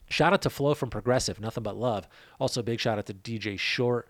Shout 0.10 0.34
out 0.34 0.42
to 0.42 0.50
Flo 0.50 0.74
from 0.74 0.90
Progressive, 0.90 1.40
nothing 1.40 1.64
but 1.64 1.78
love. 1.78 2.08
Also, 2.40 2.64
big 2.64 2.80
shout 2.80 2.98
out 2.98 3.06
to 3.06 3.14
DJ 3.14 3.60
Short 3.60 4.08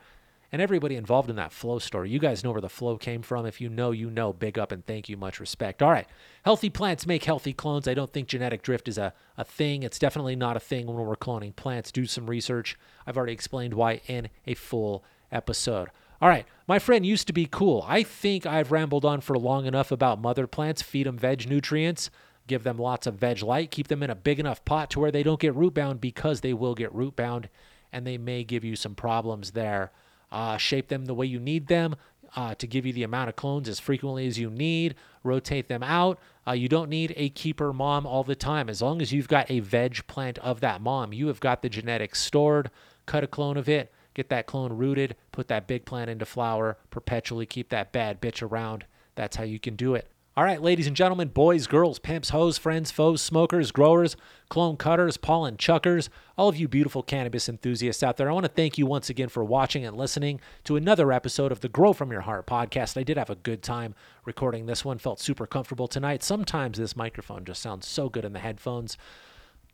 and 0.52 0.62
everybody 0.62 0.96
involved 0.96 1.30
in 1.30 1.36
that 1.36 1.52
Flo 1.52 1.80
story. 1.80 2.10
You 2.10 2.20
guys 2.20 2.44
know 2.44 2.52
where 2.52 2.62
the 2.62 2.70
Flo 2.70 2.98
came 2.98 3.22
from. 3.22 3.46
If 3.46 3.62
you 3.62 3.70
know, 3.70 3.92
you 3.92 4.10
know. 4.10 4.34
Big 4.34 4.58
up 4.58 4.72
and 4.72 4.86
thank 4.86 5.10
you. 5.10 5.18
Much 5.18 5.40
respect. 5.40 5.82
All 5.82 5.92
right. 5.92 6.08
Healthy 6.44 6.70
plants 6.70 7.06
make 7.06 7.26
healthy 7.26 7.54
clones. 7.54 7.88
I 7.88 7.94
don't 7.94 8.12
think 8.12 8.28
genetic 8.28 8.62
drift 8.62 8.88
is 8.88 8.98
a, 8.98 9.14
a 9.38 9.44
thing. 9.44 9.84
It's 9.84 10.00
definitely 10.00 10.36
not 10.36 10.58
a 10.58 10.60
thing 10.60 10.88
when 10.88 10.96
we're 10.96 11.16
cloning 11.16 11.56
plants. 11.56 11.92
Do 11.92 12.06
some 12.06 12.30
research. 12.30 12.78
I've 13.06 13.18
already 13.18 13.34
explained 13.34 13.74
why 13.74 14.02
in 14.08 14.30
a 14.48 14.56
full 14.56 15.04
episode. 15.32 15.90
All 16.22 16.28
right, 16.28 16.46
my 16.68 16.80
friend 16.80 17.06
used 17.06 17.28
to 17.28 17.34
be 17.34 17.48
cool. 17.50 17.86
I 17.88 18.04
think 18.04 18.46
I've 18.46 18.74
rambled 18.74 19.06
on 19.06 19.22
for 19.22 19.38
long 19.38 19.66
enough 19.66 19.90
about 19.90 20.20
mother 20.20 20.48
plants. 20.48 20.82
Feed 20.82 21.06
them 21.06 21.18
veg 21.18 21.50
nutrients, 21.50 22.10
give 22.46 22.64
them 22.64 22.78
lots 22.78 23.08
of 23.08 23.16
veg 23.16 23.42
light, 23.42 23.72
keep 23.72 23.88
them 23.88 24.04
in 24.04 24.10
a 24.10 24.16
big 24.16 24.38
enough 24.38 24.66
pot 24.66 24.90
to 24.92 25.00
where 25.00 25.12
they 25.12 25.24
don't 25.24 25.40
get 25.40 25.56
root 25.56 25.76
bound 25.76 26.02
because 26.02 26.42
they 26.42 26.54
will 26.54 26.76
get 26.76 26.94
root 26.94 27.16
bound 27.16 27.48
and 27.94 28.06
they 28.06 28.18
may 28.18 28.44
give 28.44 28.66
you 28.66 28.76
some 28.76 28.96
problems 28.96 29.52
there. 29.52 29.92
Uh, 30.32 30.58
shape 30.58 30.88
them 30.88 31.06
the 31.06 31.14
way 31.14 31.26
you 31.26 31.40
need 31.40 31.68
them 31.68 31.96
uh, 32.36 32.56
to 32.56 32.68
give 32.68 32.86
you 32.86 32.94
the 32.94 33.04
amount 33.04 33.30
of 33.30 33.36
clones 33.36 33.68
as 33.68 33.80
frequently 33.80 34.28
as 34.28 34.38
you 34.38 34.50
need. 34.50 34.96
Rotate 35.24 35.68
them 35.68 35.84
out. 35.84 36.20
Uh, 36.48 36.52
you 36.52 36.70
don't 36.70 36.90
need 36.90 37.14
a 37.16 37.30
keeper 37.30 37.74
mom 37.74 38.06
all 38.06 38.24
the 38.24 38.36
time. 38.36 38.70
As 38.70 38.82
long 38.82 39.02
as 39.02 39.12
you've 39.12 39.28
got 39.28 39.50
a 39.50 39.60
veg 39.60 40.06
plant 40.08 40.38
of 40.40 40.62
that 40.62 40.82
mom, 40.82 41.14
you 41.14 41.28
have 41.28 41.40
got 41.40 41.62
the 41.62 41.70
genetics 41.70 42.22
stored. 42.22 42.70
Cut 43.06 43.24
a 43.24 43.28
clone 43.28 43.58
of 43.58 43.68
it 43.68 43.92
get 44.20 44.28
that 44.28 44.48
clone 44.48 44.74
rooted, 44.74 45.16
put 45.32 45.48
that 45.48 45.66
big 45.66 45.86
plant 45.86 46.10
into 46.10 46.26
flower, 46.26 46.78
perpetually 46.90 47.46
keep 47.46 47.70
that 47.70 47.94
bad 47.94 48.22
bitch 48.22 48.42
around. 48.42 48.86
That's 49.16 49.38
how 49.38 49.46
you 49.46 49.60
can 49.60 49.78
do 49.78 49.96
it. 49.96 50.10
All 50.40 50.46
right, 50.46 50.62
ladies 50.62 50.88
and 50.88 50.96
gentlemen, 50.96 51.28
boys, 51.28 51.68
girls, 51.68 52.00
pimps, 52.00 52.30
hoes, 52.30 52.58
friends, 52.58 52.92
foes, 52.92 53.22
smokers, 53.22 53.74
growers, 53.74 54.16
clone 54.48 54.78
cutters, 54.78 55.18
pollen 55.18 55.58
chuckers, 55.58 56.10
all 56.38 56.48
of 56.48 56.56
you 56.56 56.70
beautiful 56.70 57.04
cannabis 57.04 57.50
enthusiasts 57.50 58.02
out 58.02 58.16
there, 58.16 58.30
I 58.30 58.34
want 58.34 58.46
to 58.46 58.50
thank 58.50 58.78
you 58.78 58.86
once 58.86 59.10
again 59.10 59.28
for 59.28 59.44
watching 59.44 59.86
and 59.86 59.98
listening 59.98 60.40
to 60.64 60.78
another 60.78 61.12
episode 61.12 61.52
of 61.52 61.60
the 61.60 61.68
Grow 61.68 61.92
From 61.92 62.10
Your 62.10 62.22
Heart 62.22 62.48
podcast. 62.48 62.98
I 62.98 63.04
did 63.04 63.18
have 63.18 63.30
a 63.30 63.36
good 63.36 63.62
time 63.62 63.96
recording 64.24 64.66
this 64.66 64.86
one, 64.86 64.98
felt 64.98 65.20
super 65.20 65.46
comfortable 65.46 65.90
tonight. 65.90 66.24
Sometimes 66.24 66.78
this 66.78 66.96
microphone 66.96 67.44
just 67.44 67.62
sounds 67.62 67.86
so 67.86 68.08
good 68.08 68.24
in 68.24 68.32
the 68.32 68.40
headphones. 68.40 68.98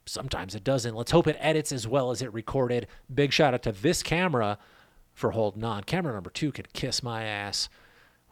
Sometimes 0.07 0.55
it 0.55 0.63
doesn't. 0.63 0.95
Let's 0.95 1.11
hope 1.11 1.27
it 1.27 1.37
edits 1.39 1.71
as 1.71 1.87
well 1.87 2.09
as 2.09 2.23
it 2.23 2.33
recorded. 2.33 2.87
Big 3.13 3.31
shout 3.31 3.53
out 3.53 3.61
to 3.61 3.71
this 3.71 4.01
camera 4.01 4.57
for 5.13 5.29
holding 5.29 5.63
on. 5.63 5.83
Camera 5.83 6.15
number 6.15 6.31
two 6.31 6.51
could 6.51 6.73
kiss 6.73 7.03
my 7.03 7.23
ass. 7.23 7.69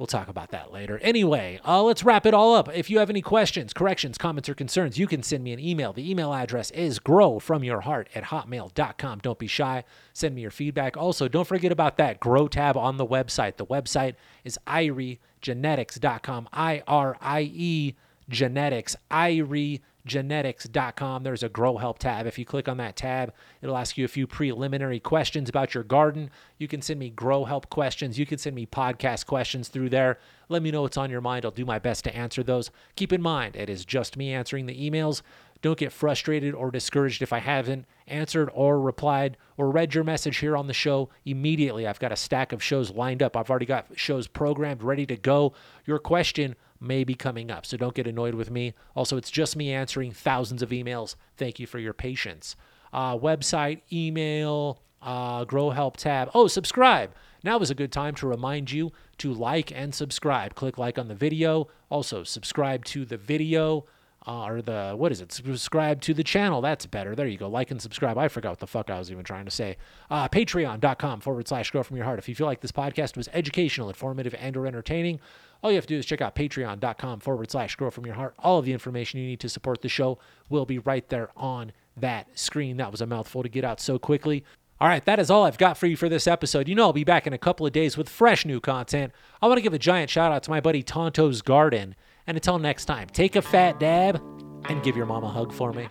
We'll 0.04 0.08
talk 0.08 0.28
about 0.28 0.52
that 0.52 0.74
later. 0.74 1.00
Anyway, 1.02 1.62
uh, 1.66 1.82
let's 1.82 2.04
wrap 2.04 2.26
it 2.26 2.34
all 2.34 2.56
up. 2.56 2.68
If 2.76 2.90
you 2.90 3.00
have 3.00 3.10
any 3.10 3.22
questions, 3.22 3.72
corrections, 3.72 4.18
comments, 4.18 4.50
or 4.50 4.54
concerns, 4.54 4.98
you 4.98 5.08
can 5.08 5.24
send 5.24 5.46
me 5.46 5.54
an 5.54 5.62
email. 5.62 5.94
The 5.94 6.12
email 6.12 6.34
address 6.34 6.72
is 6.72 7.00
growfromyourheart 7.00 8.08
at 8.14 8.26
hotmail.com. 8.26 9.20
Don't 9.20 9.40
be 9.40 9.48
shy. 9.48 9.86
Send 10.12 10.36
me 10.36 10.42
your 10.42 10.52
feedback. 10.52 10.98
Also, 10.98 11.30
don't 11.30 11.48
forget 11.48 11.72
about 11.72 11.96
that 12.00 12.20
grow 12.20 12.50
tab 12.50 12.76
on 12.76 12.98
the 12.98 13.06
website. 13.06 13.56
The 13.56 13.66
website 13.66 14.16
is 14.44 14.60
iriegenetics.com. 14.68 16.50
I 16.52 16.84
R 16.86 17.16
I 17.22 17.50
E 17.54 17.96
genetics. 18.28 18.98
Irie 19.10 19.80
genetics.com. 20.06 21.24
There's 21.24 21.44
a 21.44 21.50
grow 21.50 21.78
help 21.78 22.00
tab. 22.00 22.26
If 22.26 22.38
you 22.38 22.46
click 22.46 22.68
on 22.68 22.78
that 22.78 22.96
tab, 22.96 23.34
it'll 23.62 23.78
ask 23.78 23.98
you 23.98 24.06
a 24.06 24.10
few 24.10 24.28
preliminary 24.28 25.00
questions 25.00 25.50
about 25.50 25.74
your 25.74 25.84
garden. 25.84 26.30
You 26.58 26.68
can 26.68 26.82
send 26.82 27.00
me 27.00 27.10
grow 27.10 27.46
help 27.46 27.70
questions. 27.70 28.20
You 28.20 28.26
can 28.26 28.38
send 28.38 28.56
me 28.56 28.66
podcast 28.66 29.26
questions 29.26 29.70
through 29.70 29.90
there. 29.90 30.20
Let 30.50 30.62
me 30.62 30.72
know 30.72 30.82
what's 30.82 30.98
on 30.98 31.10
your 31.10 31.22
mind. 31.22 31.46
I'll 31.46 31.52
do 31.52 31.66
my 31.66 31.80
best 31.80 32.04
to 32.04 32.16
answer 32.16 32.44
those. 32.44 32.70
Keep 32.96 33.14
in 33.14 33.22
mind, 33.22 33.56
it 33.56 33.70
is 33.70 33.86
just 33.86 34.18
me 34.18 34.34
answering 34.34 34.66
the 34.66 34.90
emails. 34.90 35.22
Don't 35.64 35.80
get 35.80 35.94
frustrated 35.94 36.54
or 36.54 36.72
discouraged 36.72 37.22
if 37.22 37.32
I 37.32 37.40
haven't 37.40 37.86
answered 38.06 38.50
or 38.54 38.82
replied 38.82 39.38
or 39.56 39.72
read 39.72 39.96
your 39.96 40.04
message 40.04 40.38
here 40.38 40.58
on 40.58 40.68
the 40.68 40.74
show 40.74 41.10
immediately. 41.24 41.88
I've 41.88 42.02
got 42.02 42.12
a 42.12 42.18
stack 42.18 42.52
of 42.52 42.62
shows 42.62 42.92
lined 42.92 43.24
up. 43.24 43.38
I've 43.38 43.50
already 43.50 43.66
got 43.66 43.88
shows 43.96 44.28
programmed, 44.28 44.84
ready 44.84 45.06
to 45.06 45.16
go. 45.16 45.54
Your 45.86 46.00
question 46.00 46.56
may 46.84 47.04
be 47.04 47.16
coming 47.16 47.50
up. 47.50 47.66
So 47.66 47.78
don't 47.78 47.96
get 47.96 48.08
annoyed 48.08 48.36
with 48.36 48.52
me. 48.52 48.74
Also, 48.96 49.18
it's 49.18 49.32
just 49.32 49.56
me 49.56 49.72
answering 49.72 50.12
thousands 50.12 50.62
of 50.62 50.70
emails. 50.70 51.16
Thank 51.38 51.60
you 51.60 51.68
for 51.68 51.80
your 51.80 51.94
patience. 51.94 52.56
Uh, 52.92 53.18
website, 53.18 53.82
email, 53.92 54.82
uh, 55.02 55.46
Grow 55.46 55.72
Help 55.72 55.98
tab. 55.98 56.30
Oh, 56.34 56.48
subscribe. 56.48 57.12
Now 57.44 57.60
is 57.60 57.72
a 57.72 57.76
good 57.76 57.92
time 57.92 58.16
to 58.16 58.28
remind 58.28 58.72
you 58.72 58.92
to 59.18 59.34
like 59.34 59.72
and 59.72 59.94
subscribe. 59.94 60.56
Click 60.56 60.78
like 60.78 60.98
on 60.98 61.08
the 61.08 61.16
video. 61.16 61.68
Also, 61.90 62.24
subscribe 62.24 62.86
to 62.86 63.06
the 63.06 63.18
video 63.18 63.86
uh, 64.26 64.46
or 64.46 64.62
the 64.62 64.94
what 64.96 65.12
is 65.12 65.22
it? 65.22 65.32
Subscribe 65.32 66.02
to 66.02 66.14
the 66.14 66.24
channel. 66.24 66.62
That's 66.62 66.86
better. 66.86 67.16
There 67.16 67.28
you 67.28 67.38
go. 67.38 67.48
Like 67.48 67.72
and 67.72 67.82
subscribe. 67.82 68.18
I 68.18 68.28
forgot 68.28 68.52
what 68.52 68.60
the 68.60 68.68
fuck 68.68 68.90
I 68.90 69.00
was 69.00 69.12
even 69.12 69.24
trying 69.24 69.46
to 69.46 69.52
say. 69.52 69.78
Uh, 70.10 70.28
Patreon.com 70.28 71.22
forward 71.22 71.48
slash 71.48 71.72
grow 71.72 71.84
from 71.84 71.98
your 71.98 72.06
heart. 72.06 72.20
If 72.20 72.30
you 72.30 72.36
feel 72.36 72.48
like 72.48 72.62
this 72.62 72.72
podcast 72.72 73.18
was 73.18 73.30
educational, 73.34 73.90
informative, 73.90 74.36
and 74.40 74.56
or 74.56 74.66
entertaining, 74.66 75.20
all 75.62 75.72
you 75.72 75.76
have 75.76 75.86
to 75.88 75.94
do 75.94 75.98
is 75.98 76.06
check 76.06 76.22
out 76.22 76.36
patreon.com 76.36 77.20
forward 77.20 77.52
slash 77.52 77.76
grow 77.76 77.90
from 77.90 78.06
your 78.06 78.16
heart. 78.16 78.36
All 78.40 78.60
of 78.60 78.66
the 78.66 78.74
information 78.74 79.20
you 79.20 79.28
need 79.28 79.40
to 79.42 79.50
support 79.50 79.82
the 79.82 79.90
show 79.90 80.20
will 80.50 80.66
be 80.66 80.80
right 80.80 81.08
there 81.10 81.30
on 81.36 81.72
that 81.98 82.28
screen. 82.38 82.78
That 82.78 82.92
was 82.92 83.02
a 83.02 83.06
mouthful 83.06 83.44
to 83.44 83.50
get 83.50 83.64
out 83.64 83.80
so 83.80 84.00
quickly. 84.00 84.44
All 84.82 84.90
right, 84.90 85.06
that 85.06 85.20
is 85.20 85.30
all 85.30 85.46
I've 85.46 85.58
got 85.58 85.78
for 85.78 85.88
you 85.88 85.96
for 85.96 86.10
this 86.10 86.28
episode. 86.28 86.68
You 86.68 86.76
know, 86.76 86.84
I'll 86.84 86.94
be 86.94 87.06
back 87.06 87.26
in 87.26 87.32
a 87.32 87.38
couple 87.38 87.66
of 87.66 87.72
days 87.72 87.96
with 87.96 88.10
fresh 88.10 88.46
new 88.46 88.60
content. 88.60 89.14
I 89.42 89.48
want 89.48 89.58
to 89.58 89.62
give 89.62 89.74
a 89.74 89.80
giant 89.80 90.10
shout 90.10 90.34
out 90.34 90.44
to 90.44 90.50
my 90.50 90.60
buddy 90.60 90.84
Tonto's 90.84 91.42
Garden. 91.42 91.96
And 92.28 92.38
until 92.38 92.60
next 92.60 92.86
time, 92.86 93.08
take 93.08 93.36
a 93.36 93.42
fat 93.42 93.80
dab 93.80 94.22
and 94.70 94.82
give 94.84 94.96
your 94.96 95.06
mom 95.06 95.24
a 95.24 95.30
hug 95.30 95.52
for 95.52 95.74
me. 95.74 95.90